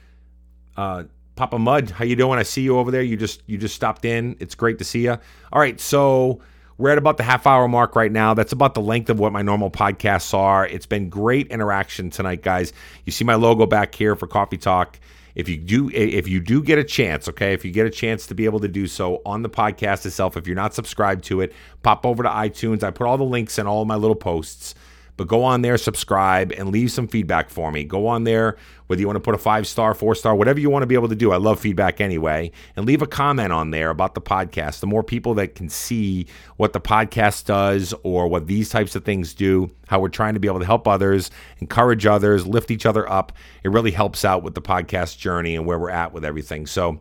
Uh, 0.77 1.03
Papa 1.35 1.57
Mud, 1.57 1.89
how 1.89 2.05
you 2.05 2.15
doing? 2.15 2.37
I 2.37 2.43
see 2.43 2.61
you 2.61 2.77
over 2.77 2.91
there. 2.91 3.01
You 3.01 3.17
just 3.17 3.41
you 3.47 3.57
just 3.57 3.75
stopped 3.75 4.05
in. 4.05 4.37
It's 4.39 4.53
great 4.53 4.77
to 4.77 4.83
see 4.83 5.05
you. 5.05 5.17
All 5.51 5.59
right, 5.59 5.79
so 5.79 6.41
we're 6.83 6.89
at 6.89 6.97
about 6.97 7.15
the 7.15 7.23
half 7.23 7.47
hour 7.47 7.65
mark 7.69 7.95
right 7.95 8.11
now. 8.11 8.33
That's 8.33 8.51
about 8.51 8.73
the 8.73 8.81
length 8.81 9.09
of 9.09 9.17
what 9.17 9.31
my 9.31 9.41
normal 9.41 9.71
podcasts 9.71 10.33
are. 10.33 10.67
It's 10.67 10.85
been 10.85 11.07
great 11.07 11.47
interaction 11.47 12.09
tonight, 12.09 12.41
guys. 12.41 12.73
You 13.05 13.13
see 13.13 13.23
my 13.23 13.35
logo 13.35 13.65
back 13.65 13.95
here 13.95 14.17
for 14.17 14.27
Coffee 14.27 14.57
Talk. 14.57 14.99
If 15.33 15.47
you 15.47 15.55
do 15.55 15.89
if 15.91 16.27
you 16.27 16.41
do 16.41 16.61
get 16.61 16.79
a 16.79 16.83
chance, 16.83 17.29
okay, 17.29 17.53
if 17.53 17.63
you 17.63 17.71
get 17.71 17.85
a 17.85 17.89
chance 17.89 18.27
to 18.27 18.35
be 18.35 18.43
able 18.43 18.59
to 18.59 18.67
do 18.67 18.85
so 18.87 19.21
on 19.25 19.43
the 19.43 19.49
podcast 19.49 20.05
itself, 20.05 20.35
if 20.35 20.45
you're 20.45 20.57
not 20.57 20.73
subscribed 20.73 21.23
to 21.23 21.39
it, 21.39 21.53
pop 21.83 22.05
over 22.05 22.21
to 22.21 22.27
iTunes. 22.27 22.83
I 22.83 22.91
put 22.91 23.07
all 23.07 23.17
the 23.17 23.23
links 23.23 23.57
in 23.57 23.65
all 23.65 23.85
my 23.85 23.95
little 23.95 24.13
posts. 24.13 24.75
But 25.15 25.27
go 25.27 25.43
on 25.43 25.61
there, 25.61 25.77
subscribe, 25.77 26.51
and 26.51 26.69
leave 26.69 26.91
some 26.91 27.07
feedback 27.07 27.49
for 27.49 27.71
me. 27.71 27.83
Go 27.83 28.07
on 28.07 28.23
there, 28.23 28.57
whether 28.87 28.99
you 28.99 29.05
want 29.05 29.17
to 29.17 29.21
put 29.21 29.35
a 29.35 29.37
five 29.39 29.67
star, 29.67 29.93
four 29.93 30.15
star, 30.15 30.35
whatever 30.35 30.59
you 30.59 30.69
want 30.69 30.81
to 30.81 30.87
be 30.87 30.95
able 30.95 31.09
to 31.09 31.15
do. 31.15 31.31
I 31.31 31.37
love 31.37 31.59
feedback 31.59 32.01
anyway. 32.01 32.51
And 32.75 32.85
leave 32.85 33.01
a 33.01 33.07
comment 33.07 33.53
on 33.53 33.69
there 33.71 33.91
about 33.91 34.15
the 34.15 34.21
podcast. 34.21 34.79
The 34.79 34.87
more 34.87 35.03
people 35.03 35.35
that 35.35 35.53
can 35.55 35.69
see 35.69 36.25
what 36.57 36.73
the 36.73 36.81
podcast 36.81 37.45
does 37.45 37.93
or 38.03 38.27
what 38.27 38.47
these 38.47 38.69
types 38.69 38.95
of 38.95 39.05
things 39.05 39.33
do, 39.33 39.69
how 39.87 39.99
we're 39.99 40.09
trying 40.09 40.33
to 40.33 40.39
be 40.39 40.47
able 40.47 40.59
to 40.59 40.65
help 40.65 40.87
others, 40.87 41.29
encourage 41.59 42.05
others, 42.07 42.47
lift 42.47 42.71
each 42.71 42.85
other 42.85 43.09
up, 43.09 43.33
it 43.63 43.69
really 43.69 43.91
helps 43.91 44.25
out 44.25 44.41
with 44.41 44.55
the 44.55 44.61
podcast 44.61 45.19
journey 45.19 45.55
and 45.55 45.65
where 45.65 45.77
we're 45.77 45.91
at 45.91 46.11
with 46.11 46.25
everything. 46.25 46.65
So 46.65 46.99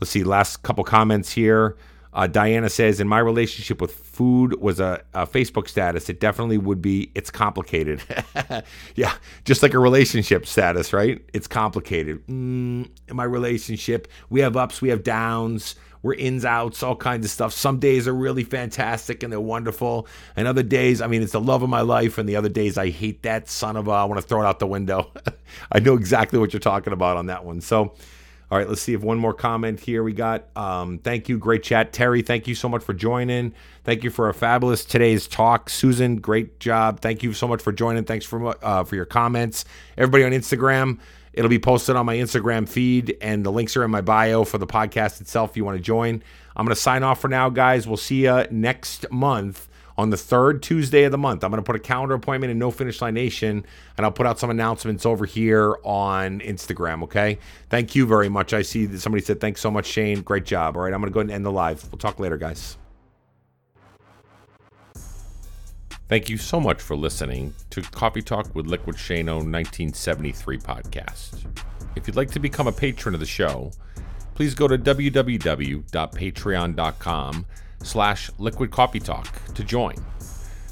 let's 0.00 0.10
see, 0.10 0.24
last 0.24 0.62
couple 0.62 0.82
comments 0.84 1.32
here. 1.32 1.76
Uh, 2.12 2.26
Diana 2.26 2.68
says, 2.68 2.98
in 2.98 3.06
my 3.06 3.20
relationship 3.20 3.80
with 3.80 3.92
food 3.92 4.60
was 4.60 4.80
a, 4.80 5.02
a, 5.14 5.26
Facebook 5.26 5.68
status. 5.68 6.08
It 6.08 6.18
definitely 6.18 6.58
would 6.58 6.82
be, 6.82 7.12
it's 7.14 7.30
complicated. 7.30 8.02
yeah, 8.96 9.14
just 9.44 9.62
like 9.62 9.74
a 9.74 9.78
relationship 9.78 10.44
status, 10.46 10.92
right? 10.92 11.22
It's 11.32 11.46
complicated. 11.46 12.26
Mm, 12.26 12.90
in 13.08 13.16
my 13.16 13.24
relationship, 13.24 14.08
we 14.28 14.40
have 14.40 14.56
ups, 14.56 14.82
we 14.82 14.88
have 14.88 15.04
downs, 15.04 15.76
we're 16.02 16.14
ins, 16.14 16.44
outs, 16.44 16.82
all 16.82 16.96
kinds 16.96 17.24
of 17.26 17.30
stuff. 17.30 17.52
Some 17.52 17.78
days 17.78 18.08
are 18.08 18.14
really 18.14 18.42
fantastic 18.42 19.22
and 19.22 19.32
they're 19.32 19.40
wonderful. 19.40 20.08
And 20.34 20.48
other 20.48 20.62
days, 20.62 21.00
I 21.00 21.06
mean, 21.06 21.22
it's 21.22 21.32
the 21.32 21.40
love 21.40 21.62
of 21.62 21.68
my 21.68 21.82
life. 21.82 22.18
And 22.18 22.28
the 22.28 22.36
other 22.36 22.48
days, 22.48 22.78
I 22.78 22.88
hate 22.90 23.22
that 23.22 23.48
son 23.48 23.76
of 23.76 23.86
a, 23.86 23.92
I 23.92 24.04
want 24.04 24.20
to 24.20 24.26
throw 24.26 24.42
it 24.42 24.46
out 24.46 24.58
the 24.58 24.66
window. 24.66 25.10
I 25.72 25.78
know 25.78 25.94
exactly 25.94 26.38
what 26.38 26.52
you're 26.52 26.60
talking 26.60 26.92
about 26.92 27.16
on 27.16 27.26
that 27.26 27.44
one. 27.44 27.60
So, 27.60 27.94
all 28.50 28.58
right, 28.58 28.68
let's 28.68 28.82
see 28.82 28.94
if 28.94 29.00
one 29.00 29.18
more 29.18 29.32
comment 29.32 29.78
here 29.78 30.02
we 30.02 30.12
got. 30.12 30.48
Um, 30.56 30.98
thank 30.98 31.28
you, 31.28 31.38
great 31.38 31.62
chat, 31.62 31.92
Terry. 31.92 32.20
Thank 32.20 32.48
you 32.48 32.56
so 32.56 32.68
much 32.68 32.82
for 32.82 32.92
joining. 32.92 33.54
Thank 33.84 34.02
you 34.02 34.10
for 34.10 34.28
a 34.28 34.34
fabulous 34.34 34.84
today's 34.84 35.28
talk, 35.28 35.70
Susan. 35.70 36.16
Great 36.16 36.58
job. 36.58 36.98
Thank 37.00 37.22
you 37.22 37.32
so 37.32 37.46
much 37.46 37.62
for 37.62 37.70
joining. 37.70 38.04
Thanks 38.04 38.26
for 38.26 38.56
uh, 38.64 38.82
for 38.82 38.96
your 38.96 39.04
comments, 39.04 39.64
everybody 39.96 40.24
on 40.24 40.32
Instagram. 40.32 40.98
It'll 41.32 41.48
be 41.48 41.60
posted 41.60 41.94
on 41.94 42.06
my 42.06 42.16
Instagram 42.16 42.68
feed, 42.68 43.16
and 43.20 43.46
the 43.46 43.52
links 43.52 43.76
are 43.76 43.84
in 43.84 43.90
my 43.92 44.00
bio 44.00 44.42
for 44.42 44.58
the 44.58 44.66
podcast 44.66 45.20
itself. 45.20 45.50
If 45.50 45.56
you 45.56 45.64
want 45.64 45.78
to 45.78 45.82
join, 45.82 46.20
I'm 46.56 46.66
going 46.66 46.74
to 46.74 46.80
sign 46.80 47.04
off 47.04 47.20
for 47.20 47.28
now, 47.28 47.50
guys. 47.50 47.86
We'll 47.86 47.96
see 47.96 48.24
you 48.24 48.46
next 48.50 49.08
month 49.12 49.68
on 50.00 50.08
the 50.08 50.16
third 50.16 50.62
Tuesday 50.62 51.04
of 51.04 51.12
the 51.12 51.18
month. 51.18 51.44
I'm 51.44 51.50
going 51.50 51.62
to 51.62 51.66
put 51.66 51.76
a 51.76 51.80
calendar 51.80 52.14
appointment 52.14 52.50
in 52.50 52.58
No 52.58 52.70
Finish 52.70 53.02
Line 53.02 53.12
Nation, 53.12 53.66
and 53.98 54.06
I'll 54.06 54.10
put 54.10 54.26
out 54.26 54.38
some 54.38 54.48
announcements 54.48 55.04
over 55.04 55.26
here 55.26 55.76
on 55.84 56.40
Instagram. 56.40 57.02
Okay. 57.04 57.38
Thank 57.68 57.94
you 57.94 58.06
very 58.06 58.30
much. 58.30 58.54
I 58.54 58.62
see 58.62 58.86
that 58.86 59.00
somebody 59.00 59.22
said, 59.22 59.40
thanks 59.40 59.60
so 59.60 59.70
much, 59.70 59.84
Shane. 59.84 60.22
Great 60.22 60.46
job. 60.46 60.76
All 60.76 60.84
right. 60.84 60.94
I'm 60.94 61.00
going 61.00 61.12
to 61.12 61.14
go 61.14 61.20
ahead 61.20 61.28
and 61.28 61.36
end 61.36 61.44
the 61.44 61.52
live. 61.52 61.84
We'll 61.92 61.98
talk 61.98 62.18
later, 62.18 62.38
guys. 62.38 62.78
Thank 66.08 66.30
you 66.30 66.38
so 66.38 66.58
much 66.58 66.80
for 66.80 66.96
listening 66.96 67.52
to 67.68 67.82
Coffee 67.82 68.22
Talk 68.22 68.54
with 68.54 68.66
Liquid 68.66 68.96
Shano 68.96 69.34
1973 69.34 70.58
podcast. 70.58 71.44
If 71.94 72.06
you'd 72.06 72.16
like 72.16 72.30
to 72.30 72.40
become 72.40 72.66
a 72.66 72.72
patron 72.72 73.14
of 73.14 73.20
the 73.20 73.26
show, 73.26 73.70
please 74.34 74.54
go 74.54 74.66
to 74.66 74.78
www.patreon.com 74.78 77.46
slash 77.82 78.30
liquid 78.38 78.70
coffee 78.70 79.00
talk 79.00 79.28
to 79.54 79.64
join. 79.64 79.94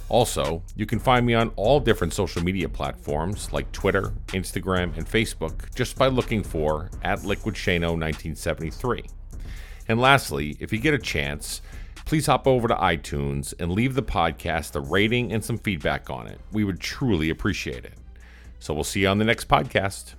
Also, 0.08 0.62
you 0.74 0.86
can 0.86 0.98
find 0.98 1.26
me 1.26 1.34
on 1.34 1.52
all 1.56 1.80
different 1.80 2.14
social 2.14 2.42
media 2.42 2.68
platforms 2.68 3.52
like 3.52 3.70
Twitter, 3.72 4.14
Instagram, 4.28 4.96
and 4.96 5.06
Facebook 5.06 5.74
just 5.74 5.98
by 5.98 6.06
looking 6.06 6.42
for 6.42 6.90
at 7.02 7.24
Liquid 7.24 7.54
Shano 7.54 7.90
1973. 7.90 9.04
And 9.88 10.00
lastly, 10.00 10.56
if 10.60 10.72
you 10.72 10.78
get 10.78 10.94
a 10.94 10.98
chance, 10.98 11.60
please 12.06 12.26
hop 12.26 12.46
over 12.46 12.68
to 12.68 12.74
iTunes 12.74 13.52
and 13.58 13.70
leave 13.70 13.94
the 13.94 14.02
podcast 14.02 14.76
a 14.76 14.80
rating 14.80 15.32
and 15.32 15.44
some 15.44 15.58
feedback 15.58 16.08
on 16.08 16.26
it. 16.26 16.40
We 16.52 16.64
would 16.64 16.80
truly 16.80 17.28
appreciate 17.28 17.84
it. 17.84 17.94
So 18.60 18.72
we'll 18.72 18.84
see 18.84 19.00
you 19.00 19.08
on 19.08 19.18
the 19.18 19.24
next 19.24 19.46
podcast. 19.46 20.14